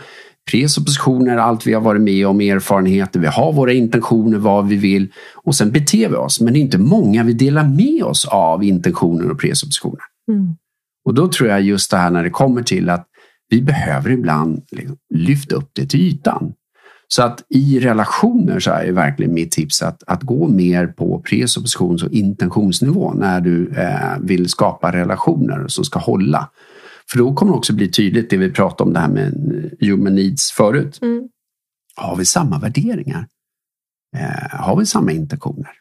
[0.52, 5.08] presuppositioner, allt vi har varit med om, erfarenheter, vi har våra intentioner, vad vi vill
[5.36, 6.42] och sen beter vi oss.
[6.42, 10.02] Men det är inte många vi delar med oss av intentioner och presuppositioner.
[10.32, 10.56] Mm.
[11.06, 13.06] Och då tror jag just det här när det kommer till att
[13.50, 16.54] vi behöver ibland liksom lyfta upp det till ytan.
[17.08, 22.04] Så att i relationer så är verkligen mitt tips att, att gå mer på presuppositions
[22.04, 26.50] och intentionsnivå när du eh, vill skapa relationer som ska hålla.
[27.12, 29.34] För då kommer det också bli tydligt det vi pratade om det här med
[29.80, 31.00] human needs förut.
[31.02, 31.30] Mm.
[31.96, 33.28] Har vi samma värderingar?
[34.18, 35.72] Eh, har vi samma intentioner?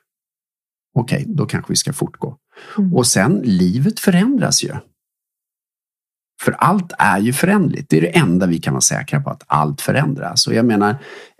[0.94, 2.36] Okej, okay, då kanske vi ska fortgå.
[2.78, 2.94] Mm.
[2.94, 4.74] Och sen, livet förändras ju.
[6.40, 7.86] För allt är ju förändligt.
[7.88, 10.46] Det är det enda vi kan vara säkra på, att allt förändras.
[10.46, 10.90] Och jag menar,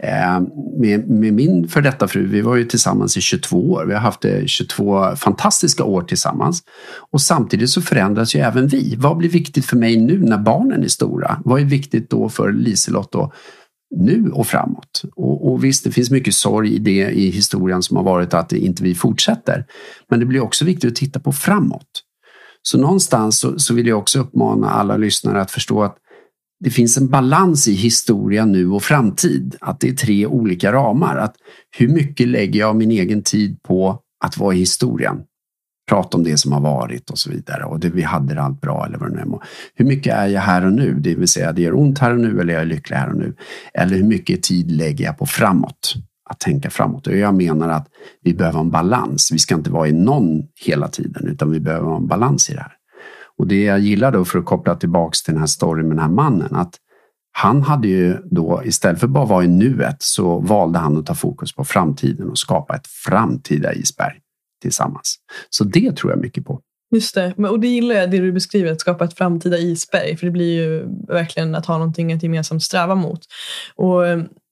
[0.02, 0.40] eh,
[0.80, 3.84] med, med min för detta fru, vi var ju tillsammans i 22 år.
[3.84, 6.62] Vi har haft eh, 22 fantastiska år tillsammans.
[7.10, 8.96] Och samtidigt så förändras ju även vi.
[8.98, 11.40] Vad blir viktigt för mig nu när barnen är stora?
[11.44, 13.32] Vad är viktigt då för Liselott då?
[13.96, 15.02] nu och framåt.
[15.16, 18.52] Och, och, visst, det finns mycket sorg i det i historien som har varit att
[18.52, 19.64] inte vi fortsätter.
[20.10, 22.04] Men det blir också viktigt att titta på framåt.
[22.62, 25.96] Så någonstans så, så vill jag också uppmana alla lyssnare att förstå att
[26.60, 29.56] det finns en balans i historia nu och framtid.
[29.60, 31.16] Att det är tre olika ramar.
[31.16, 31.34] Att
[31.78, 35.16] hur mycket lägger jag min egen tid på att vara i historien?
[35.88, 37.64] Prata om det som har varit och så vidare.
[37.64, 39.38] Och det, vi hade det allt bra eller vad det nu är.
[39.74, 40.94] Hur mycket är jag här och nu?
[41.00, 43.16] Det vill säga, det gör ont här och nu eller jag är lycklig här och
[43.18, 43.34] nu.
[43.74, 45.94] Eller hur mycket tid lägger jag på framåt?
[46.28, 47.06] Att tänka framåt.
[47.06, 47.88] Och jag menar att
[48.22, 49.30] vi behöver en balans.
[49.32, 52.54] Vi ska inte vara i någon hela tiden utan vi behöver ha en balans i
[52.54, 52.72] det här.
[53.38, 56.02] Och det jag gillar då för att koppla tillbaks till den här storyn med den
[56.02, 56.74] här mannen att
[57.32, 61.06] han hade ju då istället för att bara vara i nuet så valde han att
[61.06, 64.14] ta fokus på framtiden och skapa ett framtida isberg
[64.62, 65.16] tillsammans.
[65.50, 66.60] Så det tror jag mycket på.
[66.94, 70.16] Just det, och det gillar jag det du beskriver, att skapa ett framtida isberg.
[70.16, 73.20] För det blir ju verkligen att ha någonting att gemensamt sträva mot.
[73.76, 74.02] Och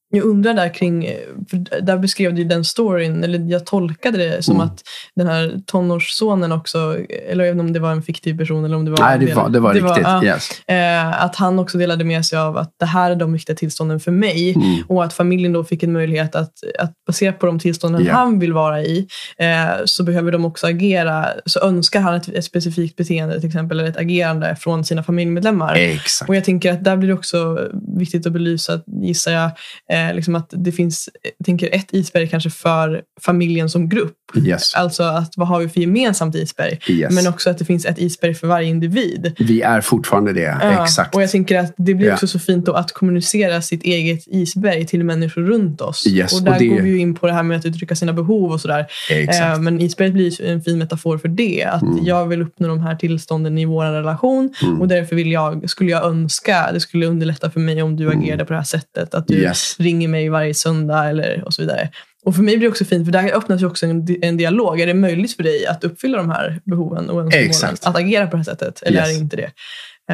[0.09, 1.09] jag undrar där kring,
[1.51, 4.67] för där beskrev du den storyn, eller jag tolkade det som mm.
[4.67, 4.83] att
[5.17, 6.97] den här tonårssonen också,
[7.29, 8.99] eller även om det var en fiktiv person eller om det var...
[8.99, 10.05] Nej, det var, det var det riktigt.
[10.05, 10.51] Var, yes.
[10.67, 14.01] äh, att han också delade med sig av att det här är de viktiga tillstånden
[14.01, 14.83] för mig mm.
[14.89, 18.17] och att familjen då fick en möjlighet att, att baserat på de tillstånden yeah.
[18.17, 19.07] han vill vara i
[19.39, 19.47] äh,
[19.85, 21.27] så behöver de också agera.
[21.47, 25.75] Så önskar han ett, ett, specifikt beteende till exempel, eller ett agerande från sina familjemedlemmar.
[25.75, 26.29] Exakt.
[26.29, 27.59] Och jag tänker att där blir det också
[27.99, 29.51] viktigt att belysa, gissar jag,
[29.96, 34.17] Eh, liksom att det finns jag tänker ett isberg kanske för familjen som grupp.
[34.37, 34.75] Yes.
[34.75, 36.79] Alltså att vad har vi för gemensamt isberg?
[36.89, 37.15] Yes.
[37.15, 39.33] Men också att det finns ett isberg för varje individ.
[39.39, 40.85] Vi är fortfarande det, ja.
[40.85, 41.15] exakt.
[41.15, 45.05] Och jag tänker att det blir också så fint att kommunicera sitt eget isberg till
[45.05, 46.07] människor runt oss.
[46.07, 46.33] Yes.
[46.33, 46.67] Och där och det...
[46.67, 48.87] går vi ju in på det här med att uttrycka sina behov och sådär.
[49.11, 51.65] Eh, men isberget blir en fin metafor för det.
[51.65, 52.05] Att mm.
[52.05, 54.81] jag vill uppnå de här tillstånden i vår relation mm.
[54.81, 58.19] och därför vill jag, skulle jag önska, det skulle underlätta för mig om du mm.
[58.19, 59.15] agerade på det här sättet.
[59.15, 59.77] Att du yes.
[59.87, 61.91] Ringer mig varje söndag eller och så vidare.
[62.25, 64.81] Och för mig blir det också fint, för där öppnas ju också en, en dialog.
[64.81, 67.77] Är det möjligt för dig att uppfylla de här behoven och önskemålen?
[67.83, 68.83] Att agera på det här sättet?
[68.83, 69.09] Eller yes.
[69.09, 69.51] är det inte det?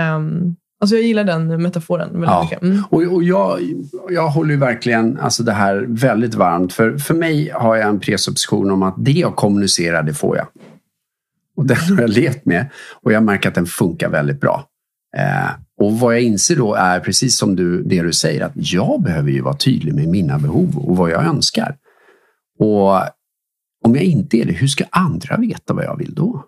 [0.00, 2.42] Um, alltså jag gillar den metaforen väldigt ja.
[2.42, 2.62] mycket.
[2.62, 2.84] Mm.
[2.90, 3.58] Och, och jag,
[4.10, 6.72] jag håller verkligen alltså det här väldigt varmt.
[6.72, 10.46] För, för mig har jag en presupposition om att det jag kommunicerar, det får jag.
[11.56, 12.70] Och den har jag levt med
[13.02, 14.64] och jag märker att den funkar väldigt bra.
[15.16, 15.50] Eh,
[15.82, 19.30] och vad jag inser då är precis som du, det du säger att jag behöver
[19.30, 21.76] ju vara tydlig med mina behov och vad jag önskar.
[22.58, 22.90] Och
[23.84, 26.44] om jag inte är det, hur ska andra veta vad jag vill då?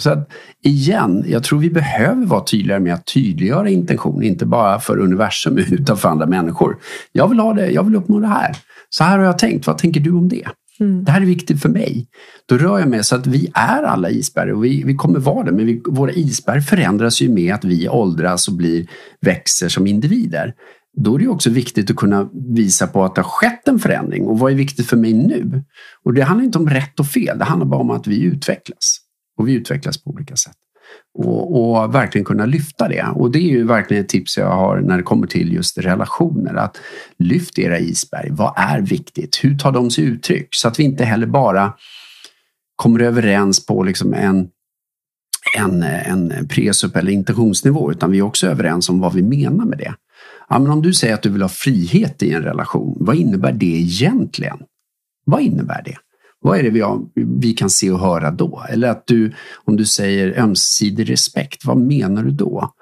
[0.00, 0.30] Så att
[0.62, 5.58] igen, jag tror vi behöver vara tydligare med att tydliggöra intention, inte bara för universum
[5.70, 6.76] utan för andra människor.
[7.12, 8.56] Jag vill ha det, jag vill uppnå det här.
[8.88, 10.48] Så här har jag tänkt, vad tänker du om det?
[10.80, 11.04] Mm.
[11.04, 12.08] Det här är viktigt för mig.
[12.48, 15.44] Då rör jag mig så att vi är alla isberg och vi, vi kommer vara
[15.44, 15.52] det.
[15.52, 18.86] Men vi, våra isberg förändras ju med att vi åldras och blir,
[19.20, 20.54] växer som individer.
[20.96, 24.26] Då är det också viktigt att kunna visa på att det har skett en förändring
[24.26, 25.64] och vad är viktigt för mig nu?
[26.04, 28.98] Och det handlar inte om rätt och fel, det handlar bara om att vi utvecklas.
[29.38, 30.56] Och vi utvecklas på olika sätt.
[31.18, 33.06] Och, och, verkligen kunna lyfta det.
[33.14, 36.54] Och det är ju verkligen ett tips jag har när det kommer till just relationer.
[36.54, 36.80] Att
[37.18, 38.28] lyft era isberg.
[38.30, 39.44] Vad är viktigt?
[39.44, 40.48] Hur tar de sig uttryck?
[40.50, 41.72] Så att vi inte heller bara
[42.76, 44.48] kommer överens på liksom en,
[45.56, 49.78] en, en presup eller intentionsnivå utan vi är också överens om vad vi menar med
[49.78, 49.94] det.
[50.48, 53.52] Ja, men om du säger att du vill ha frihet i en relation, vad innebär
[53.52, 54.58] det egentligen?
[55.24, 55.96] Vad innebär det?
[56.40, 58.64] Vad är det vi, har, vi kan se och höra då?
[58.68, 59.32] Eller att du,
[59.64, 62.72] om du säger ömsesidig respekt, vad menar du då?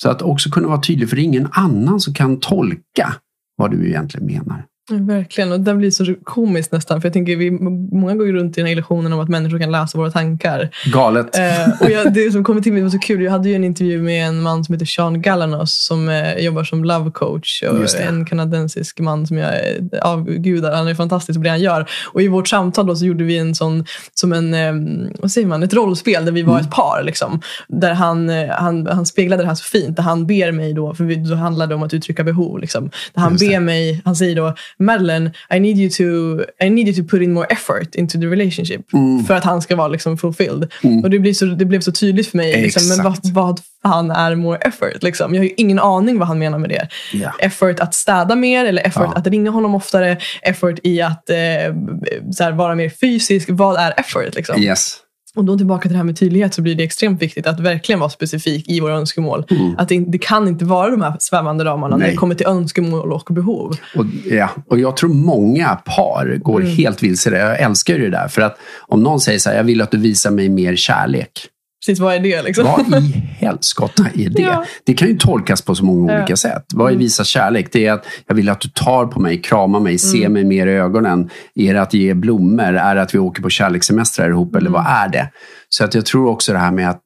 [0.00, 3.14] Så att också kunna vara tydlig, för det är ingen annan som kan tolka
[3.56, 4.66] vad du egentligen menar.
[4.90, 7.00] Verkligen, och det blir så komiskt nästan.
[7.00, 9.58] För jag tänker, vi, många går ju runt i den här illusionen om att människor
[9.58, 10.70] kan läsa våra tankar.
[10.92, 11.38] Galet.
[11.38, 13.22] Eh, och jag, det som kommer till mig var så kul.
[13.22, 16.64] Jag hade ju en intervju med en man som heter Sean Galanos som eh, jobbar
[16.64, 17.62] som love coach.
[17.62, 19.54] Och en kanadensisk man som jag
[20.02, 20.76] avgudar.
[20.76, 21.90] Han är fantastisk på det han gör.
[22.12, 23.84] Och i vårt samtal då så gjorde vi en sån,
[24.14, 24.72] som en, eh,
[25.20, 26.64] vad säger man, ett rollspel där vi var mm.
[26.64, 27.02] ett par.
[27.02, 29.96] Liksom, där han, eh, han, han speglade det här så fint.
[29.96, 32.58] Där han ber mig då, för vi, då handlade det om att uttrycka behov.
[32.58, 32.90] Liksom.
[33.14, 36.96] Där han ber mig, han säger då Madeleine, I need you to, I need you
[36.96, 38.92] to put in more effort into the relationship.
[38.92, 39.24] Mm.
[39.24, 40.72] För att han ska vara liksom fulfilled.
[40.82, 41.04] Mm.
[41.04, 42.62] Och det, blir så, det blev så tydligt för mig.
[42.62, 45.02] Liksom, men vad, vad fan är more effort?
[45.02, 45.34] Liksom?
[45.34, 46.88] Jag har ju ingen aning vad han menar med det.
[47.12, 47.34] Yeah.
[47.38, 49.18] Effort att städa mer eller effort ja.
[49.18, 50.18] att ringa honom oftare.
[50.42, 53.48] Effort i att eh, här, vara mer fysisk.
[53.52, 54.34] Vad är effort?
[54.34, 54.62] Liksom?
[54.62, 54.98] Yes.
[55.38, 57.98] Och då tillbaka till det här med tydlighet så blir det extremt viktigt att verkligen
[57.98, 59.44] vara specifik i våra önskemål.
[59.50, 59.74] Mm.
[59.78, 62.06] Att det, det, kan inte vara de här svävande ramarna Nej.
[62.06, 63.76] när det kommer till önskemål och behov.
[63.96, 66.72] Och, ja, och jag tror många par går mm.
[66.72, 67.38] helt vilse.
[67.38, 68.28] Jag älskar ju det där.
[68.28, 71.30] För att om någon säger så här, jag vill att du visar mig mer kärlek.
[71.88, 72.42] Precis, vad är det?
[72.42, 72.64] Liksom?
[72.64, 74.42] Vad i helskotta är det?
[74.42, 74.64] ja.
[74.84, 76.18] Det kan ju tolkas på så många ja.
[76.18, 76.64] olika sätt.
[76.74, 77.02] Vad är mm.
[77.02, 77.68] visa kärlek?
[77.72, 80.32] Det är att jag vill att du tar på mig, kramar mig, ser mm.
[80.32, 81.30] mig mer i ögonen.
[81.54, 82.76] Är det att ge blommor?
[82.76, 84.56] Är det att vi åker på kärlekssemestrar ihop?
[84.56, 84.92] Eller vad mm.
[84.92, 85.30] är det?
[85.68, 87.00] Så att jag tror också det här med att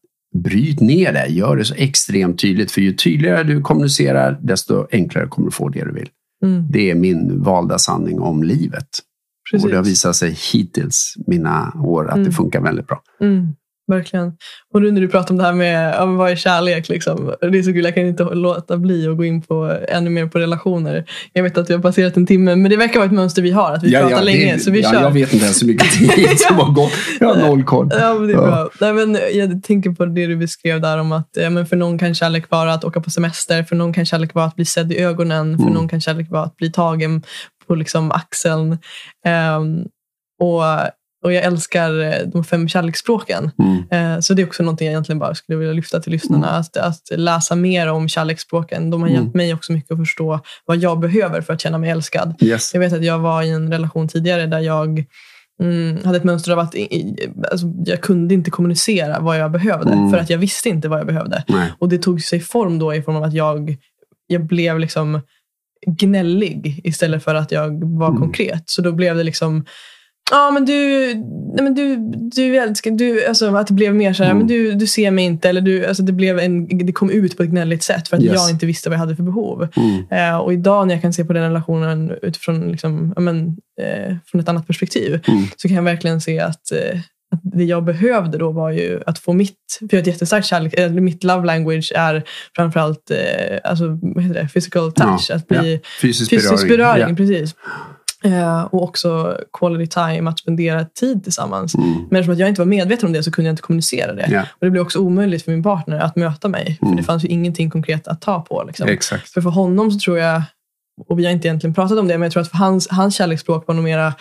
[0.45, 1.27] bryt ner det.
[1.27, 2.71] Gör det så extremt tydligt.
[2.71, 6.09] För ju tydligare du kommunicerar, desto enklare kommer du få det du vill.
[6.45, 6.67] Mm.
[6.71, 8.89] Det är min valda sanning om livet.
[9.51, 9.65] Precis.
[9.65, 12.25] Och det har visat sig hittills, mina år, att mm.
[12.25, 13.03] det funkar väldigt bra.
[13.21, 13.49] Mm.
[13.87, 14.33] Verkligen.
[14.75, 16.89] Och nu när du pratar om det här med ja, vad är kärlek.
[16.89, 17.35] Liksom.
[17.41, 20.27] Det är så kul, jag kan inte låta bli att gå in på ännu mer
[20.27, 21.05] på relationer.
[21.33, 23.51] Jag vet att vi har passerat en timme, men det verkar vara ett mönster vi
[23.51, 23.73] har.
[23.73, 24.53] Att vi ja, pratar ja, länge.
[24.53, 25.03] Det, så vi ja, kör.
[25.03, 26.93] Jag vet inte ens hur mycket tid som har gått.
[27.21, 27.89] Jag har noll koll.
[27.91, 28.71] Ja, men det är bra.
[28.81, 31.99] Nej, men jag tänker på det du beskrev där om att ja, men för någon
[31.99, 33.63] kan kärlek vara att åka på semester.
[33.63, 35.57] För någon kan kärlek vara att bli sedd i ögonen.
[35.57, 35.75] För mm.
[35.75, 37.23] någon kan kärlek vara att bli tagen
[37.67, 38.79] på liksom axeln.
[39.59, 39.87] Um,
[40.41, 40.63] och
[41.23, 43.51] och jag älskar eh, de fem kärleksspråken.
[43.59, 44.15] Mm.
[44.15, 46.49] Eh, så det är också någonting jag egentligen bara skulle vilja lyfta till lyssnarna.
[46.49, 46.61] Mm.
[46.61, 48.91] Att, att, läsa mer om kärleksspråken.
[48.91, 49.23] De har mm.
[49.23, 52.35] hjälpt mig också mycket att förstå vad jag behöver för att känna mig älskad.
[52.41, 52.75] Yes.
[52.75, 55.05] Jag vet att jag var i en relation tidigare där jag
[55.63, 56.75] mm, hade ett mönster av att
[57.51, 59.93] alltså, jag kunde inte kommunicera vad jag behövde.
[59.93, 60.11] Mm.
[60.11, 61.45] För att jag visste inte vad jag behövde.
[61.49, 61.73] Nej.
[61.79, 63.77] Och det tog sig form då i form av att jag,
[64.27, 65.21] jag blev liksom
[65.87, 68.21] gnällig istället för att jag var mm.
[68.21, 68.63] konkret.
[68.67, 69.65] Så då blev det liksom
[70.31, 70.75] Ja, men du,
[71.55, 74.39] nej, men du, du älskar, du, alltså, att det blev mer så här, mm.
[74.39, 75.49] men du, du ser mig inte.
[75.49, 78.23] Eller du, alltså, det, blev en, det kom ut på ett gnälligt sätt för att
[78.23, 78.35] yes.
[78.35, 79.69] jag inte visste vad jag hade för behov.
[79.77, 80.05] Mm.
[80.11, 84.41] Eh, och idag när jag kan se på den relationen utifrån liksom, men, eh, från
[84.41, 85.45] ett annat perspektiv mm.
[85.57, 87.01] så kan jag verkligen se att, eh,
[87.33, 90.47] att det jag behövde då var ju att få mitt, för jag har ett jättestarkt
[90.47, 92.23] kärlek, eller mitt love language är
[92.57, 95.27] framförallt eh, alltså, vad heter det, physical touch.
[95.29, 95.89] Ja, att bli ja.
[96.03, 96.51] Fysisk beröring.
[96.51, 97.15] Fysisk beröring ja.
[97.17, 97.55] precis.
[98.23, 101.75] Eh, och också quality time, att spendera tid tillsammans.
[101.75, 101.93] Mm.
[102.11, 104.31] Men eftersom jag inte var medveten om det så kunde jag inte kommunicera det.
[104.31, 104.47] Yeah.
[104.53, 106.79] Och Det blev också omöjligt för min partner att möta mig.
[106.83, 106.93] Mm.
[106.93, 108.65] För det fanns ju ingenting konkret att ta på.
[108.67, 108.87] Liksom.
[109.25, 110.43] För för honom så tror jag
[111.09, 113.15] och vi har inte egentligen pratat om det, men jag tror att för hans, hans
[113.15, 114.15] kärleksspråk var nog mera...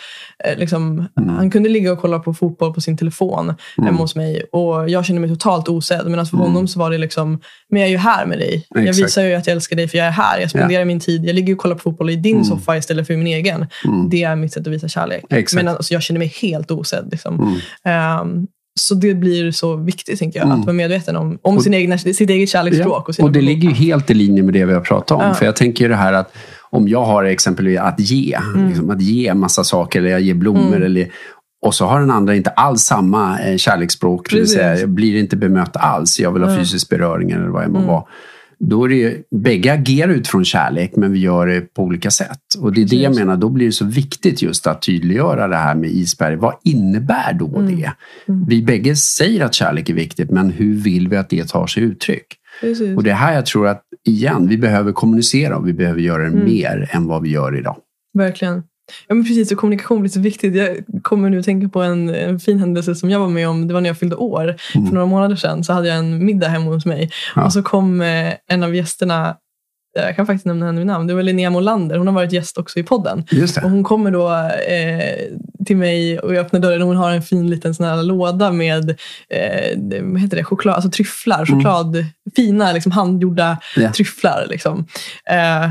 [0.44, 1.34] Eh, liksom, mm.
[1.36, 3.86] Han kunde ligga och kolla på fotboll på sin telefon mm.
[3.86, 6.06] hemma hos mig och jag kände mig totalt osedd.
[6.10, 6.46] Medan för mm.
[6.46, 8.54] honom så var det liksom, men jag är ju här med dig.
[8.54, 8.86] Exakt.
[8.86, 10.40] Jag visar ju att jag älskar dig för jag är här.
[10.40, 10.86] Jag spenderar yeah.
[10.86, 12.44] min tid, jag ligger och kollar på fotboll i din mm.
[12.44, 13.66] soffa istället för i min egen.
[13.84, 14.08] Mm.
[14.10, 15.24] Det är mitt sätt att visa kärlek.
[15.30, 15.64] Exakt.
[15.64, 17.08] Men alltså, jag känner mig helt osedd.
[17.10, 17.60] Liksom.
[18.22, 18.46] Um,
[18.80, 20.60] så det blir så viktigt, tänker jag, mm.
[20.60, 23.04] att vara medveten om, om sin egna, sitt eget kärleksspråk.
[23.08, 23.14] Ja.
[23.18, 25.22] Och, och, det ligger ju helt i linje med det vi har pratat om.
[25.22, 25.34] Ja.
[25.34, 26.32] För jag tänker det här att
[26.72, 28.68] om jag har exempelvis att ge, mm.
[28.68, 30.82] liksom, att ge massa saker, eller jag ger blommor, mm.
[30.82, 31.08] eller
[31.62, 34.30] och så har den andra inte alls samma eh, kärleksspråk.
[34.30, 36.20] Det vill säga, blir inte bemött alls.
[36.20, 37.88] Jag vill ha fysisk beröring eller vad det må mm.
[37.88, 38.04] vara.
[38.58, 42.38] Då är det, bägge agerar utifrån kärlek men vi gör det på olika sätt.
[42.58, 45.56] Och det är det jag menar, då blir det så viktigt just att tydliggöra det
[45.56, 46.36] här med isberg.
[46.36, 47.76] Vad innebär då mm.
[47.76, 47.92] det?
[48.28, 48.44] Mm.
[48.48, 51.82] Vi bägge säger att kärlek är viktigt men hur vill vi att det tar sig
[51.82, 52.26] uttryck?
[52.60, 52.96] Precis.
[52.96, 56.22] Och det är här jag tror att, igen, vi behöver kommunicera och vi behöver göra
[56.22, 56.44] det mm.
[56.44, 57.76] mer än vad vi gör idag.
[58.14, 58.62] Verkligen.
[59.08, 60.54] Ja, men precis, och kommunikation blir så viktigt.
[60.54, 63.68] Jag kommer nu tänka på en, en fin händelse som jag var med om.
[63.68, 64.42] Det var när jag fyllde år.
[64.74, 64.86] Mm.
[64.86, 67.10] För några månader sedan så hade jag en middag hemma hos mig.
[67.36, 67.44] Ja.
[67.44, 69.36] Och så kom eh, en av gästerna
[69.94, 71.06] jag kan faktiskt nämna henne vid namn.
[71.06, 71.96] Det var Linnea Molander.
[71.96, 73.24] Hon har varit gäst också i podden.
[73.62, 74.30] Och hon kommer då
[74.72, 75.36] eh,
[75.66, 78.52] till mig och jag öppnar dörren och hon har en fin liten sån här låda
[78.52, 78.90] med
[79.28, 80.44] eh, vad heter det?
[80.44, 81.36] choklad, alltså tryfflar.
[81.36, 81.46] Mm.
[81.46, 82.06] Choklad, mm.
[82.36, 83.92] Fina liksom, handgjorda yeah.
[83.92, 84.46] tryfflar.
[84.50, 84.86] Liksom.
[85.30, 85.70] Eh,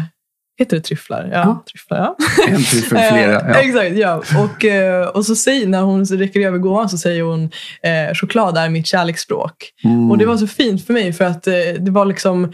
[0.62, 1.30] Heter det tryfflar?
[1.32, 1.64] Ja, ja.
[1.72, 2.16] tryfflar, ja.
[2.48, 3.32] En tryffel, flera.
[3.32, 3.56] Ja.
[3.56, 4.24] Exakt, ja.
[4.44, 7.44] Och, eh, och så säger, när hon räcker över gåvan så säger hon
[7.84, 9.54] eh, choklad är mitt kärleksspråk.
[9.84, 10.12] Mm.
[10.12, 12.54] Och det var så fint för mig för att eh, det var liksom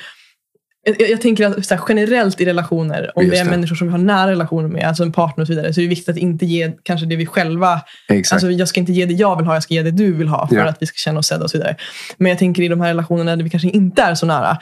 [0.99, 3.97] jag, jag tänker att här, generellt i relationer, om det är människor som vi har
[3.97, 6.45] nära relationer med, alltså en partner och så vidare, så är det viktigt att inte
[6.45, 7.81] ge kanske det vi själva...
[8.09, 8.33] Exakt.
[8.33, 10.27] Alltså, jag ska inte ge det jag vill ha, jag ska ge det du vill
[10.27, 10.65] ha för ja.
[10.65, 11.75] att vi ska känna oss sedda och så vidare.
[12.17, 14.57] Men jag tänker i de här relationerna där vi kanske inte är så nära.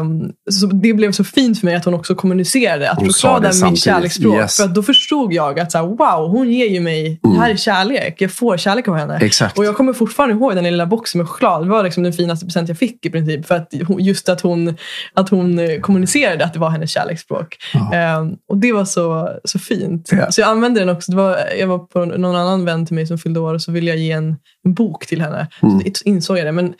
[0.00, 3.82] Um, så det blev så fint för mig att hon också kommunicerade att är mitt
[3.82, 4.36] kärleksspråk.
[4.36, 4.56] Yes.
[4.56, 7.36] För att då förstod jag att så här, wow, hon ger ju mig, mm.
[7.36, 8.14] det här är kärlek.
[8.18, 9.18] Jag får kärlek av henne.
[9.22, 9.58] Exakt.
[9.58, 11.64] Och jag kommer fortfarande ihåg den lilla boxen med choklad.
[11.64, 13.46] Det var liksom den finaste present jag fick i princip.
[13.46, 14.76] För att just att hon,
[15.14, 17.56] att hon hon kommunicerade att det var hennes kärleksspråk.
[17.74, 18.18] Ja.
[18.18, 20.08] Um, och det var så, så fint.
[20.12, 20.30] Ja.
[20.30, 21.12] Så jag använde den också.
[21.12, 23.72] Det var, jag var på någon annan vän till mig som fyllde år och så
[23.72, 25.48] ville jag ge en, en bok till henne.
[25.62, 25.80] Mm.
[25.94, 26.52] Så insåg jag det.
[26.52, 26.74] Men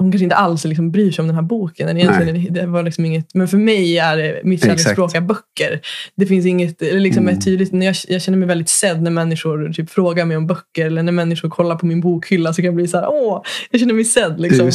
[0.00, 1.98] hon kanske inte alls liksom bryr sig om den här boken.
[1.98, 5.80] Egentligen, det var liksom inget, men för mig är det, mitt kärleksspråk är böcker.
[6.16, 7.40] Det finns inget liksom mm.
[7.40, 10.86] tydligt, när jag, jag, känner mig väldigt sedd när människor typ frågar mig om böcker
[10.86, 13.80] eller när människor kollar på min bokhylla så kan jag bli så här, åh, jag
[13.80, 14.40] känner mig sedd.
[14.40, 14.66] Liksom.
[14.66, 14.72] Uh,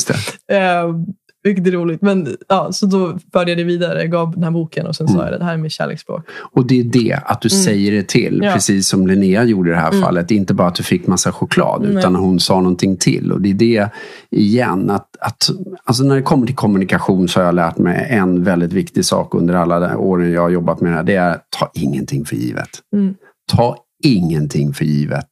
[1.44, 2.02] vilket är roligt.
[2.02, 5.20] Men, ja, så då förde jag det vidare, gav den här boken och sen mm.
[5.20, 6.26] sa jag det här är mitt kärleksspråk.
[6.52, 7.64] Och det är det, att du mm.
[7.64, 8.40] säger det till.
[8.44, 8.54] Ja.
[8.54, 10.02] Precis som Linnea gjorde i det här mm.
[10.02, 10.32] fallet.
[10.32, 11.98] Inte bara att du fick massa choklad Nej.
[11.98, 13.32] utan hon sa någonting till.
[13.32, 13.90] Och det är det
[14.32, 15.50] igen, att, att
[15.84, 19.36] alltså när det kommer till kommunikation så har jag lärt mig en väldigt viktig sak
[19.36, 21.04] under alla åren jag har jobbat med det här.
[21.04, 22.70] Det är ta ingenting för givet.
[22.96, 23.16] Mm.
[23.52, 25.28] Ta ingenting för givet.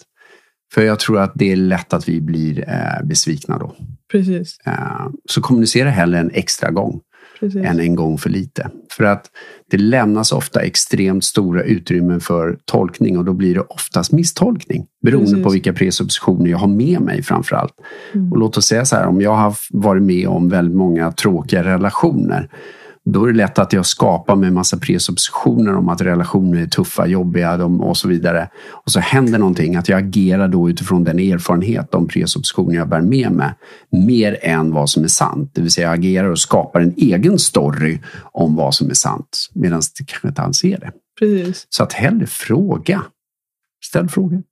[0.74, 3.76] För jag tror att det är lätt att vi blir eh, besvikna då.
[4.12, 4.58] Precis.
[4.66, 7.02] Eh, så kommunicera hellre en extra gång
[7.40, 7.66] Precis.
[7.66, 8.70] än en gång för lite.
[8.92, 9.26] För att
[9.72, 14.86] det lämnas ofta extremt stora utrymmen för tolkning och då blir det oftast misstolkning.
[15.04, 15.44] Beroende Precis.
[15.44, 17.74] på vilka presuppositioner jag har med mig framför allt.
[18.14, 18.32] Mm.
[18.32, 21.64] Och låt oss säga så här, om jag har varit med om väldigt många tråkiga
[21.64, 22.50] relationer
[23.14, 27.08] då är det lätt att jag skapar med massa presuppositioner om att relationer är tuffa,
[27.08, 28.50] jobbiga och så vidare.
[28.70, 33.02] Och så händer någonting, att jag agerar då utifrån den erfarenhet, de presuppositioner jag bär
[33.02, 33.52] med mig,
[33.90, 35.52] mer än vad som är sant.
[35.54, 38.00] Det vill säga jag agerar och skapar en egen story
[38.32, 40.92] om vad som är sant, medan det kanske inte alls är det.
[41.20, 41.66] Precis.
[41.70, 43.04] Så att hellre fråga.
[43.86, 44.44] Ställ frågor.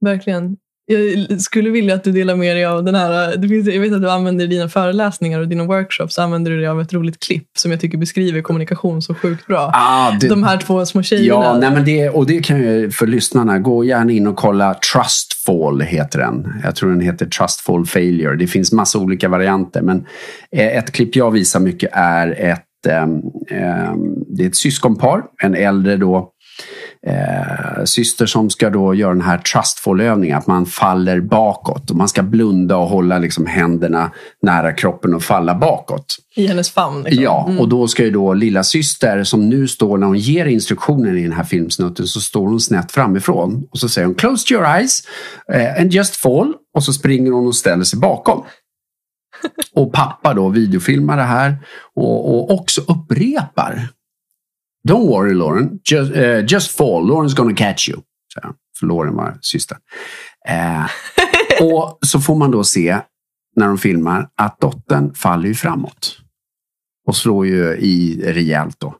[0.00, 0.56] Verkligen.
[0.86, 3.36] Jag skulle vilja att du delar med dig av den här.
[3.36, 6.58] Det finns, jag vet att du använder i dina föreläsningar och dina workshops använder du
[6.58, 9.70] dig av ett roligt klipp som jag tycker beskriver kommunikation så sjukt bra.
[9.74, 11.44] Ah, det, De här två små tjejerna.
[11.44, 13.58] Ja, nej, men det, och det kan jag för lyssnarna.
[13.58, 16.52] Gå gärna in och kolla Trustfall heter den.
[16.64, 18.36] Jag tror den heter Trustfall Failure.
[18.36, 20.06] Det finns massa olika varianter men
[20.56, 25.22] eh, ett klipp jag visar mycket är ett, um, um, det är ett syskonpar.
[25.42, 26.33] En äldre då
[27.06, 31.90] eh, syster som ska då göra den här trustful-övningen, att man faller bakåt.
[31.90, 34.10] Och man ska blunda och hålla liksom händerna
[34.42, 36.16] nära kroppen och falla bakåt.
[36.36, 37.02] I hennes famn?
[37.02, 37.22] Liksom.
[37.22, 37.60] Ja, mm.
[37.60, 41.22] och då ska ju då lilla syster som nu står när hon ger instruktionen i
[41.22, 45.02] den här filmsnutten så står hon snett framifrån och så säger hon close your eyes
[45.54, 48.44] uh, and just fall och så springer hon och ställer sig bakom.
[49.74, 51.56] och pappa då videofilmar det här
[51.94, 53.88] och, och också upprepar
[54.88, 58.00] Don't worry Lauren, just, uh, just fall, Lauren's gonna catch you.
[58.34, 58.40] Så,
[58.78, 59.78] för Lauren var syster.
[60.48, 60.84] Eh,
[61.60, 63.00] och så får man då se
[63.56, 66.18] när de filmar att dottern faller ju framåt.
[67.06, 68.94] Och slår ju i rejält då.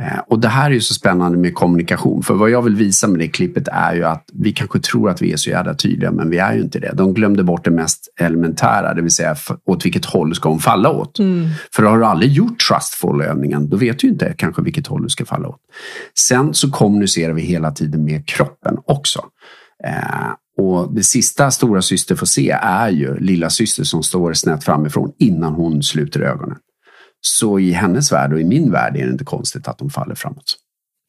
[0.00, 2.22] Eh, och det här är ju så spännande med kommunikation.
[2.22, 5.22] För vad jag vill visa med det klippet är ju att vi kanske tror att
[5.22, 6.92] vi är så jävla tydliga, men vi är ju inte det.
[6.94, 10.90] De glömde bort det mest elementära, det vill säga åt vilket håll ska hon falla
[10.90, 11.18] åt.
[11.18, 11.48] Mm.
[11.72, 15.24] För har du aldrig gjort trustful-övningen, då vet du inte kanske vilket håll du ska
[15.24, 15.60] falla åt.
[16.18, 19.24] Sen så kommunicerar vi hela tiden med kroppen också.
[19.84, 24.64] Eh, och det sista stora syster får se är ju lilla syster som står snett
[24.64, 26.56] framifrån innan hon sluter ögonen.
[27.20, 30.14] Så i hennes värld och i min värld är det inte konstigt att de faller
[30.14, 30.56] framåt.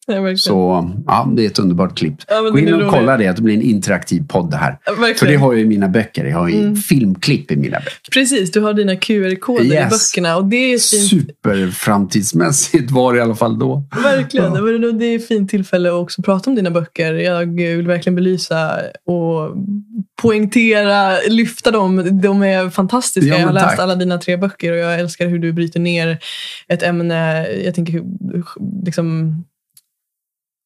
[0.10, 2.16] Ja, så ja, det är ett underbart klipp.
[2.28, 4.78] Ja, Gå in och kolla det, det blir en interaktiv podd det här.
[4.86, 6.26] Ja, För det har jag i mina böcker.
[6.26, 6.76] Jag har ju mm.
[6.76, 8.12] filmklipp i mina böcker.
[8.12, 9.86] Precis, du har dina QR-koder yes.
[9.86, 10.38] i böckerna.
[10.38, 11.10] Och det är fint.
[11.10, 13.84] Superframtidsmässigt var det i alla fall då.
[14.04, 14.92] Verkligen, ja.
[14.92, 17.14] det är ett fint tillfälle att också prata om dina böcker.
[17.14, 18.72] Jag vill verkligen belysa
[19.06, 19.56] och
[20.22, 22.20] poängtera, lyfta dem.
[22.22, 23.30] De är fantastiska.
[23.30, 23.80] Ja, jag har läst tack.
[23.80, 26.20] alla dina tre böcker och jag älskar hur du bryter ner
[26.68, 27.48] ett ämne.
[27.48, 28.04] Jag tänker
[28.86, 29.36] liksom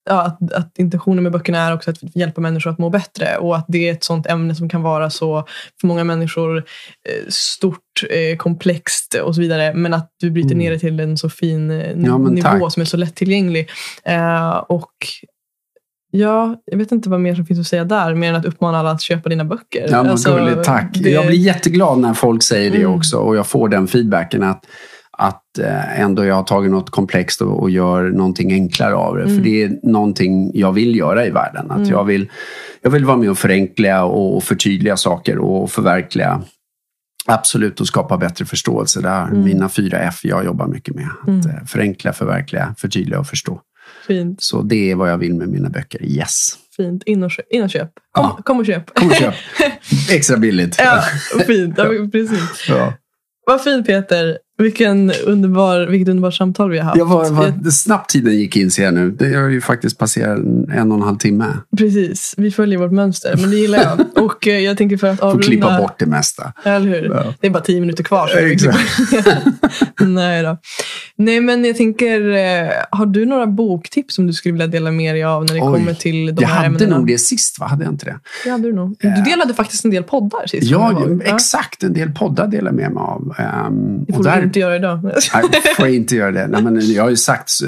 [0.09, 3.55] ja, att, att intentionen med böckerna är också att hjälpa människor att må bättre och
[3.55, 5.47] att det är ett sånt ämne som kan vara så
[5.81, 9.73] för många människor eh, stort, eh, komplext och så vidare.
[9.73, 10.57] Men att du bryter mm.
[10.57, 12.73] ner det till en så fin eh, ja, nivå tack.
[12.73, 13.69] som är så lättillgänglig.
[14.03, 14.93] Eh, och
[16.15, 18.79] Ja, jag vet inte vad mer som finns att säga där, mer än att uppmana
[18.79, 19.87] alla att köpa dina böcker.
[19.91, 20.89] Ja, men alltså, gulligt, tack.
[20.93, 21.09] Det...
[21.09, 22.93] Jag blir jätteglad när folk säger det mm.
[22.93, 24.65] också och jag får den feedbacken att
[25.17, 29.23] att eh, ändå jag har tagit något komplext och, och gör någonting enklare av det.
[29.23, 29.35] Mm.
[29.35, 31.71] För det är någonting jag vill göra i världen.
[31.71, 31.89] Att mm.
[31.89, 32.29] jag, vill,
[32.81, 36.41] jag vill vara med och förenkla och förtydliga saker och förverkliga
[37.25, 39.01] Absolut, och skapa bättre förståelse.
[39.01, 39.43] Det är mm.
[39.43, 41.09] mina fyra F jag jobbar mycket med.
[41.21, 41.49] Att mm.
[41.49, 43.61] Eh, förenkla, förverkliga, förtydliga och förstå.
[44.07, 44.43] Fint.
[44.43, 46.03] Så det är vad jag vill med mina böcker.
[46.05, 46.57] Yes.
[46.77, 47.03] Fint.
[47.03, 47.45] In och köp.
[47.49, 47.91] In och köp.
[48.11, 48.43] Kom, ja.
[48.43, 48.93] kom och köp.
[48.93, 49.33] Kom och köp.
[50.11, 50.75] Extra billigt.
[50.79, 51.03] ja,
[51.47, 51.73] fint.
[51.77, 52.65] Ja, precis.
[52.69, 52.93] Ja.
[53.45, 54.37] Vad fint Peter.
[54.57, 56.97] Vilken underbar, vilket underbart samtal vi har haft.
[56.97, 59.11] Ja, vad, vad snabbt tiden gick in ser jag nu.
[59.11, 60.39] Det har ju faktiskt passerat
[60.73, 61.45] en och en halv timme.
[61.77, 63.35] Precis, vi följer vårt mönster.
[63.37, 64.23] Men det gillar jag.
[64.23, 65.43] Och eh, jag tänker för att avrunda...
[65.43, 66.53] Får klippa bort det mesta.
[66.63, 67.09] Eller hur?
[67.09, 67.33] Ja.
[67.39, 68.27] Det är bara tio minuter kvar.
[68.27, 68.77] Så Exakt.
[69.99, 70.57] Nej då.
[71.15, 75.15] Nej men jag tänker, eh, har du några boktips som du skulle vilja dela med
[75.15, 76.83] dig av när det Oj, kommer till de jag här ämnena?
[76.83, 77.67] Jag hade nog det sist, va?
[77.67, 78.19] Hade jag inte det?
[78.43, 78.95] Det hade du nog.
[78.99, 80.63] Du delade faktiskt en del poddar sist.
[80.63, 81.83] Ja, exakt.
[81.83, 83.35] En del poddar delade jag med mig av.
[83.67, 84.99] Um, får du inte göra idag.
[85.03, 86.47] Nej, får jag inte göra det.
[86.47, 87.65] Nej, men jag har ju sagt, så,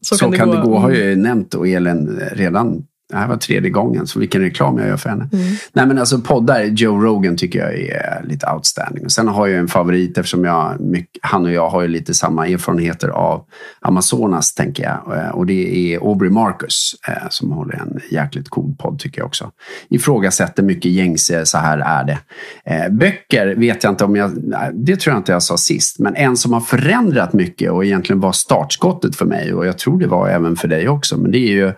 [0.00, 0.54] så kan, det, kan gå.
[0.54, 0.78] det gå.
[0.78, 2.82] Har jag ju nämnt och Elin redan
[3.12, 5.28] det här var tredje gången, så vilken reklam jag gör för henne.
[5.32, 5.44] Mm.
[5.72, 9.10] Nej men alltså poddar, Joe Rogan tycker jag är lite outstanding.
[9.10, 10.78] sen har jag en favorit eftersom jag,
[11.22, 13.44] han och jag har ju lite samma erfarenheter av
[13.80, 15.18] Amazonas, tänker jag.
[15.18, 19.26] Eh, och det är Aubrey Marcus eh, som håller en jäkligt cool podd tycker jag
[19.26, 19.50] också.
[19.88, 22.18] Ifrågasätter mycket gängse, så här är det.
[22.64, 24.30] Eh, böcker vet jag inte om jag,
[24.72, 28.20] det tror jag inte jag sa sist, men en som har förändrat mycket och egentligen
[28.20, 31.38] var startskottet för mig och jag tror det var även för dig också, men det
[31.38, 31.72] är ju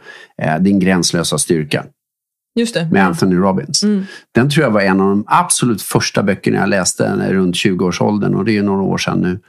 [0.60, 1.84] Din gränslösa styrka.
[2.58, 2.88] Just det.
[2.92, 3.82] Med Anthony Robbins.
[3.82, 4.04] Mm.
[4.34, 8.44] Den tror jag var en av de absolut första böckerna jag läste runt 20-årsåldern och
[8.44, 9.40] det är några år sedan nu.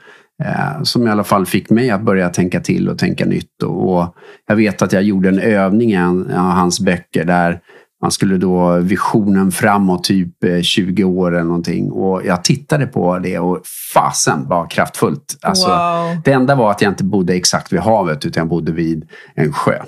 [0.44, 3.62] Eh, som i alla fall fick mig att börja tänka till och tänka nytt.
[3.62, 7.60] Och, och jag vet att jag gjorde en övning i av hans böcker där
[8.02, 11.90] man skulle då visionen framåt typ 20 eh, år eller någonting.
[11.90, 13.62] Och jag tittade på det och
[13.94, 15.38] fasen var kraftfullt.
[15.42, 16.16] Alltså, wow.
[16.24, 19.52] Det enda var att jag inte bodde exakt vid havet utan jag bodde vid en
[19.52, 19.78] sjö.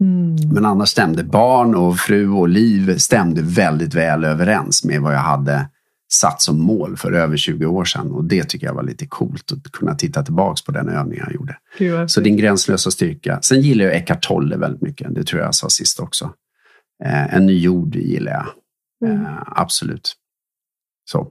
[0.00, 0.36] Mm.
[0.52, 5.18] Men annars stämde barn och fru och liv stämde väldigt väl överens med vad jag
[5.18, 5.68] hade
[6.12, 8.12] satt som mål för över 20 år sedan.
[8.12, 11.34] Och det tycker jag var lite coolt att kunna titta tillbaks på den övningen jag
[11.34, 11.58] gjorde.
[11.78, 13.38] Gud, Så din gränslösa styrka.
[13.42, 15.14] Sen gillar jag Eckart Tolle väldigt mycket.
[15.14, 16.32] Det tror jag jag sa sist också.
[17.04, 18.46] Eh, en ny jord gillar jag.
[19.10, 19.26] Mm.
[19.26, 20.14] Eh, absolut.
[21.10, 21.28] Så.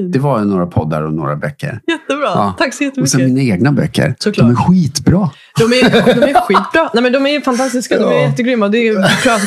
[0.00, 1.80] Det var några poddar och några böcker.
[1.86, 2.26] Jättebra.
[2.26, 2.54] Ja.
[2.58, 3.14] Tack så jättemycket.
[3.14, 4.14] Och sen mina egna böcker.
[4.18, 4.46] Såklart.
[4.46, 5.30] De är skitbra.
[5.58, 6.90] De är, de är skitbra.
[6.94, 7.98] Nej, men de är fantastiska.
[7.98, 8.68] De är jättegrymma.
[8.68, 8.94] Det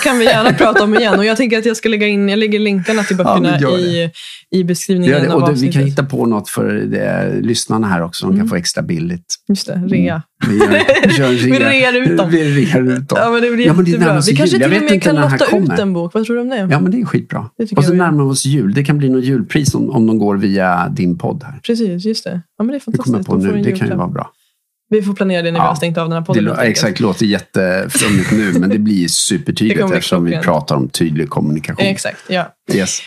[0.03, 1.19] kan vi gärna prata om igen.
[1.19, 4.11] Och jag tänker att jag ska lägga in jag lägger länkarna till böckerna ja, i,
[4.51, 5.33] i beskrivningen det.
[5.33, 8.25] Och av det, Vi kan hitta på något för det, lyssnarna här också.
[8.25, 8.49] De kan mm.
[8.49, 9.35] få extra billigt.
[9.47, 10.21] Just det, rea.
[10.45, 10.59] Mm.
[10.59, 12.29] Vi, gör, vi rear ut dem.
[12.29, 13.17] Vi rear ut dem.
[13.21, 14.21] Ja, men det blir ja, men jättebra.
[14.27, 16.13] vi kanske till och med kan lotta ut en bok.
[16.13, 16.67] Vad tror du om det?
[16.71, 17.49] Ja, men det är skitbra.
[17.75, 18.73] Och så närmar vi oss jul.
[18.73, 21.59] Det kan bli något julpris om, om de går via din podd här.
[21.63, 22.41] Precis, just det.
[22.57, 23.17] Ja, men det är fantastiskt.
[23.17, 23.63] Det kommer på nu.
[23.63, 24.31] Det kan ju vara bra.
[24.89, 26.45] Vi får planera det när ja, vi har stängt av den här podden.
[26.45, 31.29] Det exakt, låter jätteflummigt nu, men det blir supertydligt det eftersom vi pratar om tydlig
[31.29, 31.85] kommunikation.
[31.85, 32.55] Exakt, ja.
[32.73, 32.99] Yes.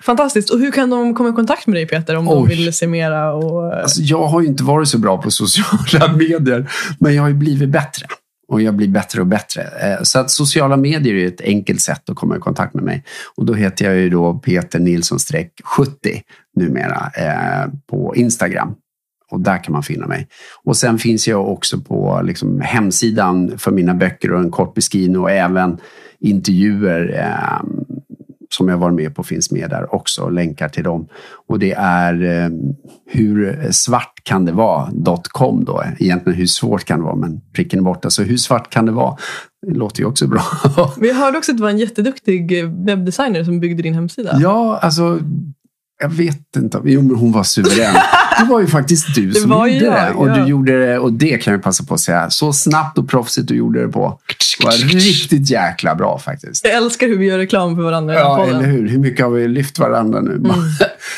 [0.00, 0.50] Fantastiskt.
[0.50, 2.34] Och hur kan de komma i kontakt med dig Peter om Oj.
[2.34, 3.32] de vill se mera?
[3.32, 3.74] Och...
[3.74, 7.34] Alltså, jag har ju inte varit så bra på sociala medier, men jag har ju
[7.34, 8.06] blivit bättre.
[8.48, 9.62] Och jag blir bättre och bättre.
[9.62, 13.04] Eh, så att sociala medier är ett enkelt sätt att komma i kontakt med mig.
[13.36, 15.18] Och då heter jag ju då Peter Nilsson
[15.64, 16.22] 70
[16.56, 18.74] numera eh, på Instagram.
[19.30, 20.28] Och där kan man finna mig.
[20.64, 25.18] Och sen finns jag också på liksom, hemsidan för mina böcker och en kort beskrivning
[25.18, 25.78] och även
[26.20, 27.62] intervjuer eh,
[28.54, 31.08] som jag varit med på finns med där också, länkar till dem.
[31.46, 32.50] Och det är eh,
[33.06, 35.84] hur svart kan det vara.com då.
[35.98, 38.10] Egentligen hur svårt kan det vara, men pricken är borta.
[38.10, 39.16] Så hur svart kan det vara?
[39.66, 40.42] Det låter ju också bra.
[41.00, 44.38] Vi hörde också att det var en jätteduktig webbdesigner som byggde din hemsida.
[44.40, 45.20] Ja, alltså
[46.00, 46.80] jag vet inte.
[46.84, 47.94] Jo, men hon var suverän.
[48.38, 50.14] Det var ju faktiskt du som gjorde jag, det.
[50.14, 50.34] Och, ja.
[50.34, 50.98] du gjorde det.
[50.98, 52.30] och det kan jag passa på att säga.
[52.30, 54.20] Så snabbt och proffsigt du gjorde det på.
[54.58, 56.64] Det var riktigt jäkla bra faktiskt.
[56.64, 58.88] Jag älskar hur vi gör reklam för varandra Ja, eller hur?
[58.88, 60.38] Hur mycket har vi lyft varandra nu?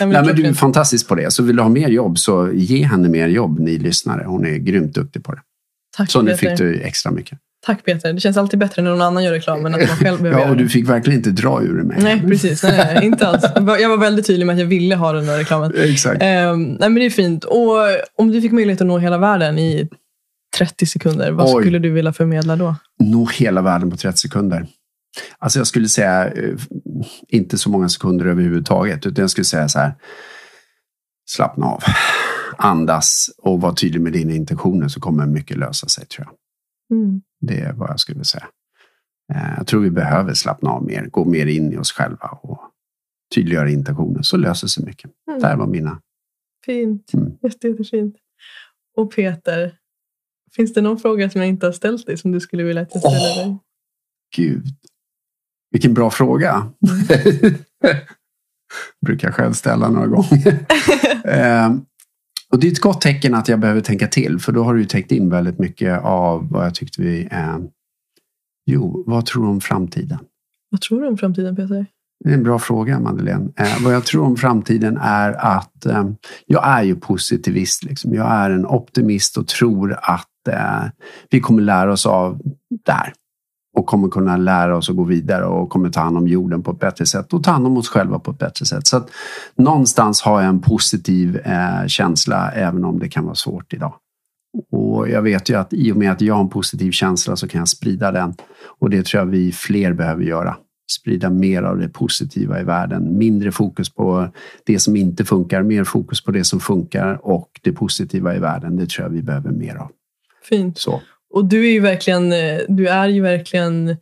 [0.00, 1.30] Men Nej, men du är fantastisk på det.
[1.30, 4.24] Så vill du ha mer jobb så ge henne mer jobb, ni lyssnare.
[4.26, 5.40] Hon är grymt duktig på det.
[5.96, 7.38] Tack, Så nu fick du extra mycket.
[7.66, 8.12] Tack Peter.
[8.12, 10.50] Det känns alltid bättre när någon annan gör reklam än att man själv behöver Ja,
[10.50, 11.96] och du fick verkligen inte dra ur mig.
[12.02, 12.62] Nej, precis.
[12.62, 13.44] Nej, nej, inte alls.
[13.80, 15.72] Jag var väldigt tydlig med att jag ville ha den där reklamen.
[15.76, 16.22] Exakt.
[16.22, 17.44] Ehm, nej, men det är fint.
[17.44, 17.76] Och
[18.16, 19.88] om du fick möjlighet att nå hela världen i
[20.56, 21.62] 30 sekunder, vad Oj.
[21.62, 22.76] skulle du vilja förmedla då?
[22.98, 24.66] Nå hela världen på 30 sekunder.
[25.38, 26.54] Alltså jag skulle säga, eh,
[27.28, 29.94] inte så många sekunder överhuvudtaget, utan jag skulle säga så här.
[31.30, 31.82] Slappna av,
[32.56, 36.98] andas och var tydlig med dina intentioner så kommer mycket lösa sig tror jag.
[36.98, 37.20] Mm.
[37.40, 38.46] Det är vad jag skulle säga.
[39.34, 42.60] Eh, Jag tror vi behöver slappna av mer, gå mer in i oss själva och
[43.34, 45.10] tydliggöra intentioner så löser sig mycket.
[45.28, 45.40] Mm.
[45.40, 46.00] Där var mina.
[46.66, 47.12] Fint.
[47.14, 47.32] Mm.
[47.42, 48.16] Jätte, jättefint.
[48.96, 49.76] Och Peter,
[50.56, 52.94] finns det någon fråga som jag inte har ställt dig som du skulle vilja att
[52.94, 53.46] jag ställer Åh.
[53.46, 53.58] dig?
[54.36, 54.66] Gud,
[55.70, 56.50] vilken bra fråga.
[56.52, 57.54] Mm.
[59.06, 60.66] Brukar jag själv ställa några gånger.
[62.50, 64.84] och det är ett gott tecken att jag behöver tänka till, för då har du
[64.84, 67.28] täckt in väldigt mycket av vad jag tyckte vi...
[67.30, 67.58] Eh,
[68.66, 70.18] jo, vad tror du om framtiden?
[70.70, 71.86] Vad tror du om framtiden Peter?
[72.24, 73.48] Det är en bra fråga, Madeleine.
[73.56, 76.10] Eh, vad jag tror om framtiden är att eh,
[76.46, 77.84] jag är ju positivist.
[77.84, 78.14] Liksom.
[78.14, 80.84] Jag är en optimist och tror att eh,
[81.30, 82.40] vi kommer lära oss av
[82.86, 83.12] där.
[83.76, 86.70] Och kommer kunna lära oss att gå vidare och kommer ta hand om jorden på
[86.70, 88.86] ett bättre sätt och ta hand om oss själva på ett bättre sätt.
[88.86, 89.10] Så att
[89.56, 93.94] någonstans har jag en positiv eh, känsla även om det kan vara svårt idag.
[94.72, 97.48] Och jag vet ju att i och med att jag har en positiv känsla så
[97.48, 98.34] kan jag sprida den.
[98.78, 100.56] Och det tror jag vi fler behöver göra.
[101.00, 103.18] Sprida mer av det positiva i världen.
[103.18, 104.28] Mindre fokus på
[104.64, 108.76] det som inte funkar, mer fokus på det som funkar och det positiva i världen.
[108.76, 109.88] Det tror jag vi behöver mer av.
[110.48, 110.78] Fint.
[110.78, 111.00] Så.
[111.30, 113.96] Och du är ju verkligen, eh, du är ju verkligen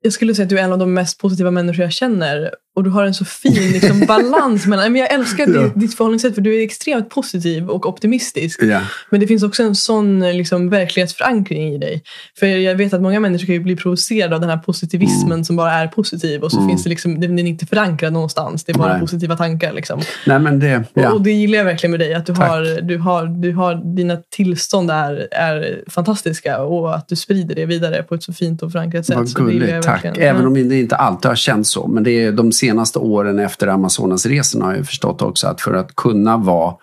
[0.00, 2.54] jag skulle säga att du är en av de mest positiva människor jag känner.
[2.78, 4.66] Och du har en så fin liksom, balans.
[4.66, 5.60] mellan, men jag älskar Ja.
[5.62, 8.62] ditt, ditt förhållningssätt för du är extremt positiv och optimistisk.
[8.62, 8.80] Ja.
[9.10, 12.02] Men det finns också en sån liksom, verklighetsförankring i dig.
[12.38, 15.72] För jag vet att många människor kan bli provocerade av den här positivismen som bara
[15.72, 16.42] är positiv.
[16.42, 16.68] Och så Mm.
[16.68, 18.64] finns det liksom, den är inte förankrad någonstans.
[18.64, 19.00] Det är bara Nej.
[19.00, 19.72] positiva tankar.
[19.72, 20.00] Liksom.
[20.26, 21.12] Nej men det, Och, ja.
[21.12, 22.14] och det gillar jag verkligen med dig.
[22.14, 22.48] Att du Tack.
[22.48, 27.66] har, du har, du har, dina tillstånd är, är fantastiska och att du sprider det
[27.66, 29.16] vidare på ett så fint och förankrat sätt.
[29.16, 30.04] Vad gulligt, tack.
[30.04, 30.46] Även Ja.
[30.46, 31.86] om det inte alltid har känts så.
[31.86, 35.96] Men det är de senaste åren efter Amazonasresorna har jag förstått också att för att
[35.96, 36.74] kunna vara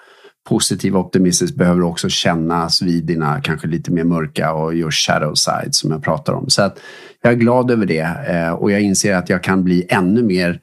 [0.50, 4.92] positiv och optimistisk behöver du också kännas vid dina kanske lite mer mörka och your
[4.92, 6.50] shadow side som jag pratar om.
[6.50, 6.80] Så att
[7.22, 10.60] jag är glad över det eh, och jag inser att jag kan bli ännu mer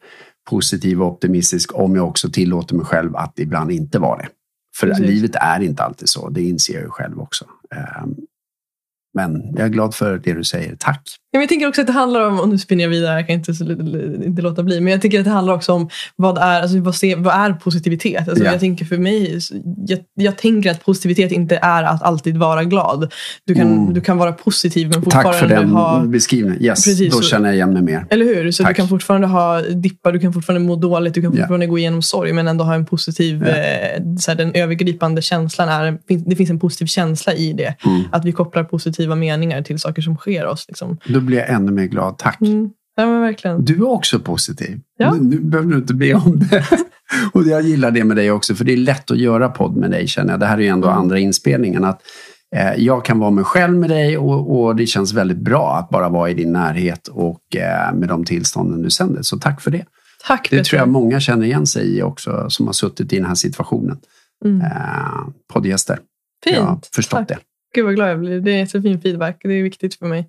[0.51, 4.29] positiv och optimistisk om jag också tillåter mig själv att ibland inte vara det.
[4.77, 5.07] För Precis.
[5.07, 7.45] livet är inte alltid så, det inser jag ju själv också.
[7.75, 8.07] Eh,
[9.15, 11.03] Men jag är glad för det du säger, tack.
[11.35, 13.35] Ja, jag tänker också att det handlar om, och nu spinner jag vidare, jag kan
[13.37, 13.53] inte,
[14.27, 16.95] inte låta bli, men jag tycker att det handlar också om vad är, alltså, vad,
[16.95, 18.29] se, vad är positivitet?
[18.29, 18.51] Alltså, Ja.
[18.51, 19.39] Jag tänker för mig,
[19.87, 23.13] jag, jag tänker att positivitet inte är att alltid vara glad.
[23.47, 23.95] Du kan, Mm.
[23.95, 26.63] du kan vara positiv men Tack för fortfarande den ha beskrivningen.
[26.63, 28.07] Yes, Precis, då känner jag igen mig mer.
[28.11, 28.51] Eller hur?
[28.51, 28.71] Så Tack.
[28.71, 32.03] du kan fortfarande ha dippa, du kan fortfarande må dåligt, du kan fortfarande gå igenom
[32.03, 33.55] sorg men ändå ha en positiv, Ja.
[33.57, 35.99] eh, så här, den övergripande känslan är,
[36.29, 37.75] det finns en positiv känsla i det.
[37.87, 38.03] Mm.
[38.13, 40.65] Att vi kopplar positiva meningar till saker som sker oss.
[40.69, 40.99] Liksom.
[41.07, 42.19] Då blir jag ännu mer glad.
[42.19, 42.41] Tack.
[42.41, 42.71] Mm.
[42.97, 43.65] Ja, men verkligen.
[43.65, 44.81] Du är också positiv.
[44.99, 45.15] Ja.
[45.15, 46.65] Nu, nu behöver du inte be om det.
[47.33, 49.91] Och jag gillar det med dig också, för det är lätt att göra podd med
[49.91, 50.41] dig känner jag.
[50.41, 50.99] Det här är ju ändå Mm.
[50.99, 51.85] andra inspelningen.
[51.85, 52.01] Att,
[52.57, 55.89] eh, jag kan vara mig själv med dig och, och det känns väldigt bra att
[55.89, 59.23] bara vara i din närhet och eh, med de tillstånden du sänder.
[59.23, 59.85] Så tack för det.
[60.27, 63.27] Tack Det tror jag många känner igen sig i också, som har suttit i den
[63.27, 63.99] här situationen.
[64.45, 64.61] Mm.
[64.61, 64.69] Eh,
[65.53, 65.99] poddgäster.
[66.45, 66.57] Fint.
[66.57, 67.29] Jag har förstått Tack.
[67.29, 67.39] det.
[67.75, 68.41] Gud vad glad jag blir.
[68.41, 69.41] Det är så fin feedback.
[69.43, 70.29] Det är viktigt för mig.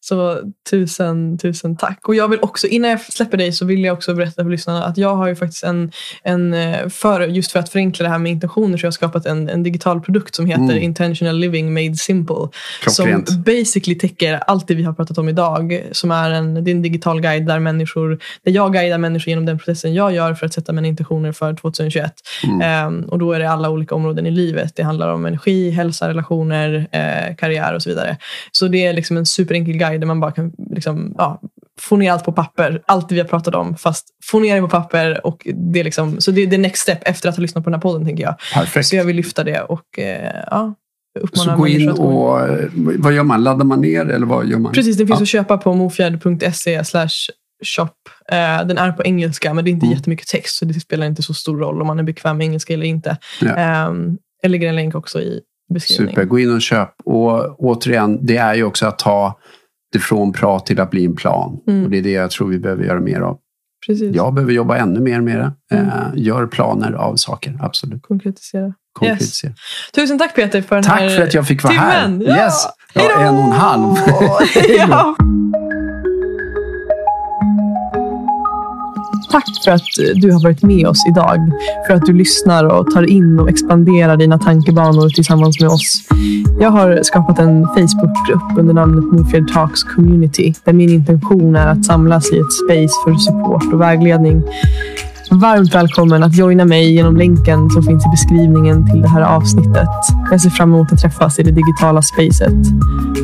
[0.00, 0.40] Så
[0.70, 2.08] tusen, tusen tack.
[2.08, 4.84] Och jag vill också, innan jag släpper dig så vill jag också berätta för lyssnarna
[4.84, 5.92] att jag har ju faktiskt en,
[6.22, 9.26] en eh, för, just för att förenkla det här med intentioner så jag har skapat
[9.26, 10.82] en, en digital produkt som heter Mm.
[10.82, 12.48] Intentional Living Made Simple.
[12.80, 13.28] Klockrent.
[13.28, 15.82] Som basically täcker allt det vi har pratat om idag.
[15.92, 19.46] Som är en, det är en digital guide där, människor, där jag guidar människor genom
[19.46, 22.12] den processen jag gör för att sätta mina intentioner för 2021.
[22.44, 22.60] Mm.
[22.60, 24.76] Ehm, och då är det alla olika områden i livet.
[24.76, 28.16] Det handlar om energi, hälsa, relationer, eh, karriär och så vidare.
[28.52, 31.40] Så det är liksom en superenkel guide där man bara kan liksom, ja,
[31.80, 32.82] få ner allt på papper.
[32.86, 35.26] Allt vi har pratat om, fast få ner det på papper.
[35.26, 37.70] Och det är liksom, så det är det next step efter att ha lyssnat på
[37.70, 38.34] den här podden, tänker jag.
[38.54, 38.86] Perfekt.
[38.86, 40.74] Så jag vill lyfta det och eh, ja,
[41.32, 43.44] Så gå in och, eh, vad gör man?
[43.44, 44.72] Laddar man ner eller vad gör man?
[44.72, 45.22] Precis, det finns Ja.
[45.22, 46.82] att köpa på mofjärd.se
[47.64, 47.88] Shop.
[48.32, 49.96] Eh, den är på engelska, men det är inte Mm.
[49.98, 52.74] jättemycket text, så det spelar inte så stor roll om man är bekväm med engelska
[52.74, 53.16] eller inte.
[53.40, 53.48] Ja.
[53.56, 53.92] Eh,
[54.42, 55.40] jag lägger en länk också i
[55.70, 56.12] beskrivningen.
[56.14, 56.90] Super, gå in och köp.
[57.04, 59.38] Och återigen, det är ju också att ta
[59.92, 61.58] det från prat till att bli en plan.
[61.66, 61.84] Mm.
[61.84, 63.38] Och det är det jag tror vi behöver göra mer av.
[63.86, 64.14] Precis.
[64.16, 65.76] Jag behöver jobba ännu mer med det.
[65.76, 65.88] Mm.
[65.88, 68.02] Eh, gör planer av saker, absolut.
[68.02, 68.74] Konkretisera.
[68.92, 69.52] Konkretisera.
[69.94, 72.26] Tusen tack Peter för den Tack här för att jag fick vara timmen.
[72.26, 72.36] här.
[72.36, 72.44] Ja.
[72.44, 72.66] Yes.
[72.94, 73.20] Ja, Hejdå!
[73.20, 73.96] en och en halv.
[74.88, 75.16] ja.
[79.34, 81.50] Tack för att eh, du har varit med oss idag.
[81.86, 86.02] För att du lyssnar och tar in och expanderar dina tankebanor tillsammans med oss.
[86.60, 90.54] Jag har skapat en Facebookgrupp under namnet Mofjärd Talks Community.
[90.64, 94.42] Där min intention är att samlas i ett space för support och vägledning.
[95.30, 99.88] Varmt välkommen att joina mig genom länken som finns i beskrivningen till det här avsnittet.
[100.30, 102.54] Jag ser fram emot att träffas i det digitala spacet.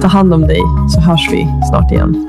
[0.03, 2.28] Ta hand om dig så hörs vi snart igen.